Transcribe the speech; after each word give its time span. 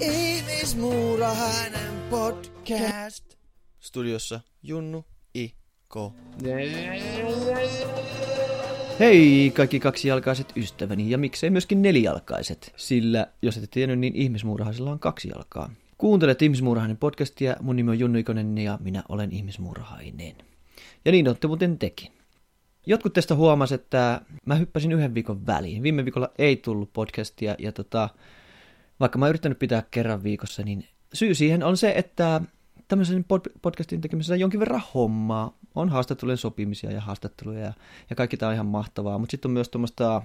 Ihmismuurahainen 0.00 1.92
podcast. 2.10 3.24
Studiossa 3.80 4.40
Junnu 4.62 5.04
Iko. 5.34 6.14
Hei 9.00 9.52
kaikki 9.56 9.80
kaksijalkaiset 9.80 10.52
ystäväni 10.56 11.10
ja 11.10 11.18
miksei 11.18 11.50
myöskin 11.50 11.82
nelijalkaiset, 11.82 12.72
sillä 12.76 13.26
jos 13.42 13.56
ette 13.56 13.66
tiennyt, 13.70 13.98
niin 13.98 14.16
ihmismuurahaisella 14.16 14.90
on 14.90 14.98
kaksi 14.98 15.28
jalkaa. 15.28 15.70
Kuuntelet 15.98 16.42
Ihmismuurahainen 16.42 16.96
podcastia, 16.96 17.56
mun 17.60 17.76
nimi 17.76 17.90
on 17.90 17.98
Junnu 17.98 18.18
Ikonen 18.18 18.58
ja 18.58 18.78
minä 18.82 19.02
olen 19.08 19.32
ihmismuurahainen. 19.32 20.34
Ja 21.04 21.12
niin 21.12 21.28
olette 21.28 21.46
muuten 21.46 21.78
tekin. 21.78 22.12
Jotkut 22.86 23.12
teistä 23.12 23.34
huomasi, 23.34 23.74
että 23.74 24.20
mä 24.46 24.54
hyppäsin 24.54 24.92
yhden 24.92 25.14
viikon 25.14 25.46
väliin. 25.46 25.82
Viime 25.82 26.04
viikolla 26.04 26.30
ei 26.38 26.56
tullut 26.56 26.92
podcastia 26.92 27.54
ja 27.58 27.72
tota, 27.72 28.08
vaikka 29.00 29.18
mä 29.18 29.24
oon 29.24 29.30
yrittänyt 29.30 29.58
pitää 29.58 29.82
kerran 29.90 30.22
viikossa, 30.22 30.62
niin 30.62 30.88
syy 31.14 31.34
siihen 31.34 31.62
on 31.62 31.76
se, 31.76 31.92
että 31.96 32.40
tämmöisen 32.88 33.24
pod- 33.24 33.58
podcastin 33.62 34.00
tekemisessä 34.00 34.34
on 34.34 34.40
jonkin 34.40 34.60
verran 34.60 34.82
hommaa. 34.94 35.58
On 35.74 35.88
haastattelujen 35.88 36.38
sopimisia 36.38 36.92
ja 36.92 37.00
haastatteluja 37.00 37.60
ja, 37.60 37.72
ja 38.10 38.16
kaikki 38.16 38.36
tämä 38.36 38.48
on 38.48 38.54
ihan 38.54 38.66
mahtavaa, 38.66 39.18
mutta 39.18 39.30
sitten 39.30 39.48
on 39.48 39.52
myös 39.52 39.68
tuommoista 39.68 40.22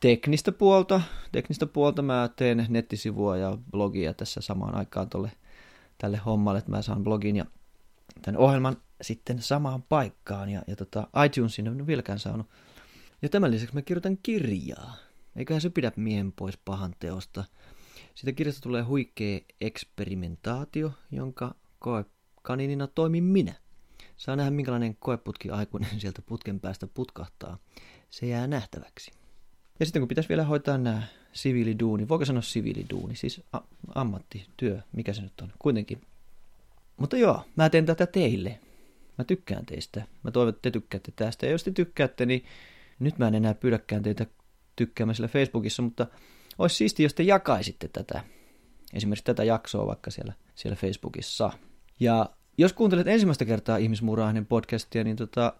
teknistä 0.00 0.52
puolta. 0.52 1.00
Teknistä 1.32 1.66
puolta 1.66 2.02
mä 2.02 2.30
teen 2.36 2.66
nettisivua 2.68 3.36
ja 3.36 3.58
blogia 3.70 4.14
tässä 4.14 4.40
samaan 4.40 4.74
aikaan 4.74 5.08
tolle, 5.08 5.32
tälle 5.98 6.16
hommalle, 6.16 6.58
että 6.58 6.70
mä 6.70 6.82
saan 6.82 7.04
blogin 7.04 7.36
ja 7.36 7.44
tämän 8.22 8.40
ohjelman 8.40 8.76
sitten 9.02 9.42
samaan 9.42 9.82
paikkaan 9.82 10.48
ja, 10.48 10.62
ja 10.66 10.76
tota, 10.76 11.08
iTunesin 11.26 11.66
en 11.66 11.74
ole 11.74 11.86
vieläkään 11.86 12.18
saanut. 12.18 12.46
Ja 13.22 13.28
tämän 13.28 13.50
lisäksi 13.50 13.74
mä 13.74 13.82
kirjoitan 13.82 14.18
kirjaa. 14.22 14.96
Eiköhän 15.36 15.60
se 15.60 15.70
pidä 15.70 15.92
miehen 15.96 16.32
pois 16.32 16.58
pahan 16.64 16.94
teosta. 16.98 17.44
Siitä 18.18 18.32
kirjasta 18.32 18.60
tulee 18.60 18.82
huikea 18.82 19.40
eksperimentaatio, 19.60 20.92
jonka 21.10 21.54
koekaninina 21.78 22.86
toimin 22.86 23.24
minä. 23.24 23.54
Saa 24.16 24.36
nähdä, 24.36 24.50
minkälainen 24.50 24.96
koeputki 24.96 25.50
aikuinen 25.50 25.90
sieltä 26.00 26.22
putken 26.22 26.60
päästä 26.60 26.86
putkahtaa. 26.86 27.58
Se 28.10 28.26
jää 28.26 28.46
nähtäväksi. 28.46 29.10
Ja 29.80 29.86
sitten 29.86 30.02
kun 30.02 30.08
pitäisi 30.08 30.28
vielä 30.28 30.44
hoitaa 30.44 30.78
nämä 30.78 31.02
siviiliduuni, 31.32 32.08
voiko 32.08 32.24
sanoa 32.24 32.42
siviiliduuni, 32.42 33.16
siis 33.16 33.42
a- 33.52 33.60
ammattityö, 33.94 34.80
mikä 34.92 35.12
se 35.12 35.22
nyt 35.22 35.40
on, 35.42 35.52
kuitenkin. 35.58 36.00
Mutta 36.96 37.16
joo, 37.16 37.44
mä 37.56 37.70
teen 37.70 37.86
tätä 37.86 38.06
teille. 38.06 38.58
Mä 39.18 39.24
tykkään 39.24 39.66
teistä. 39.66 40.06
Mä 40.22 40.30
toivon, 40.30 40.48
että 40.48 40.62
te 40.62 40.70
tykkäätte 40.70 41.12
tästä. 41.16 41.46
Ja 41.46 41.52
jos 41.52 41.64
te 41.64 41.70
tykkäätte, 41.70 42.26
niin 42.26 42.44
nyt 42.98 43.18
mä 43.18 43.28
en 43.28 43.34
enää 43.34 43.54
pyydäkään 43.54 44.02
teitä 44.02 44.26
tykkäämään 44.76 45.14
sillä 45.14 45.28
Facebookissa, 45.28 45.82
mutta 45.82 46.06
olisi 46.58 46.76
siisti, 46.76 47.02
jos 47.02 47.14
te 47.14 47.22
jakaisitte 47.22 47.88
tätä. 47.88 48.24
Esimerkiksi 48.94 49.24
tätä 49.24 49.44
jaksoa 49.44 49.86
vaikka 49.86 50.10
siellä, 50.10 50.32
siellä 50.54 50.76
Facebookissa. 50.76 51.50
Ja 52.00 52.30
jos 52.58 52.72
kuuntelet 52.72 53.08
ensimmäistä 53.08 53.44
kertaa 53.44 53.76
Ihmismuurainen 53.76 54.46
podcastia, 54.46 55.04
niin 55.04 55.16
tota, 55.16 55.52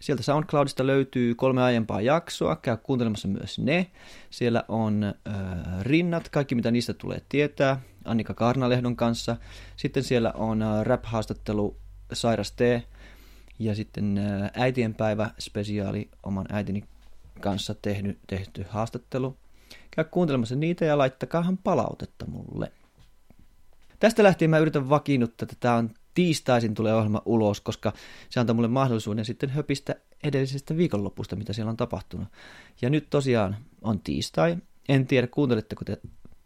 sieltä 0.00 0.22
SoundCloudista 0.22 0.86
löytyy 0.86 1.34
kolme 1.34 1.62
aiempaa 1.62 2.00
jaksoa. 2.00 2.56
Käy 2.56 2.76
kuuntelemassa 2.76 3.28
myös 3.28 3.58
ne. 3.58 3.90
Siellä 4.30 4.64
on 4.68 5.04
äh, 5.04 5.14
rinnat, 5.82 6.28
kaikki 6.28 6.54
mitä 6.54 6.70
niistä 6.70 6.94
tulee 6.94 7.22
tietää. 7.28 7.80
Annika 8.04 8.34
Karnalehdon 8.34 8.96
kanssa. 8.96 9.36
Sitten 9.76 10.02
siellä 10.02 10.32
on 10.32 10.64
rap-haastattelu 10.82 11.76
Sairas 12.12 12.52
T. 12.52 12.60
Ja 13.58 13.74
sitten 13.74 14.20
äitienpäivä 14.54 15.30
spesiaali 15.38 16.10
oman 16.22 16.46
äitini 16.50 16.84
kanssa 17.40 17.74
tehty, 17.74 18.18
tehty 18.26 18.66
haastattelu. 18.68 19.36
Käy 19.96 20.04
kuuntelemassa 20.04 20.56
niitä 20.56 20.84
ja 20.84 20.98
laittakaahan 20.98 21.58
palautetta 21.58 22.26
mulle. 22.26 22.72
Tästä 24.00 24.22
lähtien 24.22 24.50
mä 24.50 24.58
yritän 24.58 24.88
vakiinnuttaa, 24.88 25.44
että 25.46 25.56
tämä 25.60 25.74
on 25.74 25.90
tiistaisin 26.14 26.74
tulee 26.74 26.94
ohjelma 26.94 27.22
ulos, 27.24 27.60
koska 27.60 27.92
se 28.30 28.40
antaa 28.40 28.54
mulle 28.54 28.68
mahdollisuuden 28.68 29.24
sitten 29.24 29.50
höpistä 29.50 29.94
edellisestä 30.24 30.76
viikonlopusta, 30.76 31.36
mitä 31.36 31.52
siellä 31.52 31.70
on 31.70 31.76
tapahtunut. 31.76 32.28
Ja 32.82 32.90
nyt 32.90 33.10
tosiaan 33.10 33.56
on 33.82 34.00
tiistai. 34.00 34.56
En 34.88 35.06
tiedä, 35.06 35.26
kuunteletteko 35.26 35.84
te 35.84 35.98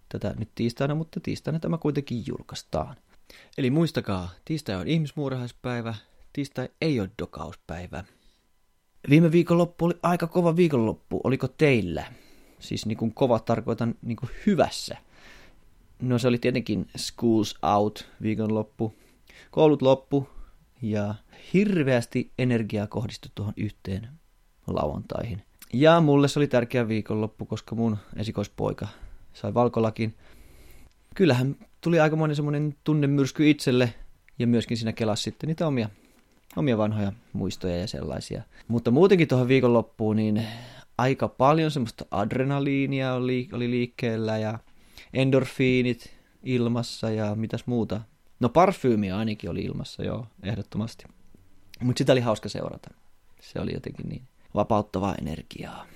tätä 0.09 0.35
nyt 0.39 0.49
tiistaina, 0.55 0.95
mutta 0.95 1.21
tiistaina 1.21 1.59
tämä 1.61 1.79
kuitenkin 1.79 2.25
julkaistaan. 2.27 2.97
Eli 3.59 3.71
muistakaa, 3.71 4.31
tiistai 4.45 4.77
on 4.77 4.89
ihmismuurahaispäivä, 4.89 5.95
tiistai 6.33 6.69
ei 6.81 7.01
ole 7.01 7.11
dokauspäivä. 7.23 8.05
Viime 9.11 9.33
viikonloppu 9.33 9.85
oli 9.85 9.95
aika 10.03 10.27
kova 10.27 10.57
viikonloppu, 10.57 11.21
oliko 11.25 11.49
teillä? 11.49 12.05
Siis 12.59 12.87
niin 12.87 12.99
kuin 12.99 13.15
kova 13.15 13.39
tarkoitan 13.39 13.95
niin 14.03 14.17
kuin 14.17 14.31
hyvässä. 14.47 14.97
No 16.03 16.19
se 16.19 16.29
oli 16.29 16.39
tietenkin 16.39 16.87
schools 16.97 17.59
out 17.63 18.09
viikonloppu, 18.23 18.95
koulut 19.51 19.83
loppu 19.83 20.29
ja 20.83 21.15
hirveästi 21.55 22.33
energiaa 22.39 22.87
kohdistui 22.87 23.31
tuohon 23.35 23.55
yhteen 23.57 24.09
lauantaihin. 24.67 25.43
Ja 25.73 26.01
mulle 26.01 26.29
se 26.29 26.39
oli 26.39 26.47
tärkeä 26.47 26.89
viikonloppu, 26.89 27.47
koska 27.47 27.75
mun 27.75 27.97
esikoispoika 28.17 28.89
sai 29.33 29.55
valkolakin. 29.55 30.15
Kyllähän 31.15 31.57
tuli 31.81 32.01
aikamoinen 32.01 32.37
semmoinen 32.37 32.75
tunnemyrsky 32.85 33.51
itselle 33.51 33.95
ja 34.39 34.47
myöskin 34.47 34.77
siinä 34.77 34.93
kelasi 34.93 35.23
sitten 35.23 35.49
niitä 35.49 35.67
omia, 35.67 35.89
omia 36.57 36.79
vanhoja 36.79 37.13
muistoja 37.33 37.77
ja 37.77 37.87
sellaisia. 37.87 38.43
Mutta 38.69 38.91
muutenkin 38.91 39.29
tuohon 39.29 39.49
viikonloppuun 39.49 40.17
niin 40.17 40.47
aika 40.99 41.29
paljon 41.29 41.71
semmoista 41.71 42.05
adrenaliinia 42.11 43.15
oli, 43.15 43.49
oli 43.53 43.71
liikkeellä 43.71 44.39
ja 44.39 44.59
endorfiinit 45.15 46.19
ilmassa 46.43 47.11
ja 47.11 47.35
mitäs 47.35 47.67
muuta. 47.67 48.01
No 48.41 48.49
parfyymiä 48.49 49.17
ainakin 49.17 49.51
oli 49.51 49.61
ilmassa, 49.61 50.05
joo, 50.05 50.27
ehdottomasti. 50.43 51.05
Mutta 51.81 51.99
sitä 51.99 52.13
oli 52.13 52.21
hauska 52.21 52.49
seurata. 52.49 52.91
Se 53.41 53.61
oli 53.61 53.73
jotenkin 53.75 54.09
niin 54.09 54.23
vapauttavaa 54.55 55.15
energiaa. 55.15 55.87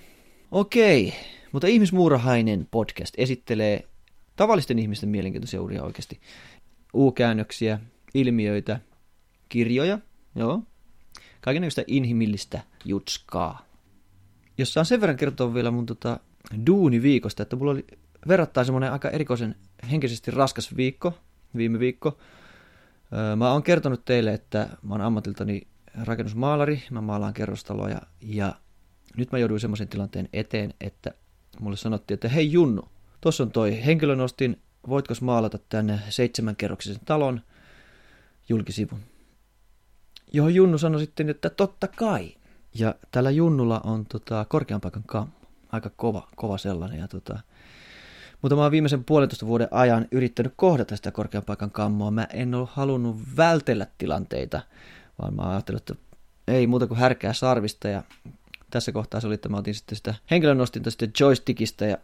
Okei, 0.51 1.13
mutta 1.51 1.67
Ihmismuurahainen 1.67 2.67
podcast 2.71 3.13
esittelee 3.17 3.87
tavallisten 4.35 4.79
ihmisten 4.79 5.09
mielenkiintoisia 5.09 5.61
uria 5.61 5.83
oikeasti. 5.83 6.19
U-käännöksiä, 6.93 7.79
ilmiöitä, 8.13 8.79
kirjoja, 9.49 9.99
joo. 10.35 10.63
Kaikenlaista 11.41 11.81
inhimillistä 11.87 12.61
jutskaa. 12.85 13.65
Jos 14.57 14.73
saan 14.73 14.85
sen 14.85 15.01
verran 15.01 15.17
kertoa 15.17 15.53
vielä 15.53 15.71
mun 15.71 15.85
tota, 15.85 16.19
duuniviikosta, 16.67 17.43
että 17.43 17.55
mulla 17.55 17.71
oli 17.71 17.87
verrattain 18.27 18.65
semmoinen 18.65 18.91
aika 18.91 19.09
erikoisen 19.09 19.55
henkisesti 19.91 20.31
raskas 20.31 20.77
viikko, 20.77 21.13
viime 21.57 21.79
viikko. 21.79 22.17
Mä 23.35 23.51
oon 23.51 23.63
kertonut 23.63 24.05
teille, 24.05 24.33
että 24.33 24.69
mä 24.81 24.93
oon 24.93 25.01
ammatiltani 25.01 25.67
rakennusmaalari, 26.03 26.83
mä 26.91 27.01
maalaan 27.01 27.33
kerrostaloja 27.33 28.01
ja 28.21 28.55
nyt 29.17 29.31
mä 29.31 29.37
jouduin 29.37 29.59
semmoisen 29.59 29.87
tilanteen 29.87 30.29
eteen, 30.33 30.73
että 30.81 31.11
mulle 31.59 31.77
sanottiin, 31.77 32.15
että 32.15 32.29
hei 32.29 32.51
Junnu, 32.51 32.89
tuossa 33.21 33.43
on 33.43 33.51
toi 33.51 33.85
henkilönostin, 33.85 34.61
voitko 34.87 35.13
maalata 35.21 35.59
tänne 35.69 35.99
seitsemänkerroksisen 36.09 37.01
talon 37.05 37.41
julkisivun? 38.49 38.99
Johon 40.33 40.55
Junnu 40.55 40.77
sanoi 40.77 41.01
sitten, 41.01 41.29
että 41.29 41.49
totta 41.49 41.87
kai. 41.87 42.35
Ja 42.73 42.95
tällä 43.11 43.31
Junnulla 43.31 43.81
on 43.83 44.05
tota, 44.05 44.45
korkean 44.49 44.81
paikan 44.81 45.03
kammo, 45.05 45.33
aika 45.71 45.89
kova, 45.95 46.27
kova 46.35 46.57
sellainen. 46.57 46.99
Ja, 46.99 47.07
tota, 47.07 47.39
mutta 48.41 48.55
mä 48.55 48.61
oon 48.61 48.71
viimeisen 48.71 49.03
puolentoista 49.03 49.45
vuoden 49.45 49.67
ajan 49.71 50.07
yrittänyt 50.11 50.53
kohdata 50.55 50.95
sitä 50.95 51.11
korkean 51.11 51.43
paikan 51.43 51.71
kammoa. 51.71 52.11
Mä 52.11 52.27
en 52.33 52.55
ole 52.55 52.67
halunnut 52.71 53.17
vältellä 53.37 53.87
tilanteita, 53.97 54.61
vaan 55.21 55.33
mä 55.35 55.49
ajattelin, 55.49 55.77
että 55.77 55.95
ei 56.47 56.67
muuta 56.67 56.87
kuin 56.87 56.99
härkää 56.99 57.33
sarvista. 57.33 57.87
Ja 57.87 58.03
tässä 58.69 58.91
kohtaa 58.91 59.21
se 59.21 59.27
oli, 59.27 59.33
että 59.33 59.49
mä 59.49 59.57
otin 59.57 59.75
sitten 59.75 59.95
sitä 59.95 60.15
henkilönostinta 60.31 60.91
sitten 60.91 61.11
joystickista 61.19 61.85
ja 61.85 61.97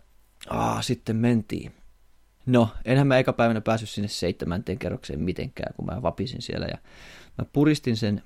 aa, 0.49 0.81
sitten 0.81 1.15
mentiin. 1.15 1.73
No, 2.45 2.69
enhän 2.85 3.07
mä 3.07 3.17
eka 3.17 3.33
päivänä 3.33 3.61
päässyt 3.61 3.89
sinne 3.89 4.07
seitsemänteen 4.07 4.79
kerrokseen 4.79 5.19
mitenkään, 5.19 5.73
kun 5.73 5.85
mä 5.85 6.01
vapisin 6.01 6.41
siellä. 6.41 6.65
Ja 6.65 6.77
mä 7.37 7.45
puristin 7.53 7.97
sen 7.97 8.23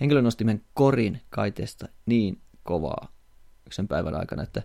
henkilönostimen 0.00 0.62
korin 0.74 1.20
kaiteesta 1.30 1.88
niin 2.06 2.40
kovaa 2.62 3.08
sen 3.70 3.88
päivän 3.88 4.14
aikana, 4.14 4.42
että 4.42 4.62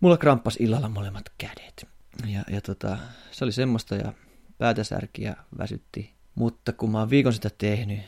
mulla 0.00 0.16
kramppas 0.16 0.56
illalla 0.60 0.88
molemmat 0.88 1.24
kädet. 1.38 1.86
Ja, 2.26 2.42
ja 2.50 2.60
tota, 2.60 2.98
se 3.30 3.44
oli 3.44 3.52
semmoista 3.52 3.94
ja 3.94 4.12
päätä 4.58 4.84
särki 4.84 5.22
ja 5.22 5.36
väsytti. 5.58 6.14
Mutta 6.34 6.72
kun 6.72 6.90
mä 6.90 6.98
oon 6.98 7.10
viikon 7.10 7.32
sitä 7.32 7.50
tehnyt 7.58 8.00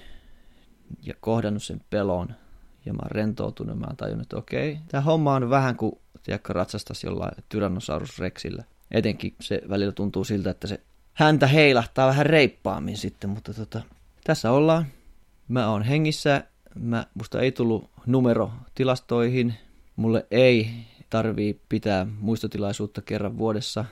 ja 1.02 1.14
kohdannut 1.20 1.62
sen 1.62 1.80
pelon 1.90 2.34
ja 2.86 2.92
mä 2.92 2.98
oon 3.02 3.10
rentoutunut, 3.10 3.78
mä 3.78 3.86
oon 3.86 3.96
tajunnut, 3.96 4.22
että 4.22 4.36
okei, 4.36 4.78
tämä 4.88 5.00
homma 5.00 5.34
on 5.34 5.50
vähän 5.50 5.76
kuin 5.76 5.92
tiedätkö, 6.22 6.52
ratsastas 6.52 7.04
jollain 7.04 7.32
Tyrannosaurus 7.48 8.18
Rexillä. 8.18 8.64
Etenkin 8.90 9.34
se 9.40 9.62
välillä 9.68 9.92
tuntuu 9.92 10.24
siltä, 10.24 10.50
että 10.50 10.66
se 10.66 10.80
häntä 11.12 11.46
heilahtaa 11.46 12.08
vähän 12.08 12.26
reippaammin 12.26 12.96
sitten, 12.96 13.30
mutta 13.30 13.54
tota, 13.54 13.82
tässä 14.24 14.50
ollaan. 14.50 14.86
Mä 15.48 15.68
oon 15.68 15.82
hengissä, 15.82 16.44
mä, 16.74 17.06
musta 17.14 17.40
ei 17.40 17.52
tullut 17.52 17.90
numero 18.06 18.50
tilastoihin, 18.74 19.54
mulle 19.96 20.26
ei 20.30 20.70
tarvii 21.10 21.60
pitää 21.68 22.06
muistotilaisuutta 22.20 23.02
kerran 23.02 23.38
vuodessa 23.38 23.84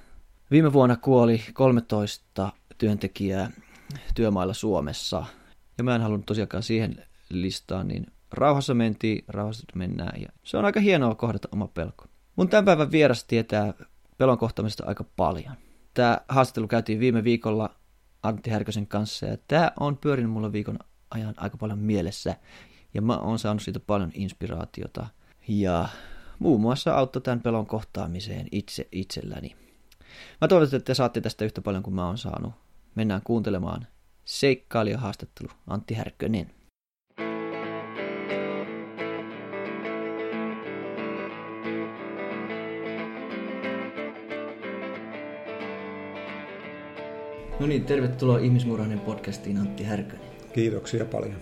Viime 0.53 0.73
vuonna 0.73 0.97
kuoli 0.97 1.43
13 1.53 2.53
työntekijää 2.79 3.51
työmailla 4.15 4.55
Suomessa. 4.55 5.25
Ja 5.79 5.85
mä 5.85 5.95
en 5.95 6.01
halunnut 6.01 6.27
tosiaankaan 6.27 6.63
siihen 6.63 7.05
listaan, 7.29 7.89
niin 7.89 8.07
rauhassa 8.31 8.75
mentiin, 8.75 9.25
rauhassa 9.29 9.67
mennään. 9.75 10.23
Ja 10.23 10.29
se 10.43 10.57
on 10.57 10.65
aika 10.65 10.81
hienoa 10.81 11.15
kohdata 11.15 11.49
oma 11.53 11.69
pelko. 11.69 12.05
Mun 12.37 12.49
tämän 12.49 12.65
päivän 12.65 12.93
vieras 12.93 13.25
tietää 13.25 13.75
pelon 14.19 14.39
kohtaamisesta 14.39 14.85
aika 14.87 15.05
paljon. 15.17 15.55
Tämä 15.95 16.21
haastattelu 16.29 16.69
käytiin 16.69 17.01
viime 17.01 17.25
viikolla 17.25 17.75
Antti 18.23 18.51
Härkösen 18.51 18.87
kanssa 18.87 19.27
ja 19.27 19.37
tämä 19.49 19.73
on 19.81 19.97
pyörinyt 19.97 20.33
mulla 20.33 20.53
viikon 20.53 20.79
ajan 21.15 21.35
aika 21.37 21.57
paljon 21.57 21.79
mielessä. 21.79 22.37
Ja 22.95 23.03
mä 23.03 23.19
oon 23.19 23.39
saanut 23.39 23.63
siitä 23.63 23.81
paljon 23.81 24.11
inspiraatiota 24.15 25.07
ja 25.49 25.89
muun 26.39 26.61
muassa 26.61 26.95
auttoi 26.95 27.23
tämän 27.23 27.41
pelon 27.41 27.67
kohtaamiseen 27.67 28.47
itse 28.53 28.89
itselläni. 28.93 29.57
Mä 30.41 30.49
toivon, 30.49 30.65
että 30.65 30.81
te 30.81 30.95
saatte 30.95 31.21
tästä 31.21 31.45
yhtä 31.45 31.63
paljon 31.63 31.83
kuin 31.83 31.95
mä 31.95 32.07
oon 32.07 32.19
saanut. 32.19 32.53
Mennään 32.95 33.23
kuuntelemaan 33.25 33.87
seikkailijahaastattelu 34.25 35.49
Antti 35.67 35.95
Härkönen. 35.95 36.51
No 47.61 47.67
niin, 47.67 47.85
tervetuloa 47.85 48.39
Ihmismurhainen 48.39 49.01
podcastiin 49.01 49.59
Antti 49.59 49.85
Härkönen. 49.85 50.32
Kiitoksia 50.53 51.05
paljon. 51.05 51.37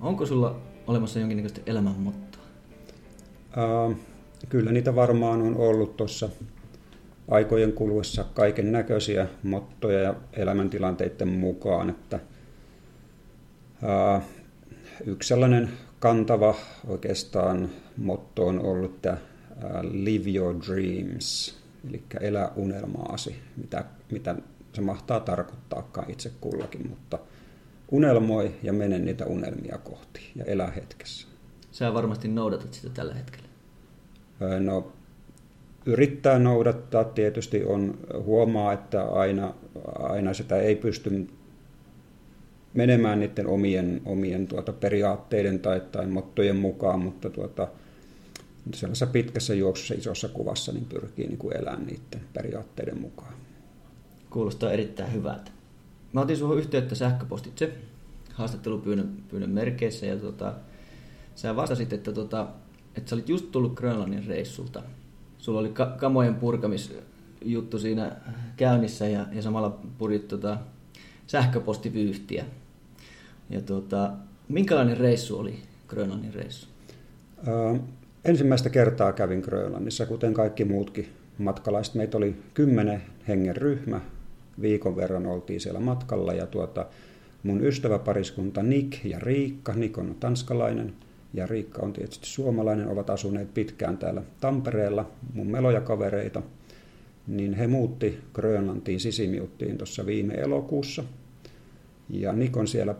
Onko 0.00 0.26
sulla 0.26 0.60
olemassa 0.86 1.18
jonkinnäköistä 1.18 1.60
elämänmottoa? 1.66 2.42
Uh, 3.56 3.96
kyllä 4.48 4.72
niitä 4.72 4.94
varmaan 4.94 5.42
on 5.42 5.56
ollut 5.56 5.96
tuossa 5.96 6.28
aikojen 7.28 7.72
kuluessa 7.72 8.24
kaiken 8.34 8.72
näköisiä 8.72 9.26
mottoja 9.42 10.00
ja 10.00 10.14
elämäntilanteiden 10.32 11.28
mukaan. 11.28 11.90
Että, 11.90 12.20
uh, 13.82 14.22
yksi 15.06 15.28
sellainen 15.28 15.70
kantava 15.98 16.54
oikeastaan 16.86 17.70
motto 17.96 18.46
on 18.46 18.60
että 18.60 18.94
että 18.94 19.16
live 19.82 20.30
your 20.30 20.54
dreams, 20.66 21.54
eli 21.88 22.02
elä 22.20 22.50
unelmaasi, 22.56 23.36
mitä, 23.56 23.84
mitä 24.10 24.36
se 24.72 24.80
mahtaa 24.80 25.20
tarkoittaakaan 25.20 26.10
itse 26.10 26.32
kullakin, 26.40 26.88
mutta 26.88 27.18
unelmoi 27.90 28.54
ja 28.62 28.72
mene 28.72 28.98
niitä 28.98 29.26
unelmia 29.26 29.78
kohti 29.78 30.20
ja 30.36 30.44
elä 30.44 30.66
hetkessä. 30.66 31.28
Sä 31.70 31.94
varmasti 31.94 32.28
noudatat 32.28 32.74
sitä 32.74 32.88
tällä 32.94 33.14
hetkellä. 33.14 33.48
No, 34.60 34.92
yrittää 35.86 36.38
noudattaa 36.38 37.04
tietysti 37.04 37.64
on, 37.64 37.98
huomaa, 38.24 38.72
että 38.72 39.02
aina, 39.02 39.54
aina 39.98 40.34
sitä 40.34 40.56
ei 40.56 40.76
pysty 40.76 41.28
menemään 42.74 43.20
niiden 43.20 43.46
omien, 43.46 44.02
omien 44.04 44.46
tuota, 44.46 44.72
periaatteiden 44.72 45.60
tai, 45.60 45.80
tai 45.92 46.06
mottojen 46.06 46.56
mukaan, 46.56 47.00
mutta 47.00 47.30
tuota, 47.30 47.68
sellaisessa 48.74 49.06
pitkässä 49.06 49.54
juoksussa 49.54 49.94
isossa 49.94 50.28
kuvassa 50.28 50.72
niin 50.72 50.84
pyrkii 50.84 51.26
niin 51.26 51.38
kuin 51.38 51.56
elämään 51.56 51.86
niiden 51.86 52.20
periaatteiden 52.32 53.00
mukaan. 53.00 53.34
Kuulostaa 54.30 54.72
erittäin 54.72 55.12
hyvältä. 55.12 55.50
Mä 56.12 56.20
otin 56.20 56.36
suhun 56.36 56.58
yhteyttä 56.58 56.94
sähköpostitse 56.94 57.72
haastattelupyynnön 58.34 59.22
pyynnön 59.28 59.50
merkeissä 59.50 60.06
ja 60.06 60.16
tota, 60.16 60.54
sä 61.34 61.56
vastasit, 61.56 61.92
että, 61.92 62.12
tota, 62.12 62.48
että 62.96 63.10
sä 63.10 63.16
olit 63.16 63.28
just 63.28 63.50
tullut 63.50 63.74
Grönlannin 63.74 64.26
reissulta. 64.26 64.82
Sulla 65.38 65.60
oli 65.60 65.68
ka- 65.68 65.94
kamojen 65.98 66.34
purkamisjuttu 66.34 67.78
siinä 67.78 68.12
käynnissä 68.56 69.08
ja, 69.08 69.26
ja 69.32 69.42
samalla 69.42 69.78
purit 69.98 70.28
tota, 70.28 70.58
sähköpostivyyhtiä. 71.26 72.44
Ja 73.50 73.60
tota, 73.60 74.12
minkälainen 74.48 74.96
reissu 74.96 75.38
oli 75.38 75.62
Grönlannin 75.88 76.34
reissu? 76.34 76.68
Ö, 77.48 77.78
ensimmäistä 78.24 78.70
kertaa 78.70 79.12
kävin 79.12 79.40
Grönlannissa, 79.40 80.06
kuten 80.06 80.34
kaikki 80.34 80.64
muutkin 80.64 81.08
matkalaiset. 81.38 81.94
Meitä 81.94 82.16
oli 82.16 82.36
kymmenen 82.54 83.02
hengen 83.28 83.56
ryhmä, 83.56 84.00
viikon 84.62 84.96
verran 84.96 85.26
oltiin 85.26 85.60
siellä 85.60 85.80
matkalla 85.80 86.32
ja 86.32 86.46
tuota, 86.46 86.86
mun 87.42 87.64
ystäväpariskunta 87.64 88.62
Nick 88.62 89.04
ja 89.04 89.18
Riikka, 89.18 89.72
Nick 89.72 89.98
on 89.98 90.16
tanskalainen 90.20 90.92
ja 91.34 91.46
Riikka 91.46 91.82
on 91.82 91.92
tietysti 91.92 92.26
suomalainen, 92.26 92.88
ovat 92.88 93.10
asuneet 93.10 93.54
pitkään 93.54 93.98
täällä 93.98 94.22
Tampereella, 94.40 95.10
mun 95.34 95.46
melojakavereita, 95.46 96.42
niin 97.26 97.54
he 97.54 97.66
muutti 97.66 98.18
Grönlantiin, 98.34 99.00
sisimiuttiin 99.00 99.78
tuossa 99.78 100.06
viime 100.06 100.34
elokuussa. 100.34 101.04
Ja 102.08 102.32
Nick 102.32 102.56
on 102.56 102.68
siellä 102.68 102.94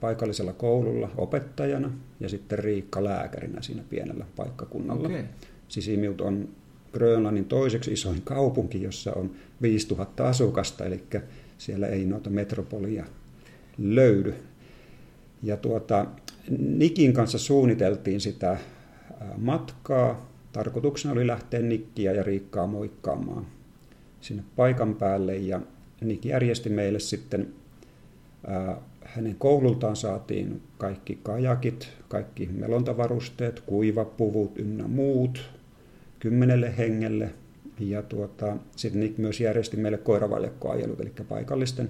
paikallisella 0.00 0.52
koululla 0.52 1.10
opettajana 1.16 1.90
ja 2.20 2.28
sitten 2.28 2.58
Riikka 2.58 3.04
lääkärinä 3.04 3.62
siinä 3.62 3.82
pienellä 3.90 4.26
paikkakunnalla. 4.36 5.08
Okay. 5.08 5.24
Sisimiut 5.68 6.20
on 6.20 6.48
Grönlannin 6.96 7.44
toiseksi 7.44 7.92
isoin 7.92 8.22
kaupunki, 8.22 8.82
jossa 8.82 9.12
on 9.12 9.30
5000 9.62 10.28
asukasta, 10.28 10.84
eli 10.84 11.02
siellä 11.58 11.86
ei 11.86 12.04
noita 12.04 12.30
metropolia 12.30 13.04
löydy. 13.78 14.34
Ja 15.42 15.56
tuota, 15.56 16.06
Nikin 16.58 17.12
kanssa 17.12 17.38
suunniteltiin 17.38 18.20
sitä 18.20 18.58
matkaa. 19.36 20.28
Tarkoituksena 20.52 21.12
oli 21.12 21.26
lähteä 21.26 21.62
Nikkiä 21.62 22.12
ja 22.12 22.22
Riikkaa 22.22 22.66
moikkaamaan 22.66 23.46
sinne 24.20 24.42
paikan 24.56 24.94
päälle. 24.94 25.36
Ja 25.36 25.60
Nik 26.00 26.24
järjesti 26.24 26.70
meille 26.70 26.98
sitten, 26.98 27.48
hänen 29.04 29.36
koulultaan 29.38 29.96
saatiin 29.96 30.62
kaikki 30.78 31.18
kajakit, 31.22 31.88
kaikki 32.08 32.48
melontavarusteet, 32.52 33.60
kuivapuvut 33.60 34.58
ynnä 34.58 34.88
muut 34.88 35.55
kymmenelle 36.18 36.76
hengelle. 36.78 37.30
Ja 37.80 38.02
tuota, 38.02 38.56
sitten 38.76 39.00
Nick 39.00 39.18
myös 39.18 39.40
järjesti 39.40 39.76
meille 39.76 39.98
koiravaljakkoajelut, 39.98 41.00
eli 41.00 41.12
paikallisten 41.28 41.88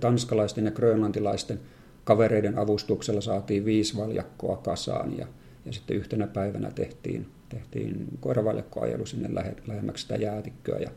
tanskalaisten 0.00 0.64
ja 0.64 0.70
grönlantilaisten 0.70 1.60
kavereiden 2.04 2.58
avustuksella 2.58 3.20
saatiin 3.20 3.64
viisi 3.64 3.96
valjakkoa 3.96 4.56
kasaan 4.56 5.18
ja, 5.18 5.26
ja 5.66 5.72
sitten 5.72 5.96
yhtenä 5.96 6.26
päivänä 6.26 6.70
tehtiin, 6.70 7.26
tehtiin 7.48 8.06
koiravaljakkoajelu 8.20 9.06
sinne 9.06 9.34
lähe, 9.34 9.54
lähemmäksi 9.66 10.02
sitä 10.02 10.16
jäätikköä. 10.16 10.78
Ja 10.78 10.90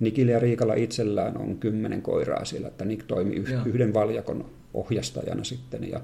Nikillä 0.00 0.32
ja 0.32 0.38
Riikalla 0.38 0.74
itsellään 0.74 1.38
on 1.38 1.58
kymmenen 1.58 2.02
koiraa 2.02 2.44
siellä, 2.44 2.68
että 2.68 2.84
Nik 2.84 3.04
toimi 3.04 3.36
yh, 3.36 3.66
yhden 3.66 3.94
valjakon 3.94 4.44
ohjastajana 4.74 5.44
sitten. 5.44 5.90
Ja 5.90 6.00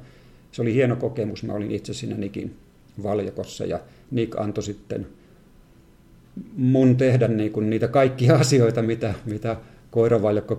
se 0.52 0.62
oli 0.62 0.74
hieno 0.74 0.96
kokemus, 0.96 1.42
mä 1.42 1.52
olin 1.52 1.70
itse 1.70 1.94
siinä 1.94 2.16
Nikin 2.16 2.56
valjakossa 3.02 3.64
ja 3.64 3.80
Nik 4.10 4.38
antoi 4.38 4.64
sitten 4.64 5.06
mun 6.56 6.96
tehdä 6.96 7.28
niin 7.28 7.52
kuin 7.52 7.70
niitä 7.70 7.88
kaikkia 7.88 8.36
asioita, 8.44 8.82
mitä, 8.82 9.14
mitä 9.26 9.56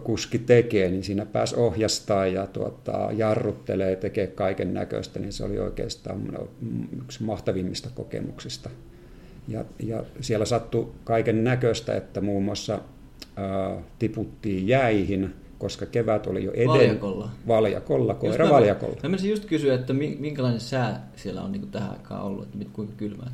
kuski 0.04 0.40
tekee, 0.40 0.90
niin 0.90 1.04
siinä 1.04 1.26
pääsi 1.26 1.56
ohjastaa 1.56 2.28
ja 2.28 2.48
tuota, 2.48 3.10
jarruttelee, 3.18 3.96
tekee 3.96 4.28
kaiken 4.28 4.74
näköistä, 4.74 5.20
niin 5.20 5.34
se 5.34 5.44
oli 5.44 5.60
oikeastaan 5.60 6.38
yksi 7.02 7.24
mahtavimmista 7.24 7.90
kokemuksista. 7.96 8.70
Ja, 9.48 9.66
ja 9.84 10.04
siellä 10.22 10.46
sattui 10.46 10.92
kaiken 11.04 11.44
näköistä, 11.44 11.96
että 11.96 12.22
muun 12.22 12.44
muassa 12.44 12.80
ää, 13.36 13.82
tiputtiin 14.00 14.68
jäihin, 14.68 15.34
koska 15.60 15.86
kevät 15.86 16.28
oli 16.28 16.44
jo 16.44 16.52
eden... 16.54 16.68
Valjakolla. 16.68 17.30
Valjakolla, 17.48 18.14
koira 18.14 18.46
just 18.46 18.54
valjakolla. 18.54 18.96
Mä 19.04 19.10
menisin 19.10 19.30
just 19.30 19.46
kysyä, 19.46 19.76
että 19.76 19.94
minkälainen 19.94 20.60
sää 20.60 21.08
siellä 21.16 21.42
on 21.42 21.52
niin 21.52 21.62
kuin 21.62 21.72
tähän 21.72 21.92
aikaan 21.92 22.24
ollut, 22.24 22.44
että 22.44 22.66
kuinka 22.74 22.94
kylmää. 22.98 23.32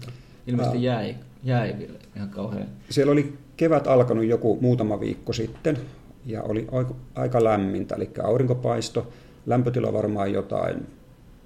Ilmeisesti 0.48 0.84
jäi, 0.84 1.16
jäi 1.46 1.76
ihan 2.16 2.30
kauhean. 2.30 2.68
Siellä 2.90 3.12
oli 3.12 3.34
kevät 3.58 3.88
alkanut 3.88 4.26
joku 4.26 4.58
muutama 4.62 5.00
viikko 5.00 5.34
sitten 5.34 5.78
ja 6.26 6.44
oli 6.44 6.68
aika 7.16 7.44
lämmintä, 7.44 7.96
eli 7.96 8.10
aurinkopaisto, 8.24 9.08
lämpötila 9.46 9.94
varmaan 9.94 10.34
jotain 10.34 10.88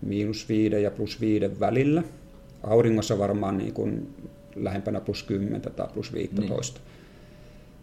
miinus 0.01 0.49
viiden 0.49 0.83
ja 0.83 0.91
plus 0.91 1.21
viiden 1.21 1.59
välillä. 1.59 2.03
Auringossa 2.63 3.17
varmaan 3.17 3.57
niin 3.57 3.73
kuin 3.73 4.15
lähempänä 4.55 5.01
plus 5.01 5.23
10 5.23 5.61
tai 5.61 5.87
plus 5.93 6.13
15. 6.13 6.79
Niin. 6.79 6.89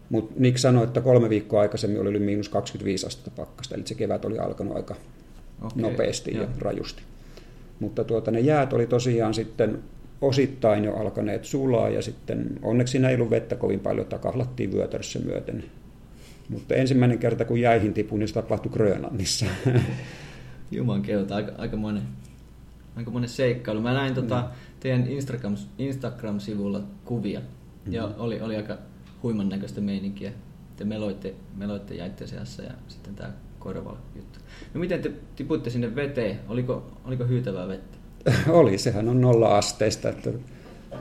Mutta 0.09 0.33
Nick 0.37 0.57
sanoi, 0.57 0.83
että 0.83 1.01
kolme 1.01 1.29
viikkoa 1.29 1.61
aikaisemmin 1.61 2.01
oli 2.01 2.09
yli 2.09 2.19
miinus 2.19 2.49
25 2.49 3.07
astetta 3.07 3.31
pakkasta, 3.31 3.75
eli 3.75 3.87
se 3.87 3.95
kevät 3.95 4.25
oli 4.25 4.39
alkanut 4.39 4.75
aika 4.75 4.95
okay. 5.61 5.81
nopeasti 5.81 6.33
ja, 6.33 6.41
ja 6.41 6.47
rajusti. 6.59 7.01
Mutta 7.79 8.03
tuota, 8.03 8.31
ne 8.31 8.39
jäät 8.39 8.73
oli 8.73 8.87
tosiaan 8.87 9.33
sitten 9.33 9.79
osittain 10.21 10.83
jo 10.83 10.95
alkaneet 10.95 11.45
sulaa 11.45 11.89
ja 11.89 12.01
sitten 12.01 12.59
onneksi 12.61 12.91
siinä 12.91 13.09
ei 13.09 13.15
ollut 13.15 13.29
vettä 13.29 13.55
kovin 13.55 13.79
paljon, 13.79 14.03
että 14.03 14.17
kahlattiin 14.17 14.71
vyötärössä 14.71 15.19
myöten. 15.19 15.63
Mutta 16.49 16.75
ensimmäinen 16.75 17.19
kerta 17.19 17.45
kun 17.45 17.61
jäihin 17.61 17.93
tipuin, 17.93 18.19
niin 18.19 18.27
se 18.27 18.33
tapahtui 18.33 18.71
Grönlannissa. 18.71 19.45
Juman 20.71 21.01
keuta, 21.01 21.35
aika, 21.35 21.51
aika, 21.57 21.77
monen, 21.77 22.03
aika 22.95 23.11
monen 23.11 23.29
seikkailu. 23.29 23.81
Mä 23.81 23.93
näin 23.93 24.13
tota, 24.13 24.41
mm. 24.41 24.47
teidän 24.79 25.07
Instagram, 25.07 25.55
Instagram-sivulla 25.77 26.81
kuvia 27.05 27.41
ja 27.89 28.05
mm-hmm. 28.05 28.21
oli, 28.21 28.41
oli 28.41 28.55
aika 28.55 28.77
huiman 29.23 29.49
näköistä 29.49 29.81
meininkiä. 29.81 30.31
te 30.77 30.85
meloitte, 30.85 31.33
meloitte 31.57 31.95
jäitte 31.95 32.27
seassa 32.27 32.63
ja 32.63 32.71
sitten 32.87 33.15
tämä 33.15 33.33
korva 33.59 33.97
juttu. 34.15 34.39
No 34.73 34.79
miten 34.79 35.01
te 35.01 35.11
tipuitte 35.35 35.69
sinne 35.69 35.95
veteen? 35.95 36.39
Oliko, 36.47 36.91
oliko 37.05 37.25
hyytävää 37.25 37.67
vettä? 37.67 37.96
Oli, 38.49 38.77
sehän 38.77 39.09
on 39.09 39.21
nolla 39.21 39.57
asteista, 39.57 40.09
että 40.09 40.29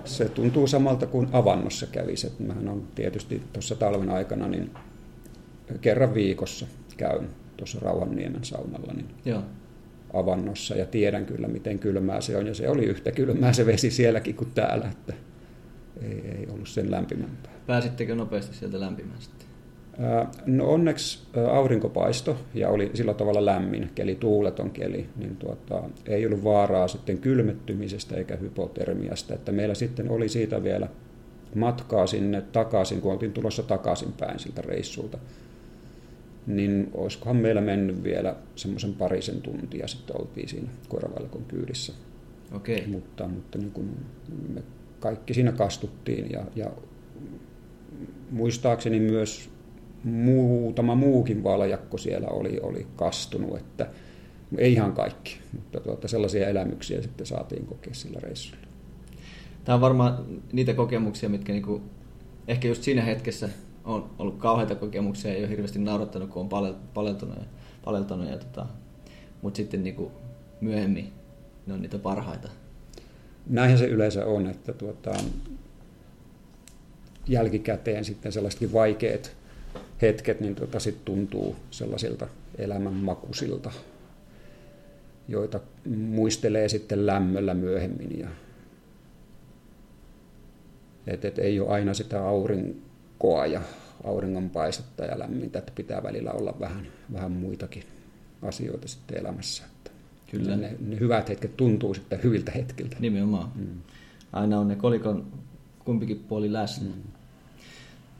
se 0.04 0.28
tuntuu 0.28 0.66
samalta 0.66 1.06
kuin 1.06 1.28
avannossa 1.32 1.86
kävisi. 1.86 2.26
Että 2.26 2.42
mähän 2.42 2.68
on 2.68 2.88
tietysti 2.94 3.42
tuossa 3.52 3.74
talven 3.74 4.10
aikana 4.10 4.48
niin 4.48 4.70
kerran 5.80 6.14
viikossa 6.14 6.66
käyn 6.96 7.28
tuossa 7.56 7.78
Rauhanniemen 7.82 8.44
saunalla 8.44 8.92
niin 8.92 9.08
Joo. 9.24 9.42
avannossa 10.12 10.74
ja 10.74 10.86
tiedän 10.86 11.26
kyllä, 11.26 11.48
miten 11.48 11.78
kylmää 11.78 12.20
se 12.20 12.36
on. 12.36 12.46
Ja 12.46 12.54
se 12.54 12.68
oli 12.68 12.84
yhtä 12.84 13.12
kylmää 13.12 13.52
se 13.52 13.66
vesi 13.66 13.90
sielläkin 13.90 14.34
kuin 14.34 14.50
täällä, 14.54 14.88
että 14.88 15.12
ei, 16.02 16.22
ei 16.38 16.46
ollut 16.50 16.68
sen 16.68 16.90
lämpimämpää. 16.90 17.52
Pääsittekö 17.66 18.14
nopeasti 18.14 18.56
sieltä 18.56 18.80
lämpimästi? 18.80 19.45
No 20.46 20.70
onneksi 20.70 21.18
aurinkopaisto 21.50 22.36
ja 22.54 22.68
oli 22.68 22.90
sillä 22.94 23.14
tavalla 23.14 23.44
lämmin 23.44 23.90
keli, 23.94 24.14
tuuleton 24.14 24.70
keli, 24.70 25.06
niin 25.16 25.36
tuota, 25.36 25.82
ei 26.06 26.26
ollut 26.26 26.44
vaaraa 26.44 26.88
sitten 26.88 27.18
kylmettymisestä 27.18 28.16
eikä 28.16 28.36
hypotermiasta. 28.36 29.34
Että 29.34 29.52
meillä 29.52 29.74
sitten 29.74 30.10
oli 30.10 30.28
siitä 30.28 30.62
vielä 30.62 30.88
matkaa 31.54 32.06
sinne 32.06 32.40
takaisin, 32.40 33.00
kun 33.00 33.12
oltiin 33.12 33.32
tulossa 33.32 33.62
takaisin 33.62 34.12
päin 34.12 34.38
siltä 34.38 34.62
reissulta. 34.62 35.18
Niin 36.46 36.90
olisikohan 36.94 37.36
meillä 37.36 37.60
mennyt 37.60 38.02
vielä 38.02 38.36
semmoisen 38.56 38.94
parisen 38.94 39.42
tuntia 39.42 39.88
sitten 39.88 40.20
oltiin 40.20 40.48
siinä 40.48 40.68
Korvalkon 40.88 41.44
kyydissä. 41.48 41.92
Okei. 42.52 42.86
Mutta, 42.86 43.28
mutta 43.28 43.58
niin 43.58 43.70
kuin 43.70 43.90
me 44.54 44.62
kaikki 45.00 45.34
siinä 45.34 45.52
kastuttiin 45.52 46.30
ja, 46.30 46.44
ja 46.56 46.70
muistaakseni 48.30 49.00
myös 49.00 49.50
muutama 50.06 50.94
muukin 50.94 51.44
valjakko 51.44 51.98
siellä 51.98 52.28
oli, 52.28 52.60
oli 52.62 52.86
kastunut, 52.96 53.56
että 53.56 53.86
ei 54.58 54.72
ihan 54.72 54.92
kaikki, 54.92 55.38
mutta 55.52 55.80
tuota, 55.80 56.08
sellaisia 56.08 56.48
elämyksiä 56.48 57.02
sitten 57.02 57.26
saatiin 57.26 57.66
kokea 57.66 57.94
sillä 57.94 58.20
reissulla. 58.20 58.66
Tämä 59.64 59.74
on 59.74 59.80
varmaan 59.80 60.24
niitä 60.52 60.74
kokemuksia, 60.74 61.28
mitkä 61.28 61.52
niinku, 61.52 61.82
ehkä 62.48 62.68
just 62.68 62.82
siinä 62.82 63.02
hetkessä 63.02 63.48
on 63.84 64.10
ollut 64.18 64.38
kauheita 64.38 64.74
kokemuksia 64.74 65.30
ja 65.30 65.36
ei 65.36 65.42
ole 65.42 65.50
hirveästi 65.50 65.78
naurattanut, 65.78 66.30
kun 66.30 66.42
on 66.42 66.74
paleltunut 66.94 67.36
ja, 67.36 67.44
paleltunut 67.84 68.30
ja 68.30 68.38
tota, 68.38 68.66
mutta 69.42 69.56
sitten 69.56 69.84
niinku 69.84 70.12
myöhemmin 70.60 71.12
ne 71.66 71.74
on 71.74 71.82
niitä 71.82 71.98
parhaita. 71.98 72.48
Näinhän 73.46 73.78
se 73.78 73.86
yleensä 73.86 74.26
on, 74.26 74.46
että 74.46 74.72
tuota, 74.72 75.14
jälkikäteen 77.28 78.04
sitten 78.04 78.32
sellaisetkin 78.32 78.72
vaikeat 78.72 79.36
hetket 80.02 80.40
niin 80.40 80.54
tota 80.54 80.80
sit 80.80 81.04
tuntuu 81.04 81.56
sellaisilta 81.70 82.28
elämänmakuisilta, 82.58 83.72
joita 85.28 85.60
muistelee 85.96 86.68
sitten 86.68 87.06
lämmöllä 87.06 87.54
myöhemmin. 87.54 88.18
Ja 88.18 88.28
et, 91.06 91.24
et 91.24 91.38
ei 91.38 91.60
ole 91.60 91.68
aina 91.68 91.94
sitä 91.94 92.28
aurinkoa 92.28 93.46
ja 93.46 93.60
auringonpaistetta 94.04 95.04
ja 95.04 95.18
lämmintä, 95.18 95.58
että 95.58 95.72
pitää 95.74 96.02
välillä 96.02 96.32
olla 96.32 96.54
vähän, 96.60 96.86
vähän 97.12 97.32
muitakin 97.32 97.82
asioita 98.42 98.88
sitten 98.88 99.18
elämässä. 99.18 99.64
Että 99.64 99.90
Kyllä. 100.30 100.56
Ne, 100.56 100.76
ne 100.80 101.00
hyvät 101.00 101.28
hetket 101.28 101.56
tuntuu 101.56 101.94
sitten 101.94 102.22
hyviltä 102.22 102.52
hetkiltä. 102.52 102.96
Nimenomaan. 103.00 103.52
Mm. 103.54 103.80
Aina 104.32 104.60
on 104.60 104.68
ne 104.68 104.76
kolikon 104.76 105.26
kumpikin 105.84 106.24
puoli 106.28 106.52
läsnä. 106.52 106.88
Mm. 106.88 107.02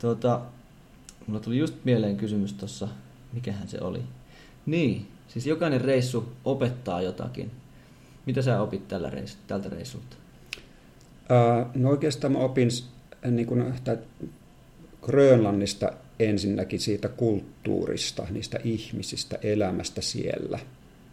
Tuota, 0.01 0.41
Mulla 1.27 1.41
tuli 1.41 1.59
just 1.59 1.75
mieleen 1.85 2.17
kysymys 2.17 2.53
tuossa, 2.53 2.89
mikähän 3.33 3.69
se 3.69 3.79
oli. 3.81 4.03
Niin, 4.67 5.07
siis 5.29 5.47
jokainen 5.47 5.81
reissu 5.81 6.33
opettaa 6.45 7.03
jotakin. 7.03 7.51
Mitä 8.27 8.43
sä 8.43 8.63
opit 8.63 8.89
tällä 8.89 9.11
reissu, 9.11 9.39
tältä 9.47 9.69
reissulta? 9.69 10.17
Uh, 11.31 11.67
no 11.75 11.89
oikeastaan 11.91 12.33
mä 12.33 12.39
opin 12.39 12.69
niin 13.31 13.47
kuin, 13.47 13.75
Grönlannista 15.03 15.93
ensinnäkin 16.19 16.81
siitä 16.81 17.09
kulttuurista, 17.09 18.27
niistä 18.31 18.59
ihmisistä, 18.65 19.39
elämästä 19.43 20.01
siellä. 20.01 20.59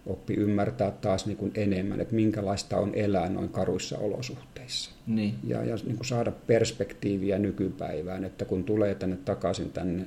Oppi 0.05 0.33
ymmärtää 0.33 0.91
taas 0.91 1.25
niin 1.25 1.37
kuin 1.37 1.51
enemmän, 1.55 2.01
että 2.01 2.15
minkälaista 2.15 2.77
on 2.77 2.91
elää 2.95 3.29
noin 3.29 3.49
karuissa 3.49 3.97
olosuhteissa. 3.97 4.91
Niin. 5.07 5.35
Ja, 5.43 5.63
ja 5.63 5.75
niin 5.75 5.95
kuin 5.95 6.05
saada 6.05 6.31
perspektiiviä 6.47 7.39
nykypäivään, 7.39 8.23
että 8.23 8.45
kun 8.45 8.63
tulee 8.63 8.95
tänne 8.95 9.17
takaisin 9.25 9.71
tänne 9.71 10.05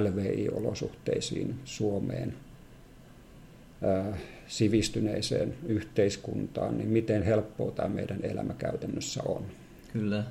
LVI-olosuhteisiin 0.00 1.54
Suomeen, 1.64 2.34
ää, 3.82 4.18
sivistyneeseen 4.46 5.54
yhteiskuntaan, 5.66 6.78
niin 6.78 6.88
miten 6.88 7.22
helppoa 7.22 7.70
tämä 7.70 7.88
meidän 7.88 8.18
elämä 8.22 8.54
käytännössä 8.54 9.22
on. 9.26 9.46
Kyllä. 9.92 10.24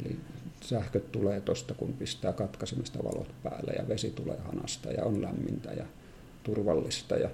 Eli 0.00 0.16
sähköt 0.60 1.12
tulee 1.12 1.40
tuosta, 1.40 1.74
kun 1.74 1.92
pistää 1.92 2.32
katkaisemista 2.32 2.98
valot 3.04 3.34
päälle 3.42 3.72
ja 3.72 3.88
vesi 3.88 4.10
tulee 4.10 4.38
hanasta 4.44 4.92
ja 4.92 5.04
on 5.04 5.22
lämmintä 5.22 5.72
ja 5.72 5.84
turvallista. 6.42 7.16
Ja, 7.16 7.30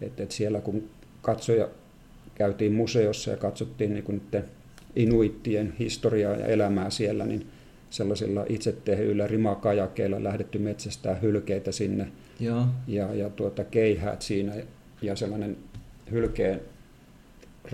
et, 0.00 0.20
et 0.20 0.30
siellä 0.30 0.60
kun 0.60 0.88
katsoja 1.22 1.68
käytiin 2.34 2.72
museossa 2.72 3.30
ja 3.30 3.36
katsottiin 3.36 3.94
niin 3.94 4.04
kuin 4.04 4.22
inuittien 4.96 5.74
historiaa 5.78 6.36
ja 6.36 6.46
elämää 6.46 6.90
siellä, 6.90 7.26
niin 7.26 7.46
sellaisilla 7.90 8.44
itse 8.48 8.72
tehdyillä 8.72 9.26
rimakajakeilla 9.26 10.24
lähdetty 10.24 10.58
metsästää 10.58 11.14
hylkeitä 11.14 11.72
sinne. 11.72 12.08
Joo. 12.40 12.66
Ja, 12.86 13.14
ja 13.14 13.30
tuota, 13.30 13.64
keihäät 13.64 14.22
siinä 14.22 14.54
ja 15.02 15.16
sellainen 15.16 15.56
hylkeen 16.10 16.60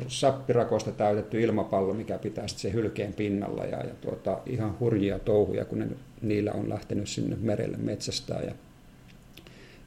sappirakosta 0.09 0.93
täytetty 0.93 1.41
ilmapallo, 1.41 1.95
mikä 1.95 2.19
pitää 2.19 2.49
sitten 2.49 2.71
se 2.71 2.73
hylkeen 2.73 3.13
pinnalla 3.13 3.65
ja, 3.65 3.79
ja 3.79 3.95
tuota, 4.01 4.39
ihan 4.47 4.79
hurjia 4.81 5.19
touhuja, 5.19 5.65
kun 5.65 5.79
ne, 5.79 5.89
niillä 6.23 6.53
on 6.53 6.69
lähtenyt 6.69 7.09
sinne 7.09 7.37
merelle 7.41 7.77
metsästää 7.77 8.43
ja 8.43 8.53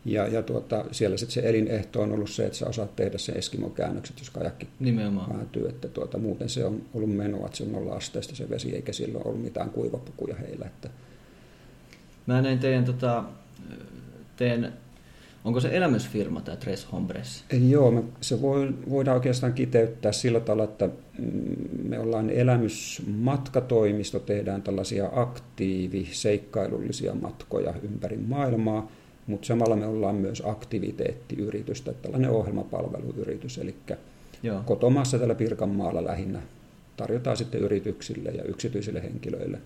ja, 0.05 0.27
ja 0.27 0.43
tuota, 0.43 0.85
siellä 0.91 1.17
sitten 1.17 1.33
se 1.33 1.49
elinehto 1.49 2.01
on 2.01 2.11
ollut 2.11 2.29
se, 2.29 2.45
että 2.45 2.57
sä 2.57 2.65
osaat 2.65 2.95
tehdä 2.95 3.17
sen 3.17 3.37
Eskimo-käännökset, 3.37 4.19
jos 4.19 4.29
kajakki 4.29 4.67
Nimenomaan. 4.79 5.31
päätyy. 5.31 5.69
Että 5.69 5.87
tuota, 5.87 6.17
muuten 6.17 6.49
se 6.49 6.65
on 6.65 6.81
ollut 6.93 7.15
menoa, 7.15 7.45
että 7.45 7.57
se 7.57 7.63
on 7.63 7.71
nolla 7.71 7.95
asteista 7.95 8.35
se 8.35 8.49
vesi, 8.49 8.75
eikä 8.75 8.93
silloin 8.93 9.27
ollut 9.27 9.41
mitään 9.41 9.69
kuivapukuja 9.69 10.35
heillä. 10.35 10.65
Että... 10.65 10.89
Mä 12.25 12.41
näin 12.41 12.59
teidän, 12.59 12.85
tota, 12.85 13.23
teidän 14.35 14.73
onko 15.43 15.59
se 15.59 15.77
elämysfirma 15.77 16.41
tämä 16.41 16.57
Tres 16.57 16.91
Hombres? 16.91 17.43
Joo, 17.69 17.91
me, 17.91 18.03
se 18.21 18.41
voi, 18.41 18.73
voidaan 18.89 19.17
oikeastaan 19.17 19.53
kiteyttää 19.53 20.11
sillä 20.11 20.39
tavalla, 20.39 20.63
että 20.63 20.89
mm, 21.17 21.55
me 21.83 21.99
ollaan 21.99 22.29
elämysmatkatoimisto, 22.29 24.19
tehdään 24.19 24.61
tällaisia 24.61 25.09
aktiiviseikkailullisia 25.13 27.15
matkoja 27.15 27.73
ympäri 27.83 28.17
maailmaa– 28.17 28.87
mutta 29.27 29.47
samalla 29.47 29.75
me 29.75 29.85
ollaan 29.85 30.15
myös 30.15 30.43
aktiviteettiyritys, 30.45 31.81
tällainen 31.81 32.29
ohjelmapalveluyritys, 32.29 33.57
eli 33.57 33.75
Joo. 34.43 34.61
kotomaassa 34.65 35.17
täällä 35.17 35.35
Pirkanmaalla 35.35 36.05
lähinnä 36.05 36.41
tarjotaan 36.97 37.37
sitten 37.37 37.61
yrityksille 37.61 38.29
ja 38.29 38.43
yksityisille 38.43 39.03
henkilöille 39.03 39.59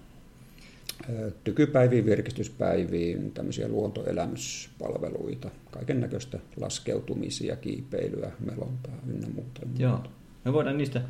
tykypäiviin, 1.43 2.05
virkistyspäiviin, 2.05 3.31
tämmöisiä 3.31 3.67
luontoelämyspalveluita, 3.67 5.49
kaiken 5.71 5.99
näköistä 5.99 6.39
laskeutumisia, 6.61 7.55
kiipeilyä, 7.55 8.31
melontaa 8.45 8.95
ynnä 9.07 9.27
muuta. 9.35 9.61
Joo, 9.77 10.03
me 10.45 10.53
voidaan 10.53 10.77
niistä 10.77 11.01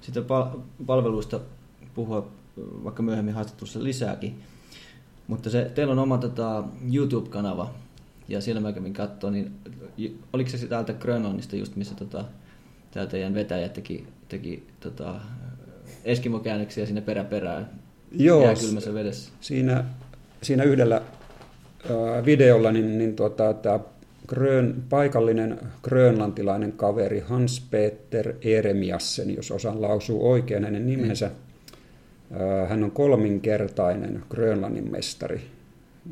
sitä 0.00 0.22
palveluista 0.86 1.40
puhua 1.94 2.28
vaikka 2.56 3.02
myöhemmin 3.02 3.34
haastattelussa 3.34 3.82
lisääkin. 3.82 4.42
Mutta 5.26 5.50
se, 5.50 5.70
teillä 5.74 5.92
on 5.92 5.98
oma 5.98 6.18
tota, 6.18 6.64
YouTube-kanava, 6.94 7.74
ja 8.28 8.40
siellä 8.40 8.60
mä 8.60 8.72
kävin 8.72 8.92
katsoa, 8.92 9.30
niin 9.30 9.52
oliko 10.32 10.50
se 10.50 10.66
täältä 10.66 10.92
Grönlannista 10.92 11.56
just, 11.56 11.76
missä 11.76 11.94
tota, 11.94 12.24
tämä 12.90 13.06
teidän 13.06 13.34
vetäjä 13.34 13.68
teki, 13.68 14.06
teki 14.28 14.66
tota, 14.80 15.14
eskimokäännöksiä 16.04 16.86
sinne 16.86 17.00
peräperään 17.00 17.70
Joo, 18.12 18.44
jääkylmässä 18.44 18.94
vedessä? 18.94 19.32
Siinä, 19.40 19.84
siinä 20.42 20.64
yhdellä 20.64 20.96
äh, 20.96 22.24
videolla 22.24 22.72
niin, 22.72 22.98
niin 22.98 23.16
tota, 23.16 23.54
tämä 23.54 23.80
Grön, 24.26 24.84
paikallinen 24.88 25.60
grönlantilainen 25.82 26.72
kaveri 26.72 27.20
Hans-Peter 27.20 28.34
Eremiassen, 28.42 29.36
jos 29.36 29.50
osaan 29.50 29.82
lausua 29.82 30.28
oikein 30.28 30.64
hänen 30.64 30.86
nimensä, 30.86 31.26
mm. 31.26 32.36
hän 32.68 32.84
on 32.84 32.90
kolminkertainen 32.90 34.22
Grönlannin 34.30 34.90
mestari 34.90 35.40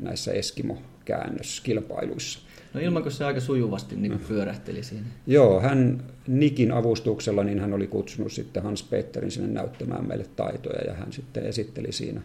näissä 0.01 0.31
Eskimo 0.31 0.77
käännöskilpailuissa. 1.05 2.39
No 2.73 2.81
ilman, 2.81 3.03
kun 3.03 3.11
se 3.11 3.25
aika 3.25 3.39
sujuvasti 3.39 3.95
niin 3.95 4.19
pyörähteli 4.27 4.83
siinä. 4.83 5.05
Joo, 5.27 5.61
hän 5.61 6.03
Nikin 6.27 6.71
avustuksella 6.71 7.43
niin 7.43 7.59
hän 7.59 7.73
oli 7.73 7.87
kutsunut 7.87 8.31
sitten 8.31 8.63
Hans 8.63 8.83
Petterin 8.83 9.31
sinne 9.31 9.47
näyttämään 9.47 10.07
meille 10.07 10.25
taitoja 10.35 10.81
ja 10.81 10.93
hän 10.93 11.11
sitten 11.11 11.45
esitteli 11.45 11.91
siinä 11.91 12.21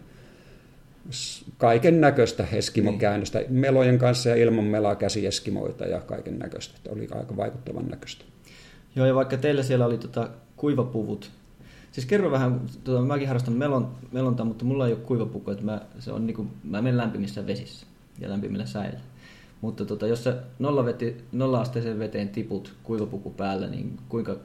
kaiken 1.57 2.01
näköistä 2.01 2.47
eskimokäännöstä, 2.53 3.39
niin. 3.39 3.53
melojen 3.53 3.97
kanssa 3.97 4.29
ja 4.29 4.35
ilman 4.35 4.63
melaa 4.63 4.95
käsieskimoita 4.95 5.85
ja 5.85 5.99
kaiken 5.99 6.39
näköistä. 6.39 6.79
Oli 6.89 7.07
aika 7.11 7.37
vaikuttavan 7.37 7.87
näköistä. 7.87 8.25
Joo, 8.95 9.05
ja 9.05 9.15
vaikka 9.15 9.37
teillä 9.37 9.63
siellä 9.63 9.85
oli 9.85 9.97
tota 9.97 10.29
kuivapuvut, 10.55 11.31
siis 11.91 12.05
kerro 12.05 12.31
vähän, 12.31 12.61
tota, 12.83 13.01
mäkin 13.01 13.27
harrastan 13.27 13.53
melon, 13.53 13.91
melontaa, 14.11 14.45
mutta 14.45 14.65
mulla 14.65 14.87
ei 14.87 14.93
ole 14.93 15.01
kuivapuku, 15.01 15.51
että 15.51 15.65
mä, 15.65 15.81
se 15.99 16.11
on 16.11 16.27
niinku, 16.27 16.47
mä 16.63 16.81
menen 16.81 16.97
lämpimissä 16.97 17.47
vesissä 17.47 17.85
ja 18.21 18.29
lämpimillä 18.29 18.65
säillä. 18.65 18.99
Mutta 19.61 19.85
tota, 19.85 20.07
jos 20.07 20.23
sä 20.23 20.37
nolla, 20.59 20.85
veti, 20.85 21.17
nolla 21.31 21.61
asteeseen 21.61 21.99
veteen 21.99 22.29
tiput 22.29 22.73
kuivapuku 22.83 23.29
päällä, 23.29 23.67
niin 23.67 23.97
kuinka, 24.09 24.35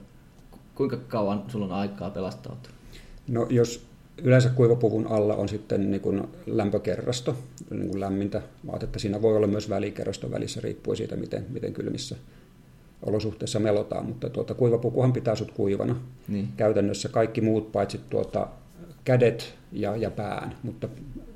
kuinka 0.74 0.96
kauan 0.96 1.44
sulla 1.48 1.66
on 1.66 1.72
aikaa 1.72 2.10
pelastautua? 2.10 2.72
No 3.28 3.46
jos 3.50 3.86
yleensä 4.22 4.48
kuivapuvun 4.48 5.06
alla 5.06 5.34
on 5.34 5.48
sitten 5.48 5.90
niin 5.90 6.00
kuin 6.00 6.28
lämpökerrasto, 6.46 7.36
niin 7.70 7.88
kuin 7.88 8.00
lämmintä 8.00 8.42
vaatetta. 8.66 8.98
Siinä 8.98 9.22
voi 9.22 9.36
olla 9.36 9.46
myös 9.46 9.68
välikerrasto 9.68 10.30
välissä, 10.30 10.60
riippuen 10.60 10.96
siitä, 10.96 11.16
miten, 11.16 11.46
miten 11.50 11.72
kylmissä 11.72 12.16
olosuhteissa 13.02 13.60
melotaan, 13.60 14.06
mutta 14.06 14.30
tuota, 14.30 14.54
kuivapukuhan 14.54 15.12
pitää 15.12 15.34
sut 15.34 15.50
kuivana. 15.50 15.96
Niin. 16.28 16.48
Käytännössä 16.56 17.08
kaikki 17.08 17.40
muut 17.40 17.72
paitsi 17.72 18.00
tuota, 18.10 18.48
kädet 19.04 19.54
ja, 19.72 19.96
ja 19.96 20.10
pään, 20.10 20.54
mutta 20.62 20.88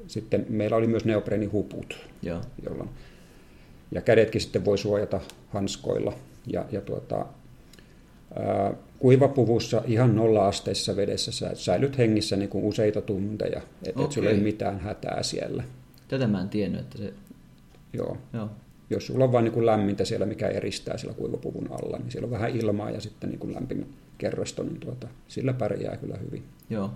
sitten 0.08 0.46
meillä 0.48 0.76
oli 0.76 0.86
myös 0.86 1.04
neopreenihuput, 1.04 1.98
Joo. 2.22 2.40
Jolloin, 2.64 2.90
ja 3.92 4.00
kädetkin 4.00 4.40
sitten 4.40 4.64
voi 4.64 4.78
suojata 4.78 5.20
hanskoilla. 5.48 6.12
Ja, 6.46 6.64
ja 6.72 6.80
tuota, 6.80 7.26
ää, 8.36 8.74
kuivapuvussa 8.98 9.82
ihan 9.86 10.16
nolla-asteisessa 10.16 10.96
vedessä 10.96 11.32
sä 11.32 11.50
säilyt 11.54 11.98
hengissä 11.98 12.36
niin 12.36 12.48
kuin 12.48 12.64
useita 12.64 13.00
tunteja, 13.00 13.60
että 13.86 14.02
et 14.04 14.12
sulla 14.12 14.30
ei 14.30 14.40
mitään 14.40 14.80
hätää 14.80 15.22
siellä. 15.22 15.64
Tätä 16.08 16.26
mä 16.26 16.40
en 16.40 16.48
tiennyt, 16.48 16.80
että 16.80 16.98
se... 16.98 17.12
Joo. 17.92 18.16
Joo. 18.32 18.48
Jos 18.90 19.06
sulla 19.06 19.24
on 19.24 19.32
vain 19.32 19.44
niin 19.44 19.52
kuin 19.52 19.66
lämmintä 19.66 20.04
siellä, 20.04 20.26
mikä 20.26 20.48
eristää 20.48 20.98
siellä 20.98 21.16
kuivapuvun 21.16 21.68
alla, 21.70 21.98
niin 21.98 22.10
siellä 22.10 22.26
on 22.26 22.30
vähän 22.30 22.56
ilmaa 22.56 22.90
ja 22.90 23.00
sitten 23.00 23.30
niin 23.30 23.40
kuin 23.40 23.54
lämpimä 23.54 23.86
kerrosto, 24.18 24.62
niin 24.62 24.80
tuota, 24.80 25.08
sillä 25.28 25.52
pärjää 25.52 25.96
kyllä 25.96 26.16
hyvin. 26.16 26.44
Joo. 26.70 26.90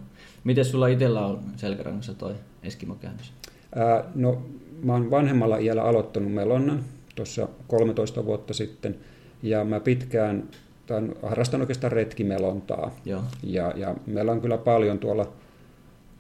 Miten 0.44 0.64
sulla 0.64 0.86
itsellä 0.86 1.26
on 1.26 1.40
selkärangassa 1.56 2.14
toi 2.14 2.34
Eskimo-käännös? 2.62 3.32
Ää, 3.74 4.04
no, 4.14 4.42
mä 4.82 4.92
oon 4.92 5.10
vanhemmalla 5.10 5.58
iällä 5.58 5.82
aloittanut 5.82 6.32
melonnan 6.32 6.84
tuossa 7.14 7.48
13 7.68 8.24
vuotta 8.24 8.54
sitten, 8.54 8.96
ja 9.42 9.64
mä 9.64 9.80
pitkään 9.80 10.48
tämän, 10.86 11.14
harrastan 11.22 11.60
oikeastaan 11.60 11.92
retkimelontaa. 11.92 12.96
Joo. 13.04 13.22
Ja, 13.42 13.72
ja 13.76 13.94
meillä 14.06 14.32
on 14.32 14.40
kyllä 14.40 14.58
paljon 14.58 14.98
tuolla, 14.98 15.32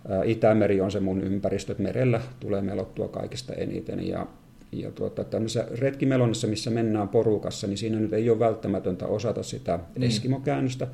ää, 0.08 0.24
Itämeri 0.24 0.80
on 0.80 0.90
se 0.90 1.00
mun 1.00 1.20
ympäristö, 1.20 1.72
että 1.72 1.82
merellä 1.82 2.20
tulee 2.40 2.62
melottua 2.62 3.08
kaikista 3.08 3.52
eniten. 3.52 4.08
Ja, 4.08 4.26
ja 4.72 4.90
tuota, 4.90 5.24
tämmöisessä 5.24 5.66
retkimelonnassa, 5.78 6.46
missä 6.46 6.70
mennään 6.70 7.08
porukassa, 7.08 7.66
niin 7.66 7.78
siinä 7.78 8.00
nyt 8.00 8.12
ei 8.12 8.30
ole 8.30 8.38
välttämätöntä 8.38 9.06
osata 9.06 9.42
sitä 9.42 9.78
niin. 9.96 10.08
eskimokäännöstä. 10.08 10.86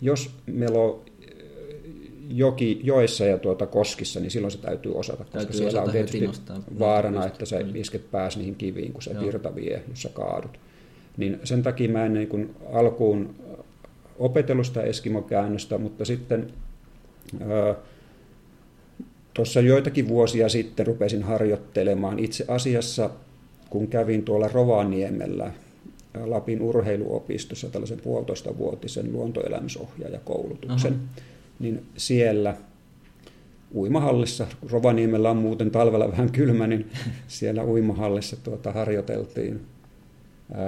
Jos 0.00 0.30
melo 0.46 1.04
joki, 2.28 2.80
joissa 2.82 3.24
ja 3.24 3.38
tuota 3.38 3.66
koskissa, 3.66 4.20
niin 4.20 4.30
silloin 4.30 4.50
se 4.50 4.58
täytyy 4.58 4.94
osata, 4.94 5.24
koska 5.24 5.38
täytyy 5.38 5.56
siellä 5.56 5.82
on 5.82 5.90
tietysti 5.90 6.30
vaarana, 6.78 7.26
että 7.26 7.46
sä 7.46 7.56
isket 7.74 8.10
pääs 8.10 8.36
niihin 8.36 8.54
kiviin, 8.54 8.92
kun 8.92 9.02
se 9.02 9.10
Joo. 9.12 9.24
virta 9.24 9.54
vie, 9.54 9.82
jos 9.88 10.02
sä 10.02 10.08
kaadut. 10.08 10.58
Niin 11.16 11.40
sen 11.44 11.62
takia 11.62 11.88
mä 11.88 12.06
en 12.06 12.14
niin 12.14 12.28
kuin 12.28 12.56
alkuun 12.72 13.34
opetellut 14.18 14.66
sitä 14.66 14.82
Eskimo-käännöstä, 14.82 15.78
mutta 15.78 16.04
sitten 16.04 16.52
tuossa 19.34 19.60
joitakin 19.60 20.08
vuosia 20.08 20.48
sitten 20.48 20.86
rupesin 20.86 21.22
harjoittelemaan. 21.22 22.18
Itse 22.18 22.44
asiassa, 22.48 23.10
kun 23.70 23.88
kävin 23.88 24.22
tuolla 24.22 24.48
Rovaniemellä 24.48 25.52
Lapin 26.24 26.62
urheiluopistossa 26.62 27.68
tällaisen 27.68 28.00
puolitoista 28.00 28.58
vuotisen 28.58 29.12
luontoelämysohjaajakoulutuksen, 29.12 30.92
Aha. 30.92 31.02
niin 31.58 31.82
siellä 31.96 32.56
uimahallissa, 33.74 34.46
Rovaniemellä 34.70 35.30
on 35.30 35.36
muuten 35.36 35.70
talvella 35.70 36.10
vähän 36.10 36.32
kylmä, 36.32 36.66
niin 36.66 36.90
siellä 37.28 37.64
uimahallissa 37.64 38.36
tuota 38.36 38.72
harjoiteltiin 38.72 39.60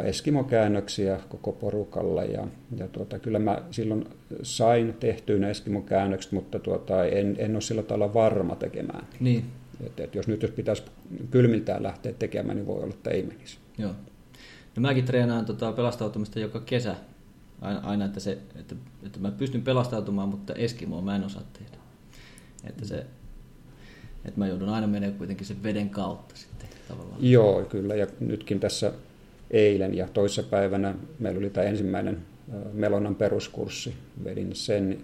Eskimo-käännöksiä 0.05 1.21
koko 1.29 1.53
porukalla 1.53 2.25
ja, 2.25 2.47
ja 2.77 2.89
tuota, 2.89 3.19
kyllä 3.19 3.39
mä 3.39 3.63
silloin 3.71 4.05
sain 4.43 4.95
tehtyä 5.01 5.39
ne 5.39 5.51
Eskimo-käännökset, 5.51 6.33
mutta 6.33 6.59
tuota, 6.59 7.05
en, 7.05 7.37
en 7.39 7.55
ole 7.55 7.61
sillä 7.61 7.83
tavalla 7.83 8.15
varma 8.15 8.57
tekemään. 8.57 9.07
Niin. 9.21 9.45
Et, 9.87 10.01
et 10.01 10.15
jos 10.15 10.29
nyt 10.29 10.43
jos 10.43 10.51
pitäisi 10.51 10.83
kylmiltään 11.31 11.83
lähteä 11.83 12.13
tekemään, 12.13 12.57
niin 12.57 12.67
voi 12.67 12.83
olla, 12.83 12.95
että 12.95 13.11
ei 13.11 13.23
menisi. 13.23 13.59
Joo. 13.79 13.93
No 14.77 14.81
mäkin 14.81 15.05
treenaan 15.05 15.45
tota 15.45 15.73
pelastautumista 15.73 16.41
joka 16.41 16.61
kesä 16.61 16.97
aina, 17.61 17.81
aina 17.81 18.05
että, 18.05 18.21
se, 18.21 18.39
että, 18.59 18.75
että 19.07 19.19
mä 19.21 19.31
pystyn 19.31 19.63
pelastautumaan, 19.63 20.29
mutta 20.29 20.55
Eskimoa 20.55 21.03
mä 21.03 21.17
en 21.17 21.25
osaa 21.25 21.43
tehdä. 21.53 21.77
Että, 22.65 22.87
se, 22.87 23.07
että 24.25 24.41
mä 24.41 24.47
joudun 24.47 24.69
aina 24.69 24.87
menemään 24.87 25.19
kuitenkin 25.19 25.47
sen 25.47 25.63
veden 25.63 25.91
kautta 25.91 26.37
sitten 26.37 26.69
tavallaan. 26.89 27.19
Joo, 27.21 27.65
kyllä. 27.65 27.95
Ja 27.95 28.07
nytkin 28.21 28.61
tässä 28.61 28.93
eilen 29.51 29.95
ja 29.95 30.09
toissapäivänä 30.09 30.95
meillä 31.19 31.39
oli 31.39 31.51
tämä 31.51 31.67
ensimmäinen 31.67 32.23
Melonan 32.73 33.15
peruskurssi, 33.15 33.95
vedin 34.25 34.55
sen, 34.55 34.99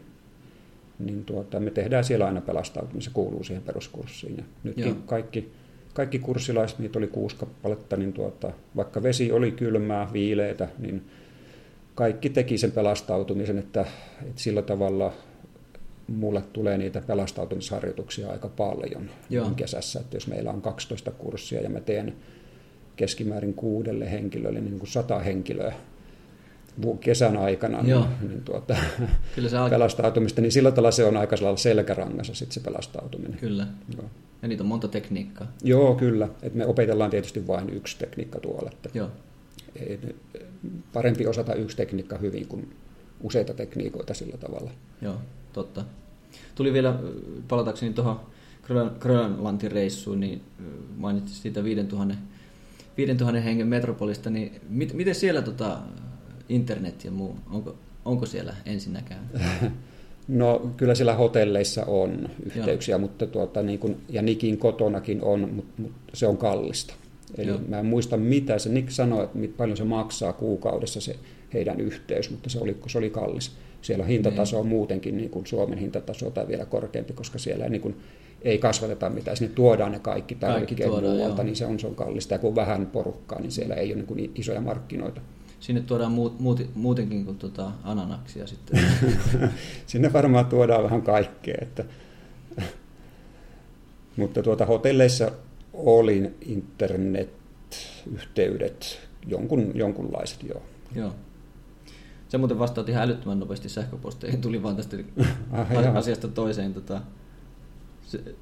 niin 0.98 1.24
tuota, 1.24 1.60
me 1.60 1.70
tehdään 1.70 2.04
siellä 2.04 2.26
aina 2.26 2.40
pelastautuminen, 2.40 3.02
se 3.02 3.10
kuuluu 3.12 3.44
siihen 3.44 3.62
peruskurssiin. 3.62 4.36
Ja 4.36 4.44
nytkin 4.64 4.84
Joo. 4.84 4.96
kaikki, 5.06 5.52
kaikki 5.94 6.18
kurssilaiset, 6.18 6.78
niitä 6.78 6.98
oli 6.98 7.06
kuusi 7.06 7.36
kappaletta, 7.36 7.96
niin 7.96 8.12
tuota, 8.12 8.52
vaikka 8.76 9.02
vesi 9.02 9.32
oli 9.32 9.52
kylmää, 9.52 10.12
viileitä, 10.12 10.68
niin 10.78 11.10
kaikki 11.94 12.30
teki 12.30 12.58
sen 12.58 12.72
pelastautumisen, 12.72 13.58
että, 13.58 13.80
että 14.22 14.42
sillä 14.42 14.62
tavalla 14.62 15.12
mulle 16.08 16.42
tulee 16.52 16.78
niitä 16.78 17.02
pelastautumisharjoituksia 17.06 18.30
aika 18.30 18.48
paljon 18.48 19.10
Joo. 19.30 19.50
kesässä, 19.56 20.00
että 20.00 20.16
jos 20.16 20.26
meillä 20.26 20.50
on 20.50 20.62
12 20.62 21.10
kurssia 21.10 21.60
ja 21.60 21.70
mä 21.70 21.80
teen 21.80 22.14
keskimäärin 23.02 23.54
kuudelle 23.54 24.10
henkilölle 24.10 24.60
niin 24.60 24.78
kuin 24.78 24.90
sata 24.90 25.18
henkilöä 25.18 25.72
kesän 27.00 27.36
aikana 27.36 27.82
Joo. 27.86 28.06
niin, 28.20 28.30
niin 28.30 28.42
tuota, 28.42 28.76
Kyllä 29.34 29.48
se 29.48 29.56
pelastautumista, 29.70 30.40
niin 30.40 30.52
sillä 30.52 30.70
tavalla 30.70 30.90
se 30.90 31.04
on 31.04 31.16
aika 31.16 31.36
selkärangassa 31.56 32.34
sitten 32.34 32.54
se 32.54 32.60
pelastautuminen. 32.60 33.38
Kyllä. 33.38 33.66
Joo. 33.96 34.04
Ja 34.42 34.48
niitä 34.48 34.62
on 34.62 34.66
monta 34.66 34.88
tekniikkaa. 34.88 35.52
Joo, 35.64 35.94
kyllä. 35.94 36.28
Et 36.42 36.54
me 36.54 36.66
opetellaan 36.66 37.10
tietysti 37.10 37.46
vain 37.46 37.70
yksi 37.70 37.98
tekniikka 37.98 38.40
tuolla. 38.40 38.70
Että 38.72 38.88
Joo. 38.94 39.08
Parempi 40.92 41.26
osata 41.26 41.54
yksi 41.54 41.76
tekniikka 41.76 42.18
hyvin 42.18 42.48
kuin 42.48 42.74
useita 43.20 43.54
tekniikoita 43.54 44.14
sillä 44.14 44.36
tavalla. 44.36 44.70
Joo, 45.00 45.16
totta. 45.52 45.84
Tuli 46.54 46.72
vielä, 46.72 46.98
palatakseni 47.48 47.92
tuohon 47.92 48.20
Grönlantin 48.98 49.72
reissuun, 49.72 50.20
niin 50.20 50.42
mainitsit 50.96 51.42
siitä 51.42 51.64
5000 51.64 52.14
5000 52.96 53.40
hengen 53.40 53.66
metropolista, 53.66 54.30
niin 54.30 54.60
mit, 54.68 54.92
miten 54.92 55.14
siellä 55.14 55.42
tota, 55.42 55.78
internet 56.48 57.04
ja 57.04 57.10
muu, 57.10 57.36
onko, 57.50 57.76
onko 58.04 58.26
siellä 58.26 58.54
ensinnäkään? 58.66 59.30
No 60.28 60.70
kyllä 60.76 60.94
siellä 60.94 61.14
hotelleissa 61.14 61.84
on 61.84 62.28
yhteyksiä, 62.46 62.92
Joo. 62.92 62.98
mutta 62.98 63.26
tuota, 63.26 63.62
niin 63.62 63.78
kuin, 63.78 63.96
ja 64.08 64.22
Nikin 64.22 64.58
kotonakin 64.58 65.22
on, 65.22 65.50
mutta, 65.52 65.82
mutta 65.82 66.02
se 66.14 66.26
on 66.26 66.36
kallista. 66.36 66.94
Eli 67.38 67.48
Joo. 67.48 67.60
mä 67.68 67.78
en 67.78 67.86
muista 67.86 68.16
mitä 68.16 68.58
se, 68.58 68.68
Nick 68.68 68.90
sanoi, 68.90 69.24
että 69.24 69.38
paljon 69.56 69.76
se 69.76 69.84
maksaa 69.84 70.32
kuukaudessa 70.32 71.00
se 71.00 71.16
heidän 71.54 71.80
yhteys, 71.80 72.30
mutta 72.30 72.50
se 72.50 72.58
oli, 72.58 72.76
se 72.86 72.98
oli 72.98 73.10
kallis. 73.10 73.52
Siellä 73.82 74.04
hintataso 74.04 74.58
on 74.58 74.64
niin. 74.64 74.76
muutenkin 74.76 75.16
niin 75.16 75.30
kuin 75.30 75.46
Suomen 75.46 75.78
hintataso 75.78 76.30
tai 76.30 76.48
vielä 76.48 76.64
korkeampi, 76.64 77.12
koska 77.12 77.38
siellä 77.38 77.68
niin 77.68 77.82
kuin 77.82 77.96
ei 78.42 78.58
kasvateta 78.58 79.10
mitään, 79.10 79.36
sinne 79.36 79.54
tuodaan 79.54 79.92
ne 79.92 79.98
kaikki 79.98 80.34
tarvikkeet 80.34 80.90
muualta, 80.90 81.44
niin 81.44 81.56
se 81.56 81.66
on, 81.66 81.80
se 81.80 81.86
on 81.86 81.94
kallista. 81.94 82.34
Ja 82.34 82.38
kun 82.38 82.48
on 82.48 82.56
vähän 82.56 82.86
porukkaa, 82.86 83.40
niin 83.40 83.52
siellä 83.52 83.74
ei 83.74 83.88
ole 83.88 83.96
niin 83.96 84.06
kuin 84.06 84.32
isoja 84.34 84.60
markkinoita. 84.60 85.20
Sinne 85.60 85.80
tuodaan 85.80 86.12
muut, 86.12 86.40
muut, 86.40 86.60
muutenkin 86.74 87.24
kuin 87.24 87.38
tuota 87.38 87.72
ananaksia 87.84 88.46
sitten. 88.46 88.80
Sinne 89.86 90.12
varmaan 90.12 90.46
tuodaan 90.46 90.84
vähän 90.84 91.02
kaikkea. 91.02 91.58
Että 91.62 91.84
Mutta 94.16 94.42
tuota, 94.42 94.66
hotelleissa 94.66 95.32
oli 95.72 96.30
internet-yhteydet, 96.40 98.98
jonkun, 99.26 99.70
jonkunlaiset 99.74 100.42
joo. 100.42 100.62
Joo. 100.94 101.12
Se 102.32 102.38
muuten 102.38 102.58
vastaat 102.58 102.88
ihan 102.88 103.02
älyttömän 103.02 103.40
nopeasti 103.40 103.68
sähköposteihin. 103.68 104.40
Tuli 104.40 104.62
vaan 104.62 104.76
tästä 104.76 104.96
ah, 105.52 105.96
asiasta 105.96 106.28
toiseen. 106.28 106.74
Tota, 106.74 107.00
se, 108.06 108.34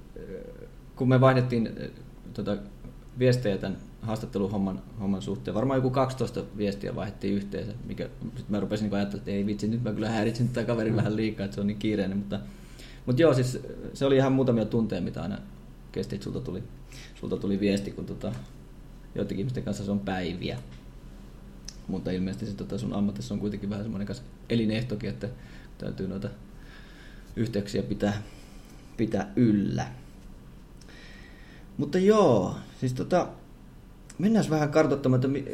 kun 0.96 1.08
me 1.08 1.20
vaihdettiin 1.20 1.70
tota, 2.34 2.56
viestejä 3.18 3.58
tämän 3.58 3.78
haastatteluhomman 4.02 4.82
homman 5.00 5.22
suhteen, 5.22 5.54
varmaan 5.54 5.78
joku 5.78 5.90
12 5.90 6.42
viestiä 6.56 6.94
vaihdettiin 6.94 7.34
yhteensä, 7.34 7.72
mikä 7.86 8.08
sitten 8.22 8.44
mä 8.48 8.60
rupesin 8.60 8.84
niin 8.84 8.94
ajattelemaan, 8.94 9.20
että 9.20 9.30
ei 9.30 9.46
vitsi, 9.46 9.68
nyt 9.68 9.82
mä 9.82 9.92
kyllä 9.92 10.10
häiritsin 10.10 10.48
tätä 10.48 10.66
kaverin 10.66 10.96
vähän 10.96 11.16
liikaa, 11.16 11.44
että 11.44 11.54
se 11.54 11.60
on 11.60 11.66
niin 11.66 11.78
kiireinen, 11.78 12.18
mutta, 12.18 12.40
mutta 13.06 13.22
joo, 13.22 13.34
siis 13.34 13.58
se 13.94 14.04
oli 14.04 14.16
ihan 14.16 14.32
muutamia 14.32 14.64
tunteja, 14.64 15.02
mitä 15.02 15.22
aina 15.22 15.38
kesti, 15.92 16.14
että 16.14 16.24
sulta 16.24 16.40
tuli, 16.40 16.62
sulta 17.14 17.36
tuli 17.36 17.60
viesti, 17.60 17.90
kun 17.90 18.06
tota, 18.06 18.32
joidenkin 19.14 19.38
ihmisten 19.38 19.64
kanssa 19.64 19.84
se 19.84 19.90
on 19.90 20.00
päiviä. 20.00 20.58
Mutta 21.88 22.10
ilmeisesti 22.10 22.46
se, 22.46 22.54
tota 22.54 22.78
sun 22.78 22.92
ammatissa 22.92 23.34
on 23.34 23.40
kuitenkin 23.40 23.70
vähän 23.70 23.84
semmoinen 23.84 24.08
elinehtokin, 24.48 25.10
että 25.10 25.28
täytyy 25.78 26.08
noita 26.08 26.28
yhteyksiä 27.36 27.82
pitää, 27.82 28.22
pitää 28.96 29.32
yllä. 29.36 29.86
Mutta 31.76 31.98
joo, 31.98 32.54
siis 32.80 32.92
tota, 32.92 33.28
mennään 34.18 34.50
vähän 34.50 34.70
kartoittamaan, 34.70 35.16
että 35.16 35.28
mi- 35.28 35.46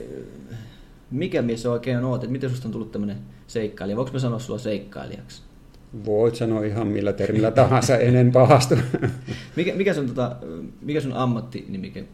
mikä 1.10 1.42
mies 1.42 1.62
sä 1.62 1.70
oikein 1.70 2.04
oot, 2.04 2.22
että 2.22 2.32
miten 2.32 2.50
susta 2.50 2.68
on 2.68 2.72
tullut 2.72 2.92
tämmöinen 2.92 3.16
seikkailija. 3.46 3.96
Voinko 3.96 4.12
mä 4.12 4.18
sanoa 4.18 4.38
sulla 4.38 4.58
seikkailijaksi? 4.58 5.42
Voit 6.04 6.34
sanoa 6.34 6.64
ihan 6.64 6.86
millä 6.86 7.12
termillä 7.12 7.50
tahansa, 7.50 7.96
ennen 7.96 8.32
pahastu. 8.32 8.74
Mikä, 9.56 9.74
mikä, 9.74 9.94
sun, 9.94 10.06
tota, 10.06 10.36
mikä 10.80 11.00
sun 11.00 11.12
ammattinimike, 11.12 12.04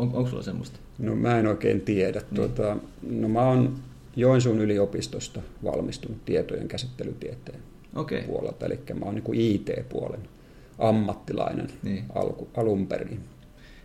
on, 0.00 0.10
onko 0.14 0.30
sulla 0.30 0.42
semmoista? 0.42 0.78
No 0.98 1.16
mä 1.16 1.38
en 1.38 1.46
oikein 1.46 1.80
tiedä. 1.80 2.20
Niin. 2.20 2.34
Tuota, 2.34 2.76
no 3.10 3.28
mä 3.28 3.42
oon 3.42 3.74
Joensuun 4.16 4.58
yliopistosta 4.60 5.40
valmistunut 5.64 6.24
tietojen 6.24 6.68
käsittelytieteen 6.68 7.58
Okei. 7.94 8.22
puolelta, 8.22 8.66
eli 8.66 8.78
mä 8.98 9.04
oon 9.04 9.14
niin 9.14 9.24
IT-puolen 9.40 10.20
ammattilainen 10.78 11.66
Niin. 11.82 12.04
alku, 12.14 12.48
alun 12.56 12.86
perin. 12.86 13.20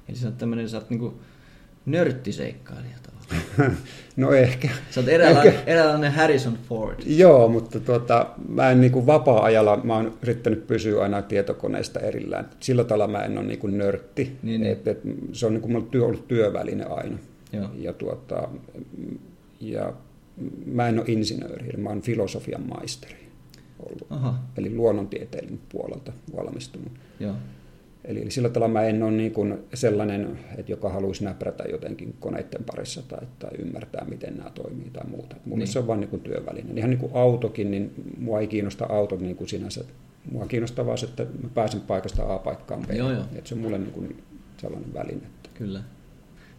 Eli 0.10 0.18
sä 0.18 0.28
oot 0.28 0.38
tämmönen, 0.38 0.70
sä 0.70 0.78
oot 0.78 0.90
niinku 0.90 1.14
nörttiseikkailija 1.86 2.96
tavallaan. 3.04 3.78
No 4.16 4.34
ehkä. 4.34 4.70
Sä 4.92 5.00
oot 5.00 5.10
eräänlainen, 5.10 5.54
eräänlainen 5.66 6.12
Harrison 6.12 6.58
Ford. 6.70 7.00
Joo, 7.06 7.48
mutta 7.48 7.80
tuota, 7.80 8.30
mä 8.50 8.72
en 8.72 8.82
niin 8.82 9.06
vapaa-ajalla, 9.06 9.82
mä 9.84 9.96
oon 9.96 10.18
yrittänyt 10.22 10.68
pysyä 10.68 11.04
aina 11.04 11.22
tietokoneesta 11.22 12.00
erillään. 12.00 12.50
Sillä 12.60 12.84
tavalla 12.84 13.08
mä 13.08 13.24
en 13.24 13.38
ole 13.38 13.48
niin 13.48 13.78
nörtti. 13.78 14.38
Niin, 14.44 14.62
niin. 14.62 14.72
Et, 14.74 14.88
et, 14.88 15.00
se 15.32 15.46
on 15.46 15.54
niin 15.54 15.62
kuin 15.62 15.86
työ, 15.86 16.06
ollut 16.06 16.28
työväline 16.28 16.86
aina. 16.86 17.18
Joo. 17.54 17.70
Ja, 17.78 17.94
tuota, 17.94 18.48
ja 19.60 19.94
mä 20.66 20.88
en 20.88 21.00
ole 21.00 21.06
insinööri, 21.08 21.78
mä 21.78 21.90
oon 21.90 22.02
filosofian 22.02 22.68
maisteri 22.68 23.28
ollut. 23.80 24.08
Aha, 24.10 24.40
Eli 24.58 24.76
luonnontieteellinen 24.76 25.60
puolelta 25.70 26.12
valmistunut. 26.36 26.92
joo. 27.20 27.36
Eli 28.06 28.22
eli 28.22 28.32
sillä 28.32 28.50
tavalla 28.50 28.74
mä 28.74 28.84
en 28.84 29.04
ole 29.04 29.12
niin 29.12 29.32
kuin 29.32 29.58
sellainen, 29.74 30.40
että 30.58 30.72
joka 30.72 30.90
haluaisi 30.90 31.24
näprätä 31.24 31.64
jotenkin 31.72 32.16
koneiden 32.20 32.64
parissa 32.64 33.02
tai, 33.08 33.28
tai 33.40 33.50
ymmärtää, 33.60 34.06
miten 34.10 34.38
nämä 34.38 34.50
toimii 34.50 34.90
tai 34.94 35.04
muuta. 35.10 35.36
Mun 35.46 35.60
Niin. 35.60 35.68
se 35.68 35.80
on 35.80 35.88
vain 35.88 36.00
niin 36.00 36.20
työväline. 36.22 36.74
Ihan 36.76 36.90
niin 36.90 37.00
kuin 37.00 37.12
autokin, 37.16 37.72
niin 37.72 37.92
mua 38.18 38.40
ei 38.40 38.48
kiinnosta 38.48 38.86
autot 38.90 39.20
niin 39.22 39.36
kuin 39.36 39.48
sinänsä. 39.48 39.84
Mua 40.32 40.46
kiinnostaa 40.46 40.86
vaan 40.86 40.98
se, 40.98 41.06
että 41.06 41.24
mä 41.44 41.50
pääsen 41.54 41.82
paikasta 41.82 42.34
A 42.34 42.40
paikkaan 42.40 42.82
B. 42.88 42.92
Joo, 42.92 43.12
joo. 43.12 43.24
Että 43.36 43.50
se 43.50 43.56
on 43.56 43.62
mulle 43.62 43.78
niin 43.78 43.92
kuin 43.92 44.24
sellainen 44.58 44.94
väline. 44.94 45.28
Kyllä. 45.54 45.82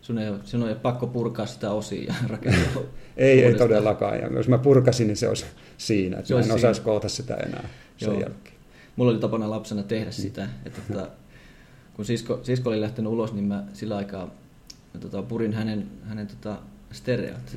Sun 0.00 0.18
ei, 0.18 0.32
sun 0.44 0.62
ei 0.62 0.68
ole 0.68 0.74
pakko 0.74 1.06
purkaa 1.06 1.46
sitä 1.46 1.70
osia 1.70 2.04
ja 2.04 2.14
rakentaa 2.30 2.82
Ei, 3.16 3.44
ei 3.44 3.54
todellakaan. 3.54 4.18
Ja 4.18 4.26
jos 4.32 4.48
mä 4.48 4.58
purkasin, 4.58 5.06
niin 5.06 5.16
se 5.16 5.28
olisi 5.28 5.44
siinä. 5.78 6.16
Että 6.16 6.28
Se 6.28 6.34
mä 6.34 6.40
en 6.40 6.52
osaisi 6.52 6.80
koota 6.80 7.08
sitä 7.08 7.34
enää 7.34 7.68
sen 7.96 8.06
Joo. 8.06 8.20
jälkeen. 8.20 8.56
Mulla 8.96 9.10
oli 9.10 9.20
tapana 9.20 9.50
lapsena 9.50 9.82
tehdä 9.82 10.10
sitä, 10.10 10.48
että 10.66 10.80
tota, 10.88 11.08
kun 11.96 12.04
sisko, 12.04 12.40
sisko 12.42 12.70
oli 12.70 12.80
lähtenyt 12.80 13.12
ulos, 13.12 13.32
niin 13.32 13.44
mä 13.44 13.64
sillä 13.72 13.96
aikaa 13.96 14.30
tota, 15.00 15.22
purin 15.22 15.52
hänen, 15.52 15.86
hänen 16.02 16.26
tota, 16.26 16.58
stereot. 16.92 17.56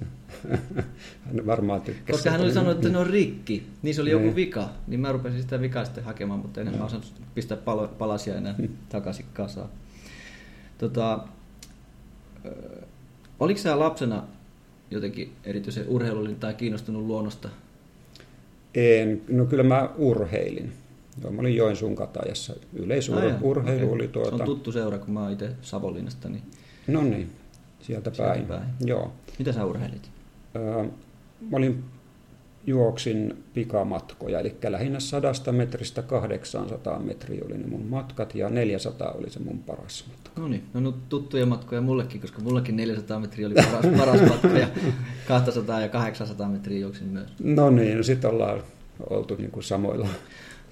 Hän 1.25 1.45
varmaan 1.45 1.81
tykkäsi. 1.81 2.11
Koska 2.11 2.31
hän 2.31 2.41
oli 2.41 2.53
sanonut, 2.53 2.77
että 2.77 2.89
ne 2.89 2.97
on 2.97 3.07
rikki, 3.07 3.67
niin 3.81 3.95
se 3.95 4.01
oli 4.01 4.11
joku 4.11 4.25
Niin. 4.25 4.35
vika, 4.35 4.69
niin 4.87 4.99
mä 4.99 5.11
rupesin 5.11 5.41
sitä 5.41 5.61
vikaa 5.61 5.85
sitten 5.85 6.03
hakemaan, 6.03 6.39
mutta 6.39 6.61
en 6.61 6.77
mä 6.77 6.85
osannut 6.85 7.13
pistää 7.35 7.57
palo, 7.57 7.87
palasia 7.87 8.35
enää 8.35 8.55
takaisin 8.89 9.25
kasaan. 9.33 9.69
Tota, 10.77 11.19
ö, 12.45 12.81
oliko 13.39 13.59
sä 13.59 13.79
lapsena 13.79 14.23
jotenkin 14.91 15.33
erityisen 15.43 15.87
urheilullinen 15.87 16.39
tai 16.39 16.53
kiinnostunut 16.53 17.03
luonnosta? 17.03 17.49
En, 18.75 19.21
no 19.29 19.45
kyllä 19.45 19.63
mä 19.63 19.89
urheilin. 19.97 20.73
Joo, 21.23 21.31
mä 21.31 21.41
olin 21.41 21.55
Joensuun 21.55 21.95
katajassa. 21.95 22.53
Yleisurheilu 22.73 23.51
okei. 23.51 23.83
oli 23.83 24.03
Se 24.03 24.07
tuota... 24.11 24.35
on 24.35 24.41
tuttu 24.41 24.71
seura, 24.71 24.97
kun 24.97 25.13
mä 25.13 25.21
oon 25.23 25.31
itse 25.31 25.49
Savonlinnasta, 25.61 26.29
niin 26.29 26.43
No 26.87 27.01
niin, 27.01 27.29
sieltä 27.81 28.11
Sieltä 28.13 28.33
päin. 28.33 28.45
päin. 28.45 28.63
Joo. 28.85 29.11
mitä 29.39 29.51
sä 29.51 29.65
urheilit? 29.65 30.09
Öö, 30.55 30.83
mä 31.49 31.57
olin, 31.57 31.83
juoksin 32.67 33.43
pikamatkoja, 33.53 34.39
eli 34.39 34.55
lähinnä 34.69 34.99
100 34.99 35.51
metristä 35.51 36.01
800 36.01 36.99
metriä 36.99 37.41
oli 37.45 37.57
ne 37.57 37.67
mun 37.67 37.85
matkat, 37.85 38.35
ja 38.35 38.49
400 38.49 39.11
oli 39.11 39.29
se 39.29 39.39
mun 39.39 39.59
paras 39.59 40.05
matka. 40.07 40.41
No 40.41 40.47
niin, 40.47 40.63
no 40.73 40.79
nyt 40.79 41.09
tuttuja 41.09 41.45
matkoja 41.45 41.81
mullekin, 41.81 42.21
koska 42.21 42.41
mullekin 42.41 42.75
400 42.75 43.19
metriä 43.19 43.47
oli 43.47 43.55
paras, 43.55 43.85
paras 43.97 44.21
matka 44.29 44.47
ja 44.47 44.67
200 45.27 45.81
ja 45.81 45.89
800 45.89 46.49
metriä 46.49 46.79
juoksin 46.79 47.07
myös. 47.07 47.29
No 47.43 47.69
niin, 47.69 47.97
no 47.97 48.03
sitten 48.03 48.29
ollaan 48.29 48.61
oltu 49.09 49.35
niin 49.35 49.51
kuin 49.51 49.63
samoilla. 49.63 50.07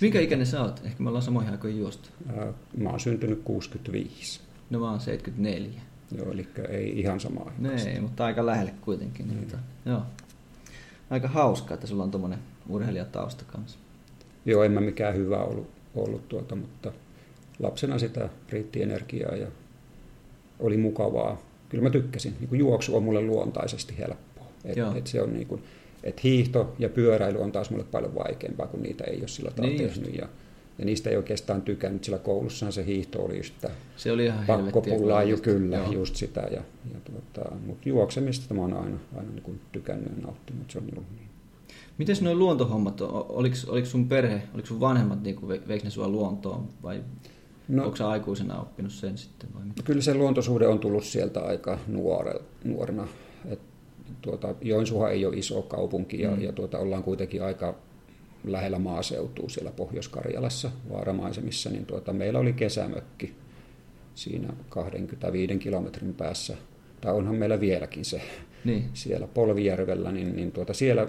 Minkä 0.01 0.19
ikäinen 0.19 0.47
sä 0.47 0.63
oot? 0.63 0.81
Ehkä 0.85 1.03
me 1.03 1.09
ollaan 1.09 1.23
samoihin 1.23 1.51
aikoihin 1.51 1.79
juostu. 1.79 2.09
Öö, 2.37 2.53
mä 2.77 2.89
oon 2.89 2.99
syntynyt 2.99 3.41
65, 3.43 4.39
No 4.69 4.79
mä 4.79 4.89
oon 4.91 4.99
74. 4.99 5.81
joo, 6.17 6.31
eli 6.31 6.47
ei 6.69 6.99
ihan 6.99 7.19
sama 7.19 7.39
aika. 7.39 7.51
No 7.59 7.69
ei, 7.71 7.99
mutta 7.99 8.25
aika 8.25 8.45
lähelle 8.45 8.73
kuitenkin. 8.81 9.27
Niin. 9.27 9.45
Tota, 9.45 9.57
joo. 9.85 10.01
Aika 11.09 11.27
hauskaa, 11.27 11.73
että 11.73 11.87
sulla 11.87 12.03
on 12.03 12.11
tommonen 12.11 12.39
urheilijatausta 12.69 13.43
kanssa. 13.47 13.79
Joo, 14.45 14.63
en 14.63 14.71
mä 14.71 14.81
mikään 14.81 15.15
hyvä 15.15 15.37
ollut, 15.37 15.69
ollut 15.95 16.29
tuota, 16.29 16.55
mutta 16.55 16.91
lapsena 17.59 17.99
sitä 17.99 18.29
riitti 18.49 18.81
energiaa 18.81 19.35
ja 19.35 19.47
oli 20.59 20.77
mukavaa. 20.77 21.41
Kyllä 21.69 21.83
mä 21.83 21.89
tykkäsin. 21.89 22.33
Niin 22.39 22.59
juoksu 22.59 22.95
on 22.97 23.03
mulle 23.03 23.21
luontaisesti 23.21 23.97
helppoa. 23.97 24.45
Et, 24.65 24.77
Joo. 24.77 24.95
et 24.95 25.07
se 25.07 25.21
on 25.21 25.33
niin 25.33 25.47
kuin, 25.47 25.63
et 26.03 26.23
hiihto 26.23 26.73
ja 26.79 26.89
pyöräily 26.89 27.39
on 27.41 27.51
taas 27.51 27.69
mulle 27.69 27.83
paljon 27.83 28.15
vaikeampaa, 28.15 28.67
kun 28.67 28.81
niitä 28.83 29.03
ei 29.03 29.19
ole 29.19 29.27
sillä 29.27 29.51
tavalla 29.51 29.75
Niin 29.75 29.83
just. 29.83 29.95
tehnyt. 30.01 30.15
Ja, 30.19 30.27
ja 30.79 30.85
niistä 30.85 31.09
ei 31.09 31.17
oikeastaan 31.17 31.61
tykännyt, 31.61 32.03
sillä 32.03 32.17
koulussahan 32.17 32.73
se 32.73 32.85
hiihto 32.85 33.21
oli 33.25 33.37
just 33.37 33.53
sitä 33.53 33.69
Se 33.97 34.11
oli 34.11 34.25
ihan 34.25 34.45
pakkopullaa 34.47 35.23
jo 35.23 35.37
kyllä, 35.37 35.77
Joo. 35.77 35.91
just 35.91 36.15
sitä. 36.15 36.41
Ja, 36.41 36.61
ja 36.93 36.99
tuota, 37.05 37.55
mutta 37.65 37.89
juoksemista 37.89 38.53
mä 38.53 38.61
oon 38.61 38.73
aina, 38.73 38.97
aina 39.17 39.31
niin 39.31 39.43
kuin 39.43 39.59
tykännyt 39.71 40.11
ja 40.17 40.21
nauttinut, 40.23 40.61
että 40.61 40.71
se 40.73 40.79
on 40.79 40.85
ollut 40.91 41.05
niin. 41.15 41.27
Mites 41.97 42.21
nuo 42.21 42.35
luontohommat, 42.35 43.01
o- 43.01 43.25
oliks, 43.29 43.65
oliks 43.65 43.91
sun 43.91 44.07
perhe, 44.07 44.41
oliks 44.53 44.69
sun 44.69 44.79
vanhemmat, 44.79 45.23
niin 45.23 45.35
kuin 45.35 45.61
veikö 45.67 45.83
ne 45.83 45.89
sua 45.89 46.07
luontoon 46.07 46.67
vai 46.83 47.03
no. 47.67 47.83
Onko 47.85 47.95
sä 47.95 48.09
aikuisena 48.09 48.61
oppinut 48.61 48.91
sen 48.91 49.17
sitten 49.17 49.49
vai 49.53 49.65
mitä? 49.65 49.83
Kyllä 49.83 50.01
se 50.01 50.13
luontosuhde 50.13 50.67
on 50.67 50.79
tullut 50.79 51.03
sieltä 51.03 51.39
aika 51.39 51.79
nuore, 51.87 52.33
nuorena. 52.63 53.07
Et, 53.49 53.59
tuota, 54.21 54.55
Joensuuhan 54.61 55.11
ei 55.11 55.25
ole 55.25 55.35
iso 55.35 55.61
kaupunki 55.61 56.21
ja, 56.21 56.31
Mm. 56.31 56.41
ja 56.41 56.51
tuota, 56.51 56.77
ollaan 56.77 57.03
kuitenkin 57.03 57.43
aika 57.43 57.75
lähellä 58.43 58.79
maaseutua 58.79 59.49
siellä 59.49 59.71
Pohjois-Karjalassa 59.71 60.71
vaaramaisemissa, 60.89 61.69
niin 61.69 61.85
tuota, 61.85 62.13
meillä 62.13 62.39
oli 62.39 62.53
kesämökki 62.53 63.35
siinä 64.15 64.53
25 64.69 65.57
kilometrin 65.57 66.13
päässä, 66.13 66.57
tai 67.01 67.13
onhan 67.13 67.35
meillä 67.35 67.59
vieläkin 67.59 68.05
se 68.05 68.21
Niin, 68.65 68.85
siellä 68.93 69.27
Polvijärvellä, 69.27 70.11
niin, 70.11 70.35
niin 70.35 70.51
tuota, 70.51 70.73
siellä 70.73 71.07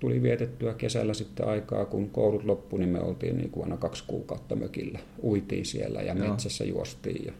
tuli 0.00 0.22
vietettyä 0.22 0.74
kesällä 0.74 1.14
sitten 1.14 1.48
aikaa, 1.48 1.84
kun 1.84 2.10
koulut 2.10 2.44
loppui, 2.44 2.78
niin 2.78 2.88
me 2.88 3.00
oltiin 3.00 3.36
niin 3.36 3.50
kuin 3.50 3.64
aina 3.64 3.76
kaksi 3.76 4.04
kuukautta 4.06 4.56
mökillä. 4.56 4.98
Uitiin 5.22 5.66
siellä 5.66 6.02
ja 6.02 6.14
Joo. 6.14 6.28
metsässä 6.28 6.64
juostiin 6.64 7.26
ja 7.26 7.32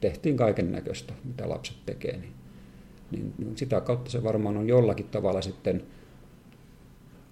tehtiin 0.00 0.36
kaiken 0.36 0.72
näköistä, 0.72 1.12
mitä 1.24 1.48
lapset 1.48 1.76
tekee. 1.86 2.16
Niin, 2.16 2.32
niin, 3.12 3.32
niin 3.38 3.56
sitä 3.58 3.80
kautta 3.80 4.10
se 4.10 4.22
varmaan 4.24 4.56
on 4.56 4.68
jollakin 4.68 5.06
tavalla 5.06 5.42
sitten 5.42 5.82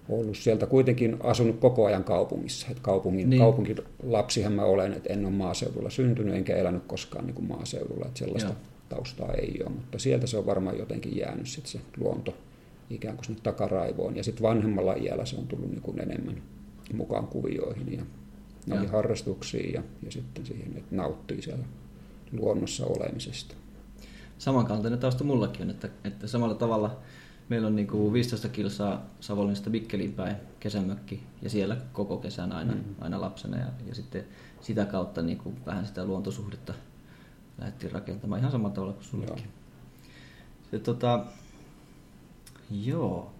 ollut 0.09 0.37
sieltä 0.37 0.65
kuitenkin 0.65 1.17
asunut 1.23 1.59
koko 1.59 1.85
ajan 1.85 2.03
kaupungissa. 2.03 2.67
Et 2.71 2.79
kaupungin, 2.79 3.17
Niin. 3.17 3.29
niin. 3.29 3.39
Kaupunkilapsihan 3.41 4.53
mä 4.53 4.63
olen, 4.63 4.93
että 4.93 5.13
en 5.13 5.25
ole 5.25 5.33
maaseudulla 5.33 5.89
syntynyt 5.89 6.35
enkä 6.35 6.55
elänyt 6.55 6.83
koskaan 6.87 7.25
niin 7.25 7.35
kuin 7.35 7.47
maaseudulla. 7.47 8.05
Että 8.05 8.19
sellaista 8.19 8.49
Joo. 8.49 8.59
taustaa 8.89 9.33
ei 9.33 9.59
ole, 9.65 9.69
mutta 9.69 9.99
sieltä 9.99 10.27
se 10.27 10.37
on 10.37 10.45
varmaan 10.45 10.77
jotenkin 10.77 11.17
jäänyt 11.17 11.47
sit 11.47 11.65
se 11.65 11.79
luonto 11.97 12.33
ikään 12.89 13.15
kuin 13.15 13.25
sinne 13.25 13.39
takaraivoon. 13.43 14.15
Ja 14.15 14.23
sitten 14.23 14.43
vanhemmalla 14.43 14.93
iällä 14.93 15.25
se 15.25 15.35
on 15.35 15.47
tullut 15.47 15.69
niin 15.69 15.81
kuin 15.81 15.99
enemmän 16.01 16.41
mukaan 16.93 17.27
kuvioihin 17.27 17.93
ja 17.93 18.03
noihin 18.67 18.89
harrastuksiin 18.89 19.73
ja, 19.73 19.83
ja 20.03 20.11
sitten 20.11 20.45
siihen, 20.45 20.77
että 20.77 20.95
nauttii 20.95 21.41
siellä 21.41 21.65
luonnossa 22.31 22.85
olemisesta. 22.85 23.55
Samankaltainen 24.41 24.99
tausta 24.99 25.23
mullakin 25.23 25.61
on, 25.61 25.69
että, 25.69 25.89
että 26.03 26.27
samalla 26.27 26.55
tavalla 26.55 26.97
meillä 27.49 27.67
on 27.67 27.75
niinku 27.75 28.13
15 28.13 28.49
kilsaa 28.49 29.05
Savonlinnasta 29.19 29.69
Mikkeliin 29.69 30.13
päin 30.13 30.35
kesämökki 30.59 31.23
ja 31.41 31.49
siellä 31.49 31.77
koko 31.93 32.17
kesän 32.17 32.51
aina, 32.51 32.73
mm. 32.73 32.83
aina 33.01 33.21
lapsena 33.21 33.57
ja, 33.57 33.65
ja 33.87 33.95
sitten 33.95 34.23
sitä 34.61 34.85
kautta 34.85 35.21
niinku 35.21 35.53
vähän 35.65 35.85
sitä 35.87 36.05
luontosuhdetta 36.05 36.73
lähdettiin 37.57 37.91
rakentamaan 37.91 38.39
ihan 38.39 38.51
samalla 38.51 38.75
tavalla 38.75 38.93
kuin 38.93 39.05
sullakin. 39.05 39.43
Joo. 39.43 39.53
Se, 40.71 40.79
tota, 40.79 41.25
joo. 42.71 43.31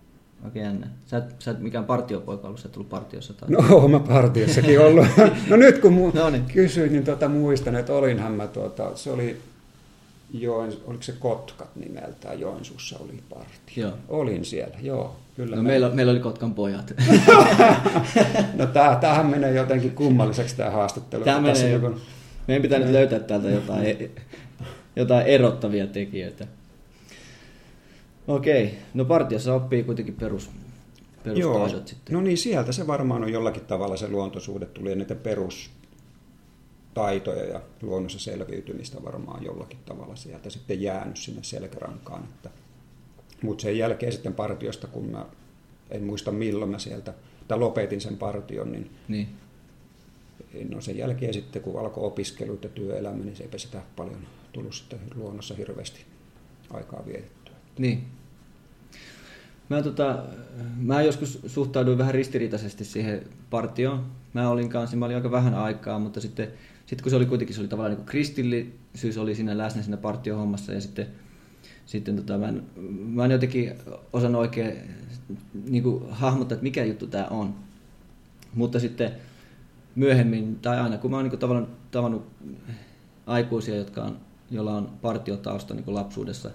Oikein 0.44 0.66
jännä. 0.66 0.88
Sä 1.06 1.18
et, 1.18 1.36
sä 1.40 1.52
et 1.52 1.60
mikään 1.60 1.86
partiopoika 1.86 2.48
ollut, 2.48 2.60
sä 2.60 2.68
et 2.68 2.72
tullut 2.72 2.90
partiossa 2.90 3.34
tai... 3.34 3.50
No 3.50 3.76
oon 3.76 3.92
mä 3.92 4.00
partiossakin 4.00 4.80
ollut. 4.80 5.08
No 5.50 5.56
nyt 5.56 5.80
kun 5.80 5.94
mu- 5.94 6.18
No 6.20 6.30
niin. 6.30 6.46
kysyin, 6.46 6.92
niin 6.92 7.06
tuota, 7.06 7.30
muistan, 7.30 7.76
että 7.76 7.94
olinhan 7.94 8.32
mä, 8.32 8.48
tuota, 8.48 8.96
se 8.96 9.12
oli 9.12 9.42
Joen, 10.34 10.74
oliko 10.86 11.04
se 11.04 11.12
Kotkat 11.20 11.76
nimeltään, 11.76 12.40
Joensuussa 12.40 13.00
oli 13.00 13.20
partio. 13.30 13.88
Joo. 13.88 13.94
Olin 14.10 14.46
siellä, 14.46 14.78
joo. 14.82 15.16
Kyllä 15.36 15.56
No 15.56 15.64
meillä, 15.64 15.90
meillä 15.90 16.12
oli 16.12 16.20
Kotkan 16.20 16.54
pojat. 16.54 16.94
No 18.54 18.66
tää, 18.66 18.96
tämähän 18.96 19.26
menee 19.26 19.54
jotenkin 19.54 19.92
kummalliseksi 19.92 20.56
tämä 20.58 20.70
haastattelu. 20.70 21.24
Tämä 21.24 21.42
menee, 21.42 21.70
joku- 21.72 22.00
meidän 22.48 22.62
pitää 22.62 22.80
nyt 22.80 22.90
löytää 22.90 23.20
täältä 23.20 23.50
jotain, 23.50 23.86
e- 23.86 24.10
jotain 24.96 25.28
erottavia 25.28 25.88
tekijöitä. 25.88 26.48
Okei, 28.28 28.78
no 28.94 29.06
partiossa 29.06 29.54
oppii 29.54 29.84
kuitenkin 29.84 30.16
perus, 30.16 30.50
perustaidot 31.24 31.88
sitten. 31.88 32.14
No 32.14 32.22
niin, 32.22 32.38
sieltä 32.38 32.72
se 32.72 32.88
varmaan 32.88 33.24
on 33.24 33.32
jollakin 33.32 33.66
tavalla 33.66 33.98
se 33.98 34.08
luontosuhde 34.08 34.66
tuli 34.66 34.90
ja 34.90 34.96
niitä 34.96 35.16
perustaitoja 36.94 37.46
ja 37.46 37.62
luonnossa 37.82 38.20
selviytymistä 38.20 39.04
varmaan 39.04 39.44
jollakin 39.44 39.80
tavalla 39.86 40.16
sieltä 40.16 40.50
sitten 40.50 40.82
jäänyt 40.82 41.18
sinne 41.18 41.44
selkärankaan. 41.44 42.24
Että, 42.24 42.50
mutta 43.42 43.62
sen 43.62 43.78
jälkeen 43.78 44.12
sitten 44.12 44.34
partiosta, 44.34 44.88
kun 44.88 45.06
mä 45.06 45.26
en 45.92 46.04
muista 46.04 46.32
milloin 46.32 46.72
mä 46.72 46.80
sieltä, 46.80 47.14
tai 47.48 47.60
lopetin 47.60 48.02
sen 48.02 48.18
partion, 48.18 48.72
niin 48.72 48.92
Niin. 49.08 49.28
no 50.70 50.82
sen 50.82 50.98
jälkeen 50.98 51.34
sitten 51.34 51.62
kun 51.62 51.80
alkoi 51.80 52.04
opiskelut 52.04 52.64
ja 52.64 52.70
työelämä, 52.70 53.24
niin 53.24 53.36
se 53.36 53.44
eipä 53.44 53.58
sitä 53.58 53.82
paljon 53.96 54.28
tullut 54.54 54.74
sitten 54.74 55.00
luonnossa 55.16 55.56
hirveästi 55.56 56.06
aikaa 56.70 57.06
vietettyä. 57.06 57.56
Niin. 57.78 58.04
Mä, 59.70 59.82
tota, 59.82 60.24
mä 60.78 61.02
joskus 61.02 61.40
suhtauduin 61.48 61.98
vähän 61.98 62.14
ristiriitaisesti 62.14 62.86
siihen 62.86 63.24
partioon. 63.50 64.06
Mä 64.34 64.50
olin 64.50 64.70
kanssa, 64.70 64.98
mä 64.98 65.06
olin 65.06 65.16
aika 65.16 65.32
vähän 65.32 65.54
aikaa, 65.54 66.00
mutta 66.00 66.22
sitten, 66.22 66.54
sitten 66.92 67.04
kun 67.04 67.10
se 67.10 67.16
oli 67.16 67.26
kuitenkin, 67.26 67.56
se 67.56 67.62
oli 67.62 67.68
tavallaan 67.68 67.98
niin 67.98 68.06
kristillisyys 68.06 69.18
oli 69.18 69.36
siinä 69.36 69.58
läsnä 69.58 69.82
siinä 69.82 69.98
partiohommassa 69.98 70.74
ja 70.74 70.82
sitten, 70.82 71.08
sitten 71.86 72.16
tota, 72.16 72.38
mä, 72.38 72.48
en, 72.48 72.64
mä 72.90 73.26
en 73.26 73.32
jotenkin 73.32 73.74
osannut 74.14 74.42
oikein 74.42 74.78
niin 75.70 75.84
kuin, 75.84 76.04
hahmottaa, 76.10 76.56
että 76.56 76.64
mikä 76.64 76.84
juttu 76.84 77.08
tämä 77.08 77.28
on. 77.28 77.56
Mutta 78.54 78.80
sitten 78.80 79.12
myöhemmin, 79.96 80.56
tai 80.56 80.80
aina 80.80 80.98
kun 80.98 81.12
mä 81.12 81.18
oon 81.18 81.24
niin 81.24 81.30
kuin, 81.30 81.40
tavallaan 81.40 81.68
tavannut 81.92 82.28
aikuisia, 83.26 83.76
jotka 83.76 84.04
on, 84.04 84.18
joilla 84.52 84.78
on 84.78 84.90
partiotausta 85.02 85.74
niin 85.74 85.96
lapsuudessa, 85.96 86.52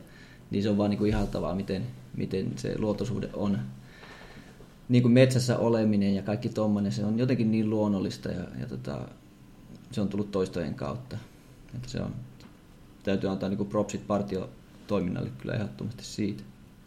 niin 0.51 0.62
se 0.62 0.70
on 0.70 0.79
vaan 0.79 0.90
niin 0.90 0.99
kuin 0.99 1.09
ihaltavaa, 1.09 1.55
miten, 1.55 1.83
miten 2.16 2.53
se 2.57 2.79
luontosuhde 2.79 3.31
on. 3.33 3.59
Niin 4.88 5.03
kuin 5.03 5.12
metsässä 5.12 5.59
oleminen 5.59 6.14
ja 6.14 6.22
kaikki 6.22 6.49
tommonen, 6.49 6.92
se 6.92 7.05
on 7.05 7.18
jotenkin 7.18 7.51
niin 7.51 7.70
luonnollista 7.70 8.29
ja, 8.29 8.44
ja 8.61 8.66
tota, 8.66 9.09
se 9.90 10.01
on 10.01 10.09
tullut 10.09 10.31
toistojen 10.31 10.75
kautta. 10.75 11.18
Että 11.75 11.88
se 11.88 12.01
on, 12.01 12.14
täytyy 13.03 13.31
antaa 13.31 13.49
niin 13.49 13.66
propsit 13.66 14.07
partiotoiminnalle 14.07 15.31
kyllä 15.38 15.55
ehdottomasti 15.55 16.05
siitä. 16.05 16.42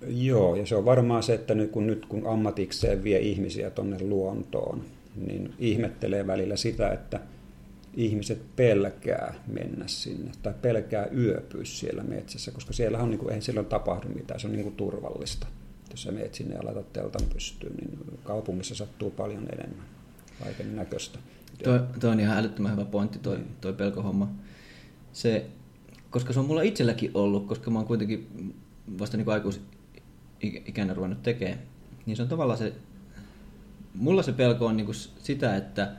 Joo, 0.08 0.56
ja 0.56 0.66
se 0.66 0.76
on 0.76 0.86
varmaan 0.86 1.24
se, 1.24 1.34
että 1.34 1.56
nyt 1.56 1.72
kun, 1.72 1.88
nyt 1.88 2.06
kun 2.06 2.28
ammatikseen 2.28 3.04
vie 3.04 3.20
ihmisiä 3.20 3.70
tuonne 3.70 3.98
luontoon, 4.02 4.86
niin 5.16 5.54
ihmettelee 5.60 6.28
välillä 6.28 6.56
sitä, 6.56 6.92
että 6.92 7.20
ihmiset 7.94 8.56
pelkää 8.56 9.34
mennä 9.48 9.88
sinne 9.88 10.32
tai 10.44 10.54
pelkää 10.62 11.08
yöpyä 11.18 11.66
siellä 11.66 12.04
metsässä, 12.04 12.52
koska 12.52 12.74
siellä 12.74 13.00
on, 13.00 13.10
niin 13.10 13.20
kuin, 13.20 13.30
eihän 13.30 13.42
siellä 13.42 13.64
tapahdu 13.64 14.08
mitään, 14.08 14.40
se 14.40 14.48
on 14.48 14.54
niin 14.54 14.64
kuin 14.64 14.76
turvallista. 14.76 15.48
Jos 15.92 16.04
sä 16.04 16.12
meet 16.12 16.36
sinne 16.36 16.56
ja 16.56 16.66
laitat 16.66 16.94
teltan 16.94 17.28
pystyyn, 17.34 17.74
niin 17.74 18.20
kaupungissa 18.24 18.76
sattuu 18.76 19.12
paljon 19.12 19.48
enemmän 19.54 19.86
kaiken 20.44 20.76
näköistä. 20.76 21.20
Toi, 21.64 21.80
toi 22.00 22.12
on 22.12 22.20
ihan 22.20 22.38
älyttömän 22.38 22.72
hyvä 22.72 22.86
pointti, 22.86 23.20
toi, 23.20 23.40
toi 23.62 23.74
pelkohomma. 23.74 24.30
Se, 25.14 25.46
koska 26.10 26.34
se 26.34 26.40
on 26.40 26.46
mulla 26.46 26.62
itselläkin 26.62 27.12
ollut, 27.14 27.48
koska 27.48 27.72
mä 27.72 27.80
oon 27.80 27.88
kuitenkin 27.88 28.54
vasta 29.00 29.18
niin 29.18 29.30
aikuisikänä 29.30 30.94
ruvennut 30.94 31.24
tekemään, 31.24 31.60
niin 32.06 32.18
se 32.18 32.24
on 32.24 32.30
tavallaan 32.30 32.60
se, 32.60 32.74
mulla 33.96 34.24
se 34.24 34.32
pelko 34.32 34.66
on 34.66 34.78
niin 34.78 34.88
sitä, 35.18 35.56
että, 35.56 35.92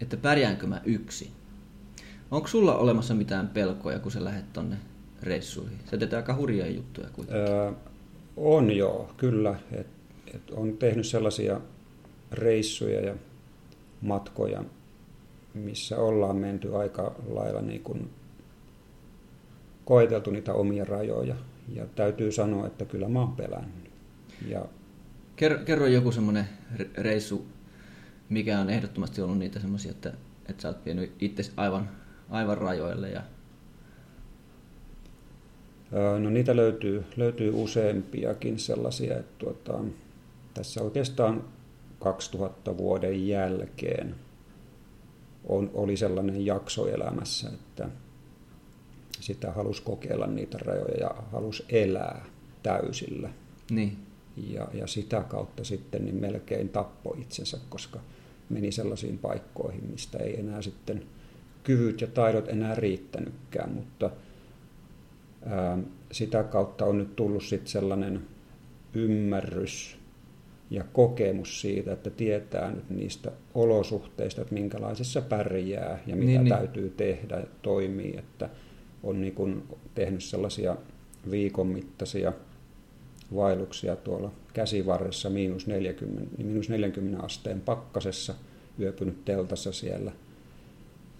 että 0.00 0.16
pärjäänkö 0.16 0.66
mä 0.66 0.80
yksin. 0.84 1.30
Onko 2.30 2.48
sulla 2.48 2.76
olemassa 2.76 3.14
mitään 3.14 3.48
pelkoja, 3.48 3.98
kun 3.98 4.12
sä 4.12 4.24
lähdet 4.24 4.52
tonne 4.52 4.76
reissuihin? 5.22 5.78
Sä 5.90 5.96
teet 5.96 6.12
aika 6.12 6.36
hurjia 6.36 6.66
juttuja 6.66 7.08
kuitenkin. 7.12 7.46
Öö, 7.46 7.72
on 8.36 8.70
joo, 8.76 9.14
kyllä. 9.16 9.54
Et, 9.72 9.86
et 10.34 10.50
on 10.50 10.76
tehnyt 10.76 11.06
sellaisia 11.06 11.60
reissuja 12.32 13.00
ja 13.00 13.14
matkoja, 14.00 14.64
missä 15.54 15.98
ollaan 15.98 16.36
menty 16.36 16.76
aika 16.76 17.14
lailla 17.28 17.60
niin 17.60 17.82
kuin 17.82 18.10
koeteltu 19.84 20.30
niitä 20.30 20.54
omia 20.54 20.84
rajoja. 20.84 21.36
Ja 21.68 21.86
täytyy 21.86 22.32
sanoa, 22.32 22.66
että 22.66 22.84
kyllä 22.84 23.08
mä 23.08 23.20
oon 23.20 23.36
pelännyt. 23.36 23.90
Ja 24.48 24.66
Kerro, 25.36 25.58
kerro 25.64 25.86
joku 25.86 26.12
semmoinen 26.12 26.48
reissu, 26.96 27.46
mikä 28.28 28.60
on 28.60 28.70
ehdottomasti 28.70 29.22
ollut 29.22 29.38
niitä 29.38 29.60
semmoisia, 29.60 29.90
että, 29.90 30.12
että 30.48 30.62
sä 30.62 30.68
oot 30.68 30.84
vienyt 30.84 31.12
itse 31.18 31.52
aivan, 31.56 31.90
aivan 32.30 32.58
rajoille. 32.58 33.10
Ja... 33.10 33.22
no 36.18 36.30
niitä 36.30 36.56
löytyy, 36.56 37.04
löytyy 37.16 37.50
useampiakin 37.54 38.58
sellaisia, 38.58 39.18
että 39.18 39.34
tuota, 39.38 39.80
tässä 40.54 40.82
oikeastaan 40.82 41.44
2000 41.98 42.76
vuoden 42.76 43.28
jälkeen 43.28 44.14
on, 45.48 45.70
oli 45.74 45.96
sellainen 45.96 46.46
jakso 46.46 46.86
elämässä, 46.86 47.48
että 47.48 47.88
sitä 49.20 49.52
halusi 49.52 49.82
kokeilla 49.82 50.26
niitä 50.26 50.58
rajoja 50.58 51.00
ja 51.00 51.14
halusi 51.32 51.64
elää 51.68 52.24
täysillä. 52.62 53.30
Niin. 53.70 53.96
Ja, 54.36 54.68
ja 54.72 54.86
sitä 54.86 55.22
kautta 55.22 55.64
sitten 55.64 56.04
niin 56.04 56.16
melkein 56.16 56.68
tappoi 56.68 57.20
itsensä, 57.20 57.58
koska 57.68 58.00
meni 58.48 58.72
sellaisiin 58.72 59.18
paikkoihin, 59.18 59.84
mistä 59.90 60.18
ei 60.18 60.40
enää 60.40 60.62
sitten 60.62 61.02
kyvyt 61.62 62.00
ja 62.00 62.06
taidot 62.06 62.48
enää 62.48 62.74
riittänytkään, 62.74 63.72
mutta 63.72 64.10
ää, 65.46 65.78
sitä 66.12 66.42
kautta 66.42 66.84
on 66.84 66.98
nyt 66.98 67.16
tullut 67.16 67.44
sitten 67.44 67.70
sellainen 67.70 68.26
ymmärrys 68.94 69.98
ja 70.74 70.84
kokemus 70.92 71.60
siitä, 71.60 71.92
että 71.92 72.10
tietää 72.10 72.70
nyt 72.70 72.90
niistä 72.90 73.32
olosuhteista, 73.54 74.42
että 74.42 74.54
minkälaisissa 74.54 75.20
pärjää 75.20 76.02
ja 76.06 76.16
mitä 76.16 76.26
Niin, 76.26 76.26
niin, 76.26 76.44
niin. 76.44 76.54
täytyy 76.54 76.94
tehdä 76.96 77.36
ja 77.36 77.46
toimii, 77.62 78.16
että 78.18 78.48
on 79.02 79.20
niin 79.20 79.34
kuin 79.34 79.62
tehnyt 79.94 80.24
sellaisia 80.24 80.76
viikon 81.30 81.66
mittaisia 81.66 82.32
vaelluksia 83.34 83.96
tuolla 83.96 84.32
käsivarressa 84.52 85.30
miinus 85.30 85.66
40, 85.66 86.42
miinus 86.42 86.68
40 86.68 87.24
asteen 87.24 87.60
pakkasessa, 87.60 88.34
yöpynyt 88.80 89.24
teltassa 89.24 89.72
siellä. 89.72 90.12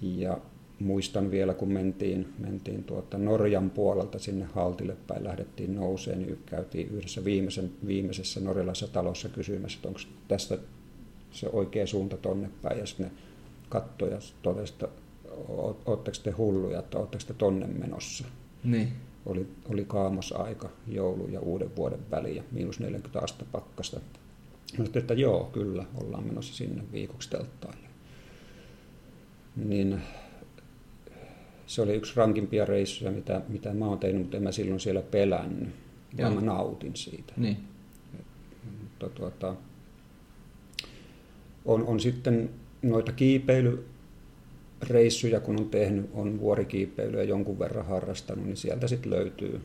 Ja 0.02 0.38
muistan 0.80 1.30
vielä, 1.30 1.54
kun 1.54 1.72
mentiin, 1.72 2.32
mentiin 2.38 2.84
tuota 2.84 3.18
Norjan 3.18 3.70
puolelta 3.70 4.18
sinne 4.18 4.44
Haltille 4.44 4.96
päin, 5.06 5.24
lähdettiin 5.24 5.74
nouseen, 5.74 6.18
niin 6.18 6.38
käytiin 6.46 6.90
yhdessä 6.90 7.24
viimeisen, 7.24 7.72
viimeisessä 7.86 8.40
norjalaisessa 8.40 8.92
talossa 8.92 9.28
kysymässä, 9.28 9.76
että 9.76 9.88
onko 9.88 10.00
tästä 10.28 10.58
se 11.30 11.48
oikea 11.52 11.86
suunta 11.86 12.16
tonne 12.16 12.50
päin, 12.62 12.78
ja 12.78 12.86
sitten 12.86 13.06
ne 13.06 13.12
katsoi 13.68 14.10
ja 14.10 14.18
totesi, 14.42 14.72
että 14.72 14.88
ootteko 15.86 16.16
te 16.22 16.30
hulluja, 16.30 16.78
että 16.78 16.98
ootteko 16.98 17.24
te 17.26 17.34
tonne 17.34 17.66
menossa 17.66 18.24
Niin. 18.64 18.92
oli, 19.26 19.46
oli 19.68 19.84
kaamos 19.84 20.32
aika 20.32 20.70
joulu 20.88 21.28
ja 21.28 21.40
uuden 21.40 21.76
vuoden 21.76 22.10
väliin 22.10 22.36
ja 22.36 22.42
miinus 22.52 22.80
40 22.80 23.24
astetta 23.24 23.44
pakkasta. 23.52 24.00
Mä 24.78 24.84
että 24.94 25.14
joo, 25.14 25.44
kyllä, 25.44 25.84
ollaan 25.94 26.26
menossa 26.26 26.54
sinne 26.54 26.82
viikoksi 26.92 27.30
telttaille. 27.30 27.88
Niin 29.56 30.02
se 31.66 31.82
oli 31.82 31.94
yksi 31.94 32.12
rankimpia 32.16 32.64
reissuja, 32.64 33.10
mitä, 33.10 33.40
mitä 33.48 33.74
mä 33.74 33.86
oon 33.86 33.98
tehnyt, 33.98 34.22
mutta 34.22 34.36
en 34.36 34.42
mä 34.42 34.52
silloin 34.52 34.80
siellä 34.80 35.02
pelännyt, 35.02 35.68
Joo. 36.18 36.30
vaan 36.30 36.44
mä 36.44 36.52
nautin 36.52 36.96
siitä. 36.96 37.32
Niin. 37.36 37.56
Mutta 38.80 39.08
tuota, 39.08 39.56
on, 41.64 41.86
on 41.86 42.00
sitten 42.00 42.50
noita 42.82 43.12
kiipeilyreissuja, 43.12 45.40
kun 45.40 45.60
on 45.60 45.70
tehnyt, 45.70 46.10
on 46.14 46.40
vuorikiipeilyä 46.40 47.22
jonkun 47.22 47.58
verran 47.58 47.86
harrastanut, 47.86 48.46
niin 48.46 48.56
sieltä 48.56 48.88
sitten 48.88 49.10
löytyy, 49.10 49.60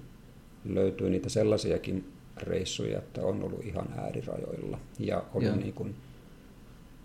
löytyy 0.66 1.10
niitä 1.10 1.30
sellaisiakin 1.30 2.12
reissuja, 2.38 2.98
että 2.98 3.22
on 3.22 3.44
ollut 3.44 3.66
ihan 3.66 3.88
äärirajoilla 3.98 4.80
ja 5.00 5.24
Joo. 5.40 5.56
niin 5.56 5.74
kuin 5.74 5.96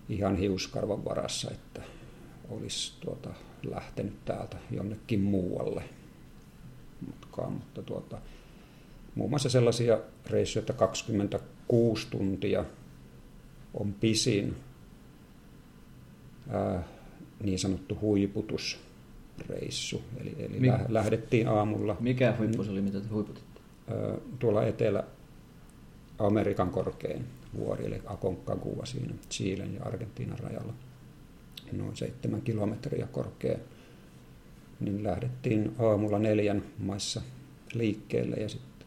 ihan 0.09 0.37
hiuskarvan 0.37 1.04
varassa, 1.04 1.50
että 1.50 1.83
olisi 2.50 2.92
tuota, 3.00 3.30
lähtenyt 3.70 4.24
täältä 4.24 4.57
jonnekin 4.70 5.20
muualle 5.20 5.83
matkaan, 7.07 7.53
mutta 7.53 7.83
tuota, 7.83 8.18
muun 9.14 9.31
muassa 9.31 9.48
sellaisia 9.48 9.98
reissuja, 10.31 10.61
että 10.61 10.72
26 10.72 12.07
tuntia 12.11 12.64
on 13.74 13.92
pisin 13.94 14.57
ää, 16.50 16.83
niin 17.42 17.59
sanottu 17.59 17.98
huiputusreissu. 18.00 20.03
Eli, 20.20 20.37
eli 20.38 20.61
Mi- 20.61 20.68
lä- 20.68 20.87
lähdettiin 20.88 21.48
aamulla 21.48 21.96
Mikä 22.00 22.35
huippu 22.38 22.64
se 22.64 22.70
oli, 22.70 22.81
mitä 22.81 23.00
te 23.00 23.09
huiputitte? 23.09 23.61
ää, 23.88 23.96
tuolla 24.38 24.64
Etelä-Amerikan 24.66 26.70
korkein 26.70 27.24
vuori, 27.57 27.87
eli 27.87 28.03
Aconcagua 28.07 28.87
siinä 28.87 29.14
Chilen 29.31 29.74
ja 29.74 29.83
Argentiinan 29.85 30.38
rajalla, 30.38 30.72
noin 31.72 31.96
seitsemän 31.96 32.42
kilometriä 32.42 33.07
korkea. 33.07 33.59
Niin 34.81 35.05
lähdettiin 35.05 35.74
aamulla 35.79 36.18
neljän 36.18 36.64
maissa 36.79 37.22
liikkeelle 37.74 38.37
ja 38.37 38.48
sitten 38.48 38.87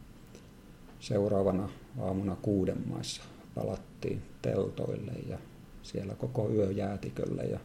seuraavana 0.99 1.69
aamuna 1.99 2.35
kuuden 2.41 2.87
maissa 2.87 3.23
palattiin 3.55 4.21
teltoille 4.41 5.11
ja 5.29 5.37
siellä 5.83 6.15
koko 6.15 6.49
yö 6.51 6.71
jäätikölle 6.71 7.43
ja 7.43 7.59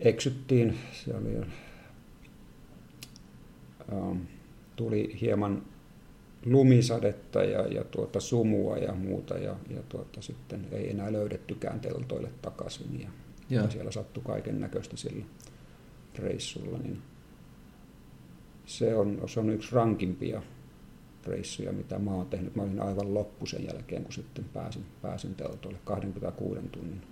eksyttiin. 0.00 0.78
Se 0.92 1.16
oli, 1.16 1.36
ähm, 3.92 4.18
tuli 4.76 5.16
hieman 5.20 5.62
lumisadetta 6.46 7.44
ja, 7.44 7.66
ja 7.66 7.84
tuota 7.84 8.20
sumua 8.20 8.76
ja 8.76 8.94
muuta 8.94 9.38
ja, 9.38 9.56
ja 9.70 9.82
tuota, 9.88 10.22
sitten 10.22 10.66
ei 10.72 10.90
enää 10.90 11.12
löydettykään 11.12 11.80
teltoille 11.80 12.30
takaisin 12.42 13.00
ja, 13.00 13.08
Joo. 13.50 13.64
ja 13.64 13.70
siellä 13.70 13.90
sattui 13.90 14.22
kaiken 14.26 14.60
näköistä 14.60 14.96
sillä 14.96 15.24
reissulla. 16.18 16.78
Niin 16.78 17.02
se, 18.66 18.96
on, 18.96 19.22
se 19.26 19.40
on 19.40 19.50
yksi 19.50 19.74
rankimpia 19.74 20.42
reissuja, 21.26 21.72
mitä 21.72 21.98
mä 21.98 22.10
oon 22.10 22.26
tehnyt. 22.26 22.56
Mä 22.56 22.62
olin 22.62 22.80
aivan 22.80 23.14
loppu 23.14 23.46
sen 23.46 23.64
jälkeen, 23.64 24.02
kun 24.02 24.12
sitten 24.12 24.44
pääsin, 24.44 24.84
pääsin 25.02 25.34
teltoille 25.34 25.78
26 25.84 26.60
tunnin 26.72 27.02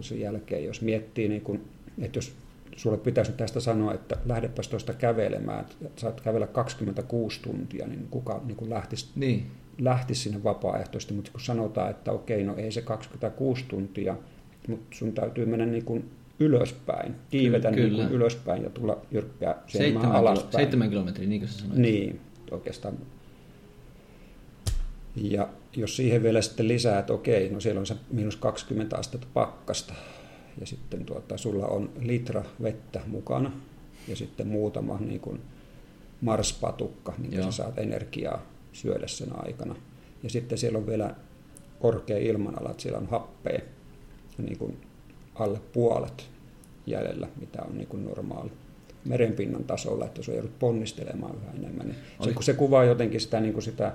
sen 0.00 0.20
jälkeen. 0.20 0.64
Jos 0.64 0.80
miettii, 0.80 1.28
niin 1.28 1.42
kun, 1.42 1.64
että 1.98 2.18
jos 2.18 2.32
sulle 2.76 2.96
pitäisi 2.96 3.30
nyt 3.30 3.36
tästä 3.36 3.60
sanoa, 3.60 3.94
että 3.94 4.16
lähdepäs 4.26 4.68
tuosta 4.68 4.92
kävelemään, 4.94 5.60
että 5.60 6.00
saat 6.00 6.20
kävellä 6.20 6.46
26 6.46 7.40
tuntia, 7.42 7.86
niin 7.86 8.06
kuka 8.10 8.40
niin 8.44 8.56
kun 8.56 8.70
lähtisi, 8.70 9.06
Niin, 9.16 9.46
lähtisi 9.78 10.20
sinne 10.20 10.44
vapaaehtoisesti, 10.44 11.14
mutta 11.14 11.30
kun 11.30 11.40
sanotaan, 11.40 11.90
että 11.90 12.12
okei, 12.12 12.44
no 12.44 12.56
ei 12.56 12.72
se 12.72 12.82
26 12.82 13.64
tuntia, 13.68 14.16
mutta 14.68 14.96
sun 14.96 15.12
täytyy 15.12 15.46
mennä 15.46 15.66
niin 15.66 15.84
kuin 15.84 16.10
ylöspäin, 16.40 17.14
kiivetä 17.30 17.70
Kyllä, 17.72 17.96
niin 17.96 17.96
kuin 17.96 18.12
ylöspäin 18.16 18.62
ja 18.62 18.70
tulla 18.70 19.02
jyrkkää 19.10 19.62
seitsemän, 19.66 20.02
kilo, 20.02 20.14
alaspäin. 20.14 20.52
seitsemän 20.52 20.90
kilometriä, 20.90 21.28
niin 21.28 21.40
kuin 21.40 21.48
sä 21.48 21.58
sanoit. 21.58 21.78
Niin, 21.80 22.20
oikeastaan. 22.50 22.94
Ja 25.16 25.48
jos 25.76 25.96
siihen 25.96 26.22
vielä 26.22 26.42
sitten 26.42 26.68
lisää, 26.68 26.98
että 26.98 27.12
okei, 27.12 27.48
no 27.50 27.60
siellä 27.60 27.80
on 27.80 27.86
se 27.86 27.96
miinus 28.10 28.36
20 28.36 28.96
astetta 28.96 29.26
pakkasta, 29.34 29.94
ja 30.60 30.66
sitten 30.66 31.04
tuota, 31.04 31.36
sulla 31.36 31.66
on 31.66 31.90
litra 32.00 32.44
vettä 32.62 33.00
mukana, 33.06 33.52
ja 34.08 34.16
sitten 34.16 34.46
muutama 34.46 34.98
niin 35.00 35.20
kuin 35.20 35.40
marspatukka, 36.20 37.14
minkä 37.18 37.36
Joo. 37.36 37.44
sä 37.44 37.52
saat 37.52 37.78
energiaa 37.78 38.42
syödä 38.72 39.06
sen 39.06 39.28
aikana. 39.46 39.76
Ja 40.22 40.30
sitten 40.30 40.58
siellä 40.58 40.78
on 40.78 40.86
vielä 40.86 41.14
korkea 41.80 42.18
ilmanala, 42.18 42.70
että 42.70 42.82
siellä 42.82 42.98
on 42.98 43.06
happea 43.06 43.60
niin 44.38 44.58
kuin 44.58 44.80
alle 45.34 45.60
puolet 45.72 46.30
jäljellä, 46.86 47.28
mitä 47.40 47.62
on 47.62 47.78
niin 47.78 47.88
kuin 47.88 48.04
normaali 48.04 48.52
merenpinnan 49.04 49.64
tasolla, 49.64 50.04
että 50.04 50.22
sä 50.22 50.32
joudut 50.32 50.58
ponnistelemaan 50.58 51.36
yhä 51.36 51.52
enemmän. 51.58 51.86
Niin 51.86 51.98
se, 52.20 52.32
kun 52.32 52.42
se 52.42 52.54
kuvaa 52.54 52.84
jotenkin 52.84 53.20
sitä, 53.20 53.40
niin 53.40 53.52
kuin 53.52 53.62
sitä 53.62 53.92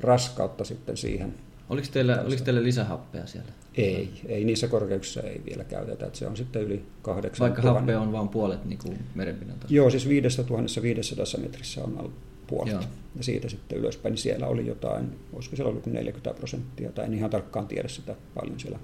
raskautta 0.00 0.64
sitten 0.64 0.96
siihen. 0.96 1.34
Oliko 1.68 1.88
teillä, 1.92 2.22
oliko 2.26 2.44
teillä 2.44 2.62
lisähappea 2.62 3.26
siellä? 3.26 3.52
Ei, 3.74 4.10
ei 4.26 4.44
niissä 4.44 4.68
korkeuksissa 4.68 5.22
ei 5.22 5.42
vielä 5.46 5.64
käytetä, 5.64 6.06
että 6.06 6.18
se 6.18 6.26
on 6.26 6.36
sitten 6.36 6.62
yli 6.62 6.84
8 7.02 7.44
Vaikka 7.44 7.62
happea 7.62 8.00
on 8.00 8.12
vain 8.12 8.28
puolet 8.28 8.64
niin 8.64 8.78
kuin 8.78 8.98
merenpinnan 9.14 9.58
tasolla. 9.58 9.76
Joo, 9.76 9.90
siis 9.90 10.08
5500 10.08 11.24
metrissä 11.40 11.84
on 11.84 11.98
alle 11.98 12.10
puolet. 12.46 12.72
Joo. 12.72 12.82
Ja 13.16 13.24
siitä 13.24 13.48
sitten 13.48 13.78
ylöspäin, 13.78 14.12
niin 14.12 14.22
siellä 14.22 14.46
oli 14.46 14.66
jotain, 14.66 15.18
olisiko 15.32 15.56
siellä 15.56 15.70
ollut 15.70 15.86
40 15.86 16.38
prosenttia, 16.38 16.92
tai 16.92 17.04
en 17.04 17.14
ihan 17.14 17.30
tarkkaan 17.30 17.66
tiedä 17.66 17.88
sitä 17.88 18.14
paljon 18.34 18.60
siellä 18.60 18.78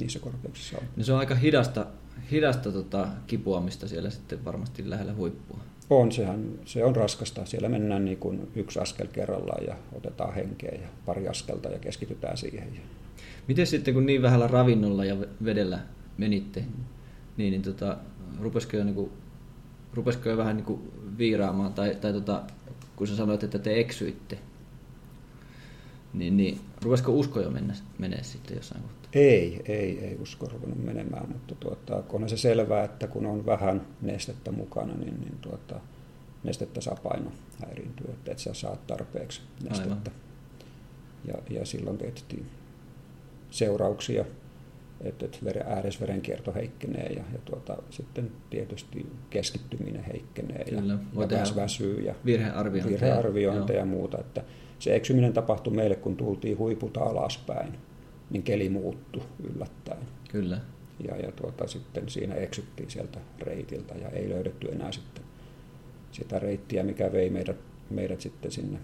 niissä 0.00 0.18
korkeuksissa 0.18 0.78
on. 0.78 0.84
No 0.96 1.04
se 1.04 1.12
on 1.12 1.18
aika 1.18 1.34
hidasta, 1.34 1.86
hidasta 2.30 2.72
tota, 2.72 3.08
kipuamista 3.26 3.88
siellä 3.88 4.10
sitten 4.10 4.44
varmasti 4.44 4.90
lähellä 4.90 5.14
huippua. 5.14 5.58
On, 5.90 6.12
sehän, 6.12 6.58
se 6.64 6.84
on 6.84 6.96
raskasta. 6.96 7.46
Siellä 7.46 7.68
mennään 7.68 8.04
niin 8.04 8.18
kuin 8.18 8.50
yksi 8.54 8.78
askel 8.78 9.06
kerrallaan 9.06 9.66
ja 9.66 9.76
otetaan 9.92 10.34
henkeä 10.34 10.78
ja 10.82 10.88
pari 11.06 11.28
askelta 11.28 11.68
ja 11.68 11.78
keskitytään 11.78 12.36
siihen. 12.36 12.68
Miten 13.50 13.66
sitten, 13.66 13.94
kun 13.94 14.06
niin 14.06 14.22
vähällä 14.22 14.46
ravinnolla 14.46 15.04
ja 15.04 15.16
vedellä 15.44 15.78
menitte, 16.18 16.64
niin, 17.36 17.50
niin 17.50 17.62
tota, 17.62 17.96
rupesiko 18.40 18.76
jo, 18.76 18.84
niinku, 18.84 19.12
rupesiko 19.94 20.28
jo 20.28 20.36
vähän 20.36 20.56
niinku 20.56 20.92
viiraamaan, 21.18 21.72
tai, 21.72 21.94
tai 21.94 22.12
tota, 22.12 22.42
kun 22.96 23.06
sä 23.06 23.16
sanoit, 23.16 23.42
että 23.42 23.58
te 23.58 23.80
eksyitte, 23.80 24.38
niin, 26.12 26.36
niin 26.36 26.60
rupesiko 26.82 27.12
usko 27.12 27.40
jo 27.40 27.50
mennä, 27.50 27.74
menee 27.98 28.22
sitten 28.22 28.56
jossain 28.56 28.82
kohtaa? 28.82 29.10
Ei, 29.12 29.62
ei, 29.64 30.04
ei 30.04 30.16
usko 30.20 30.46
ruvennut 30.46 30.84
menemään, 30.84 31.28
mutta 31.28 31.54
tuota, 31.54 32.02
kun 32.02 32.22
on 32.22 32.28
se 32.28 32.36
selvää, 32.36 32.84
että 32.84 33.06
kun 33.06 33.26
on 33.26 33.46
vähän 33.46 33.86
nestettä 34.02 34.52
mukana, 34.52 34.94
niin, 34.94 35.20
niin 35.20 35.38
tuota, 35.40 35.80
nestettä 36.44 36.80
saa 36.80 36.96
paino 37.02 37.32
häiriintyä, 37.66 38.10
että 38.12 38.32
et 38.32 38.38
sä 38.38 38.54
saat 38.54 38.86
tarpeeksi 38.86 39.40
nestettä. 39.62 40.10
Aivan. 40.10 40.30
Ja, 41.24 41.58
ja 41.58 41.66
silloin 41.66 41.98
tietysti 41.98 42.44
seurauksia, 43.50 44.24
että, 45.00 45.24
että 45.24 45.38
veren, 45.44 45.66
ääresverenkierto 45.66 46.52
heikkenee 46.54 47.06
ja, 47.06 47.24
ja 47.32 47.38
tuota, 47.44 47.76
sitten 47.90 48.30
tietysti 48.50 49.06
keskittyminen 49.30 50.04
heikkenee 50.04 50.64
Kyllä, 50.64 50.98
ja, 51.14 51.22
ja 51.22 51.40
väs 51.40 51.56
väsyy 51.56 52.00
ja 52.00 52.14
Virhearviointeja. 52.24 53.00
virhearviointeja 53.00 53.78
ja 53.78 53.86
muuta. 53.86 54.18
Että 54.18 54.44
se 54.78 54.96
eksyminen 54.96 55.32
tapahtui 55.32 55.74
meille, 55.74 55.96
kun 55.96 56.16
tultiin 56.16 56.58
huipulta 56.58 57.00
alaspäin, 57.00 57.72
niin 58.30 58.42
keli 58.42 58.68
muuttui 58.68 59.22
yllättäen. 59.54 60.02
Kyllä. 60.30 60.60
Ja, 61.08 61.16
ja 61.16 61.32
tuota, 61.32 61.66
sitten 61.66 62.08
siinä 62.08 62.34
eksyttiin 62.34 62.90
sieltä 62.90 63.18
reitiltä 63.38 63.94
ja 63.94 64.08
ei 64.08 64.28
löydetty 64.28 64.68
enää 64.72 64.92
sitten 64.92 65.24
sitä 66.12 66.38
reittiä, 66.38 66.82
mikä 66.82 67.12
vei 67.12 67.30
meidät, 67.30 67.56
meidät 67.90 68.20
sitten 68.20 68.50
sinne 68.50 68.78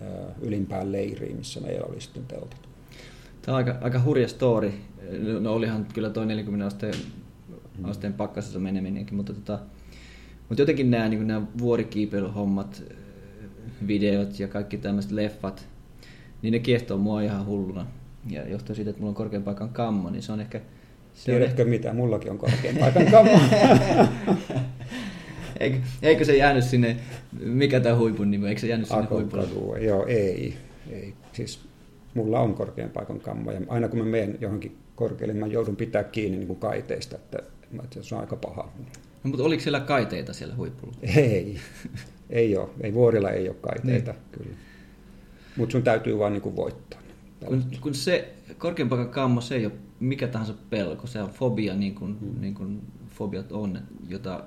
ää, 0.00 0.34
ylimpään 0.40 0.92
leiriin, 0.92 1.36
missä 1.36 1.60
meillä 1.60 1.86
oli 1.86 2.00
sitten 2.00 2.26
teltat. 2.26 2.68
Tämä 3.42 3.56
on 3.56 3.64
aika, 3.64 3.78
aika 3.80 4.02
hurja 4.02 4.28
story. 4.28 4.72
No 5.40 5.52
olihan 5.52 5.86
kyllä 5.94 6.10
tuo 6.10 6.24
40 6.24 6.66
asteen, 6.66 6.94
asteen 7.84 8.12
pakkasessa 8.12 8.58
meneminenkin, 8.58 9.14
mutta, 9.14 9.32
tota, 9.34 9.58
mutta 10.48 10.62
jotenkin 10.62 10.90
nämä, 10.90 11.08
niin 11.08 11.26
nämä 11.26 11.46
vuorikiipeilyhommat, 11.58 12.82
videot 13.86 14.40
ja 14.40 14.48
kaikki 14.48 14.76
tämmöiset 14.76 15.12
leffat, 15.12 15.68
niin 16.42 16.52
ne 16.52 16.58
kiehtoo 16.58 16.98
mua 16.98 17.22
ihan 17.22 17.46
hulluna. 17.46 17.86
Ja 18.30 18.48
johtuen 18.48 18.76
siitä, 18.76 18.90
että 18.90 19.00
mulla 19.00 19.10
on 19.10 19.14
korkean 19.14 19.42
paikan 19.42 19.68
kammo, 19.68 20.10
niin 20.10 20.22
se 20.22 20.32
on 20.32 20.40
ehkä... 20.40 20.60
Se 21.14 21.32
on 21.32 21.38
Tiedätkö 21.38 21.64
mitä? 21.64 21.92
Mullakin 21.92 22.30
on 22.30 22.38
korkean 22.38 22.76
paikan 22.76 23.06
kammo. 23.06 23.40
eikö, 25.60 25.76
eikö 26.02 26.24
se 26.24 26.36
jäänyt 26.36 26.64
sinne, 26.64 26.96
mikä 27.40 27.80
tämä 27.80 27.96
huipun 27.96 28.30
nimi, 28.30 28.48
eikö 28.48 28.60
se 28.60 28.66
jäänyt 28.66 28.88
sinne 28.88 29.06
huipulle? 29.10 29.80
Joo, 29.80 30.06
ei, 30.06 30.56
ei. 30.90 31.14
Siis 31.32 31.71
mulla 32.14 32.40
on 32.40 32.54
korkean 32.54 32.90
paikan 32.90 33.20
kammo 33.20 33.52
ja 33.52 33.60
aina 33.68 33.88
kun 33.88 33.98
mä 33.98 34.04
menen 34.04 34.38
johonkin 34.40 34.76
korkealle, 34.94 35.34
mä 35.34 35.46
joudun 35.46 35.76
pitää 35.76 36.04
kiinni 36.04 36.38
niin 36.38 36.46
kuin 36.46 36.58
kaiteista, 36.58 37.16
että, 37.16 37.38
että 37.84 38.02
se 38.02 38.14
on 38.14 38.20
aika 38.20 38.36
paha. 38.36 38.72
No, 39.24 39.30
mutta 39.30 39.44
oliko 39.44 39.62
siellä 39.62 39.80
kaiteita 39.80 40.32
siellä 40.32 40.54
huipulla? 40.56 40.94
Ei, 41.02 41.58
ei 42.30 42.56
ole. 42.56 42.68
Ei 42.80 42.94
vuorilla 42.94 43.30
ei 43.30 43.48
ole 43.48 43.56
kaiteita, 43.60 44.12
niin. 44.12 44.22
kyllä. 44.32 44.56
Mutta 45.56 45.72
sun 45.72 45.82
täytyy 45.82 46.18
vaan 46.18 46.32
niin 46.32 46.42
kuin 46.42 46.56
voittaa. 46.56 47.00
Kun, 47.46 47.64
kun 47.80 47.94
se 47.94 48.34
korkean 48.58 48.88
paikan 48.88 49.08
kammo, 49.08 49.40
se 49.40 49.54
ei 49.54 49.66
ole 49.66 49.74
mikä 50.00 50.28
tahansa 50.28 50.54
pelko, 50.70 51.06
se 51.06 51.22
on 51.22 51.30
fobia, 51.30 51.74
niin 51.74 51.94
kuin, 51.94 52.16
Mm. 52.20 52.40
niin 52.40 52.54
kuin 52.54 52.82
fobiat 53.08 53.52
on, 53.52 53.78
jota 54.08 54.44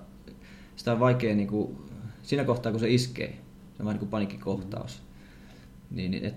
sitä 0.75 0.91
on 0.91 0.99
vaikea, 0.99 1.35
niin 1.35 1.47
kuin, 1.47 1.77
siinä 2.23 2.43
kohtaa 2.43 2.71
kun 2.71 2.79
se 2.79 2.89
iskee, 2.89 3.27
se 3.27 3.33
on 3.79 3.85
vähän 3.85 3.93
niin 3.93 3.99
kuin 3.99 4.09
paniikkikohtaus. 4.09 5.01
Niin, 5.91 6.11
niin, 6.11 6.25
et, 6.25 6.35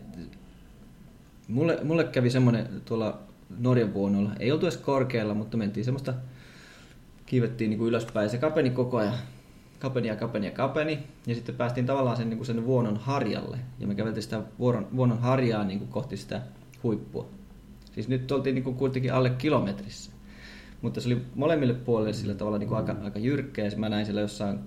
mulle, 1.49 1.78
mulle 1.84 2.05
kävi 2.05 2.30
semmoinen 2.30 2.68
tuolla 2.84 3.18
Norjan 3.59 3.94
vuonnolla, 3.94 4.30
ei 4.38 4.53
oltu 4.53 4.66
edes 4.66 4.76
korkealla, 4.76 5.34
mutta 5.34 5.57
mentiin 5.57 5.84
semmoista, 5.84 6.14
kiivettiin 7.26 7.70
niin 7.70 7.78
kuin 7.78 7.88
ylöspäin 7.88 8.30
se 8.30 8.38
kapeni 8.38 8.70
koko 8.70 8.96
ajan. 8.96 9.14
Kapeni 9.78 10.09
ja 10.09 10.16
kapeni 10.16 10.46
ja 10.46 10.53
kapeni. 10.53 10.99
Ja 11.26 11.34
sitten 11.34 11.55
päästiin 11.55 11.86
tavallaan 11.86 12.16
sen, 12.16 12.30
niin 12.30 12.38
kuin 12.38 12.46
sen 12.46 12.66
vuonon 12.66 12.96
harjalle. 12.96 13.59
Ja 13.78 13.86
me 13.86 13.94
käveltiin 13.94 14.22
sitä 14.22 14.42
vuoron, 14.59 14.88
vuonon 14.96 15.18
harjaa 15.18 15.64
niin 15.64 15.78
kuin 15.78 15.90
kohti 15.90 16.16
sitä 16.16 16.42
huippua. 16.82 17.28
Siis 17.92 18.09
nyt 18.09 18.32
oltiin 18.32 18.55
niin 18.55 18.64
kuin 18.64 18.76
kuitenkin 18.76 19.12
alle 19.12 19.30
kilometrissä. 19.30 20.12
Mutta 20.82 21.01
se 21.01 21.09
oli 21.09 21.22
molemmille 21.34 21.74
puolille 21.74 22.12
sillä 22.12 22.34
tavalla 22.34 22.59
niin 22.59 22.68
kuin 22.68 22.78
aika, 22.78 22.96
aika 23.05 23.18
jyrkkä. 23.18 23.64
Ja 23.64 23.70
mä 23.76 23.88
näin 23.88 24.07
siellä 24.07 24.20
jossain 24.20 24.59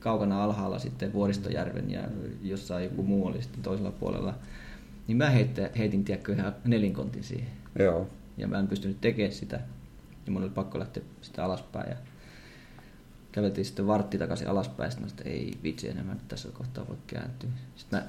kaukana 0.00 0.44
alhaalla 0.44 0.78
sitten 0.78 1.12
Vuoristojärven 1.12 1.90
ja 1.90 2.02
jossain 2.42 2.84
joku 2.84 3.02
muu 3.02 3.26
oli 3.26 3.42
sitten 3.42 3.62
toisella 3.62 3.90
puolella, 3.90 4.34
niin 5.06 5.16
mä 5.16 5.30
heitte, 5.30 5.70
heitin 5.78 6.04
tiedätkö 6.04 6.32
ihan 6.32 6.54
nelinkontin 6.64 7.24
siihen. 7.24 7.48
Joo. 7.78 8.08
Ja 8.36 8.48
mä 8.48 8.58
en 8.58 8.68
pystynyt 8.68 9.00
tekemään 9.00 9.32
sitä. 9.32 9.60
Ja 10.26 10.32
mun 10.32 10.42
oli 10.42 10.50
pakko 10.50 10.78
lähteä 10.78 11.02
sitä 11.22 11.44
alaspäin. 11.44 11.90
Ja 11.90 11.96
käveltiin 13.32 13.64
sitten 13.64 13.86
vartti 13.86 14.18
takaisin 14.18 14.48
alaspäin. 14.48 14.90
Sitten 14.90 15.04
mä 15.04 15.08
sanoin, 15.08 15.20
että 15.20 15.30
ei 15.30 15.58
vitsi 15.62 15.88
enää, 15.88 16.04
mä 16.04 16.14
nyt 16.14 16.28
tässä 16.28 16.48
kohtaa 16.48 16.88
voi 16.88 16.96
kääntyä. 17.06 17.50
Sitten 17.76 17.98
mä, 17.98 18.06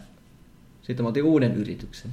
sitten 0.81 1.03
mä 1.03 1.09
otin 1.09 1.23
uuden 1.23 1.55
yrityksen. 1.55 2.11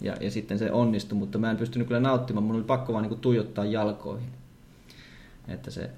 Ja, 0.00 0.16
ja 0.20 0.30
sitten 0.30 0.58
se 0.58 0.72
onnistui, 0.72 1.18
mutta 1.18 1.38
mä 1.38 1.50
en 1.50 1.56
pystynyt 1.56 1.88
kyllä 1.88 2.00
nauttimaan. 2.00 2.44
Mun 2.44 2.56
oli 2.56 2.64
pakko 2.64 2.92
vaan 2.92 3.02
niin 3.02 3.08
kuin 3.08 3.20
tuijottaa 3.20 3.64
jalkoihin. 3.64 4.28
Että 5.48 5.70
se... 5.70 5.90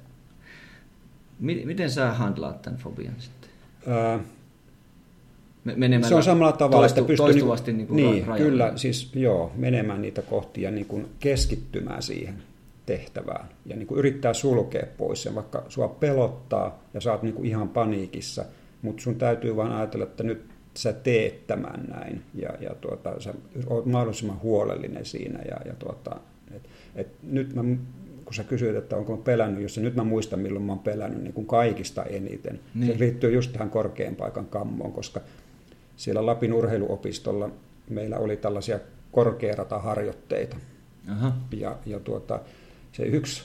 Mi- 1.39 1.67
miten 1.67 1.91
sä 1.91 2.13
handlaat 2.13 2.63
tämän 2.63 2.81
fobian 2.81 3.15
sitten? 3.19 3.51
Ää, 3.87 4.21
Me- 5.65 5.75
Menemällä 5.77 6.09
se 6.09 6.15
on 6.15 6.23
samalla 6.23 6.53
tavalla, 6.53 6.87
että 6.87 7.03
pystyy 7.03 7.17
toistuvasti 7.17 7.73
niin, 7.73 7.89
niin, 7.91 8.11
niin 8.11 8.27
rajalle. 8.27 8.51
kyllä, 8.51 8.73
siis 8.77 9.11
joo, 9.15 9.53
menemään 9.57 10.03
niitä 10.03 10.23
kohti 10.23 10.63
ja 10.63 10.71
niin 10.71 10.87
kuin 10.87 11.07
keskittymään 11.21 12.03
siihen 12.03 12.35
tehtävään 12.87 13.49
ja 13.67 13.77
niin 13.77 13.87
kuin 13.87 13.99
yrittää 13.99 14.35
sulkea 14.35 14.87
pois 14.99 15.23
sen, 15.23 15.35
vaikka 15.35 15.65
sua 15.69 15.89
pelottaa 15.89 16.83
ja 16.95 17.01
sä 17.01 17.13
oot 17.13 17.23
niin 17.23 17.35
kuin 17.35 17.47
ihan 17.47 17.69
paniikissa, 17.69 18.45
mutta 18.83 19.03
sun 19.03 19.15
täytyy 19.15 19.57
vaan 19.57 19.73
ajatella, 19.73 20.05
että 20.05 20.23
nyt 20.23 20.45
sä 20.75 20.93
teet 20.93 21.47
tämän 21.47 21.85
näin 21.89 22.23
ja, 22.35 22.51
ja 22.61 22.75
tuota, 22.75 23.21
sä 23.21 23.35
oot 23.67 23.87
mahdollisimman 23.87 24.41
huolellinen 24.43 25.05
siinä 25.05 25.39
ja, 25.51 25.57
ja 25.65 25.75
tuota, 25.79 26.17
et, 26.57 26.63
et 26.95 27.09
nyt 27.23 27.55
mä, 27.55 27.63
kun 28.25 28.35
sä 28.35 28.45
kysyit, 28.45 28.77
että 28.77 28.97
onko 28.97 29.17
mä 29.17 29.23
pelännyt, 29.23 29.63
jos 29.63 29.79
nyt 29.79 29.95
mä 29.95 30.05
muistan 30.05 30.41
milloin 30.41 30.65
mä 30.65 30.73
oon 30.73 30.79
pelännyt 30.79 31.23
niin 31.23 31.35
kuin 31.35 31.47
kaikista 31.47 32.05
eniten. 32.05 32.61
Niin. 32.75 32.93
Se 32.93 32.99
liittyy 32.99 33.33
just 33.33 33.53
tähän 33.53 33.71
korkean 33.71 34.17
paikan 34.17 34.47
kammoon, 34.47 34.93
koska 34.93 35.21
siellä 35.97 36.27
Lapin 36.27 36.53
urheiluopistolla 36.53 37.51
meillä 37.91 38.19
oli 38.19 38.37
tällaisia 38.37 38.81
korkearataharjoitteita. 39.13 40.57
Aha. 41.11 41.33
Ja, 41.53 41.77
ja 41.87 42.01
tuota, 42.01 42.41
se 42.93 43.03
yksi 43.03 43.43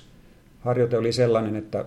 harjoite 0.59 0.97
oli 0.97 1.11
sellainen, 1.11 1.55
että 1.55 1.85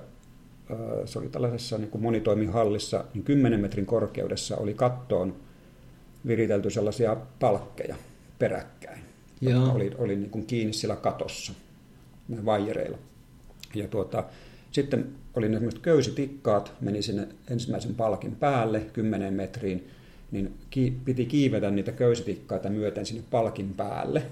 se 1.05 1.19
oli 1.19 1.29
tällaisessa 1.29 1.79
niin 1.79 1.91
kuin 1.91 2.03
monitoimihallissa, 2.03 3.05
niin 3.15 3.25
10 3.25 3.61
metrin 3.61 3.87
korkeudessa 3.87 4.57
oli 4.57 4.75
kattoon 4.75 5.37
viritelty 6.27 6.71
sellaisia 6.71 7.17
palkkeja 7.41 7.97
peräkkäin, 8.39 9.03
Joo. 9.41 9.53
jotka 9.53 9.73
oli, 9.73 9.91
oli 9.99 10.17
niin 10.17 10.31
kuin 10.31 10.47
kiinni 10.47 10.73
sillä 10.73 10.97
katossa, 10.97 11.53
näin 12.29 12.45
vaijereilla. 12.45 12.99
Ja 13.75 13.89
tuota, 13.89 14.25
sitten 14.73 15.09
oli 15.35 15.49
ne 15.49 15.55
semmoiset 15.55 15.81
köysitikkaat, 15.81 16.73
meni 16.81 17.03
sinne 17.03 17.29
ensimmäisen 17.51 17.95
palkin 17.95 18.37
päälle 18.37 18.81
10 18.81 19.35
metriin, 19.35 19.91
niin 20.31 20.55
ki, 20.71 20.93
piti 21.05 21.27
kiivetä 21.27 21.71
niitä 21.71 21.93
köysitikkaita 21.93 22.71
myöten 22.71 23.07
sinne 23.07 23.23
palkin 23.31 23.75
päälle 23.77 24.23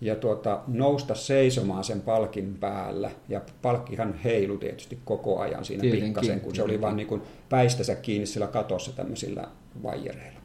ja 0.00 0.16
tuota, 0.16 0.60
nousta 0.66 1.14
seisomaan 1.14 1.84
sen 1.84 2.00
palkin 2.00 2.56
päällä. 2.60 3.10
Ja 3.28 3.40
palkkihan 3.62 4.14
heilu 4.24 4.58
tietysti 4.58 4.98
koko 5.04 5.38
ajan 5.38 5.64
siinä 5.64 5.80
Tietenkin, 5.80 6.08
pikkasen, 6.08 6.40
kun 6.40 6.54
se 6.54 6.62
oli 6.62 6.80
vaan 6.80 6.96
niin 6.96 7.06
kuin 7.06 7.22
päistänsä 7.48 7.94
kiinni 7.94 8.26
sillä 8.26 8.46
katossa 8.46 8.92
tämmöisillä 8.92 9.48
vaijereilla. 9.82 10.40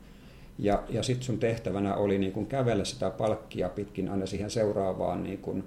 Ja, 0.60 0.84
ja 0.90 1.04
sitten 1.04 1.26
sun 1.26 1.40
tehtävänä 1.40 1.96
oli 1.96 2.18
niin 2.18 2.32
kuin 2.32 2.46
kävellä 2.46 2.86
sitä 2.86 3.10
palkkia 3.10 3.70
pitkin 3.70 4.10
aina 4.10 4.26
siihen 4.26 4.50
seuraavaan 4.50 5.24
niin 5.24 5.38
kuin, 5.38 5.64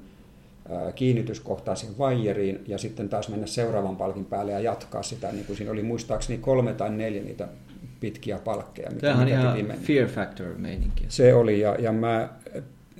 kiinnityskohtaan 0.94 1.76
siihen 1.76 1.98
vaijeriin 1.98 2.64
ja 2.66 2.78
sitten 2.78 3.08
taas 3.08 3.28
mennä 3.28 3.46
seuraavan 3.46 3.96
palkin 3.96 4.24
päälle 4.24 4.52
ja 4.52 4.60
jatkaa 4.60 5.02
sitä. 5.02 5.32
Niin 5.32 5.44
kuin 5.44 5.56
siinä 5.56 5.72
oli 5.72 5.82
muistaakseni 5.82 6.38
kolme 6.38 6.72
tai 6.72 6.90
neljä 6.90 7.22
niitä 7.22 7.48
pitkiä 8.04 8.38
palkkeja. 8.38 8.90
mitä- 8.90 9.00
Tämähän 9.00 9.24
mitä 9.28 9.40
ihan 9.40 9.56
mennä. 9.56 9.74
fear 9.74 10.08
factor 10.08 10.54
meininki. 10.58 11.04
Se 11.08 11.34
oli, 11.34 11.60
ja, 11.60 11.76
ja 11.78 11.92
mä, 11.92 12.28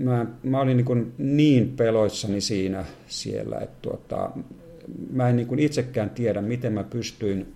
mä, 0.00 0.26
mä 0.42 0.60
olin 0.60 0.76
niin, 0.76 0.84
kuin 0.84 1.12
niin 1.18 1.68
peloissani 1.76 2.40
siinä 2.40 2.84
siellä, 3.06 3.58
että 3.58 3.76
tuota, 3.82 4.30
mä 5.12 5.28
en 5.28 5.36
niin 5.36 5.46
kuin 5.48 5.60
itsekään 5.60 6.10
tiedä, 6.10 6.42
miten 6.42 6.72
mä 6.72 6.84
pystyin 6.84 7.52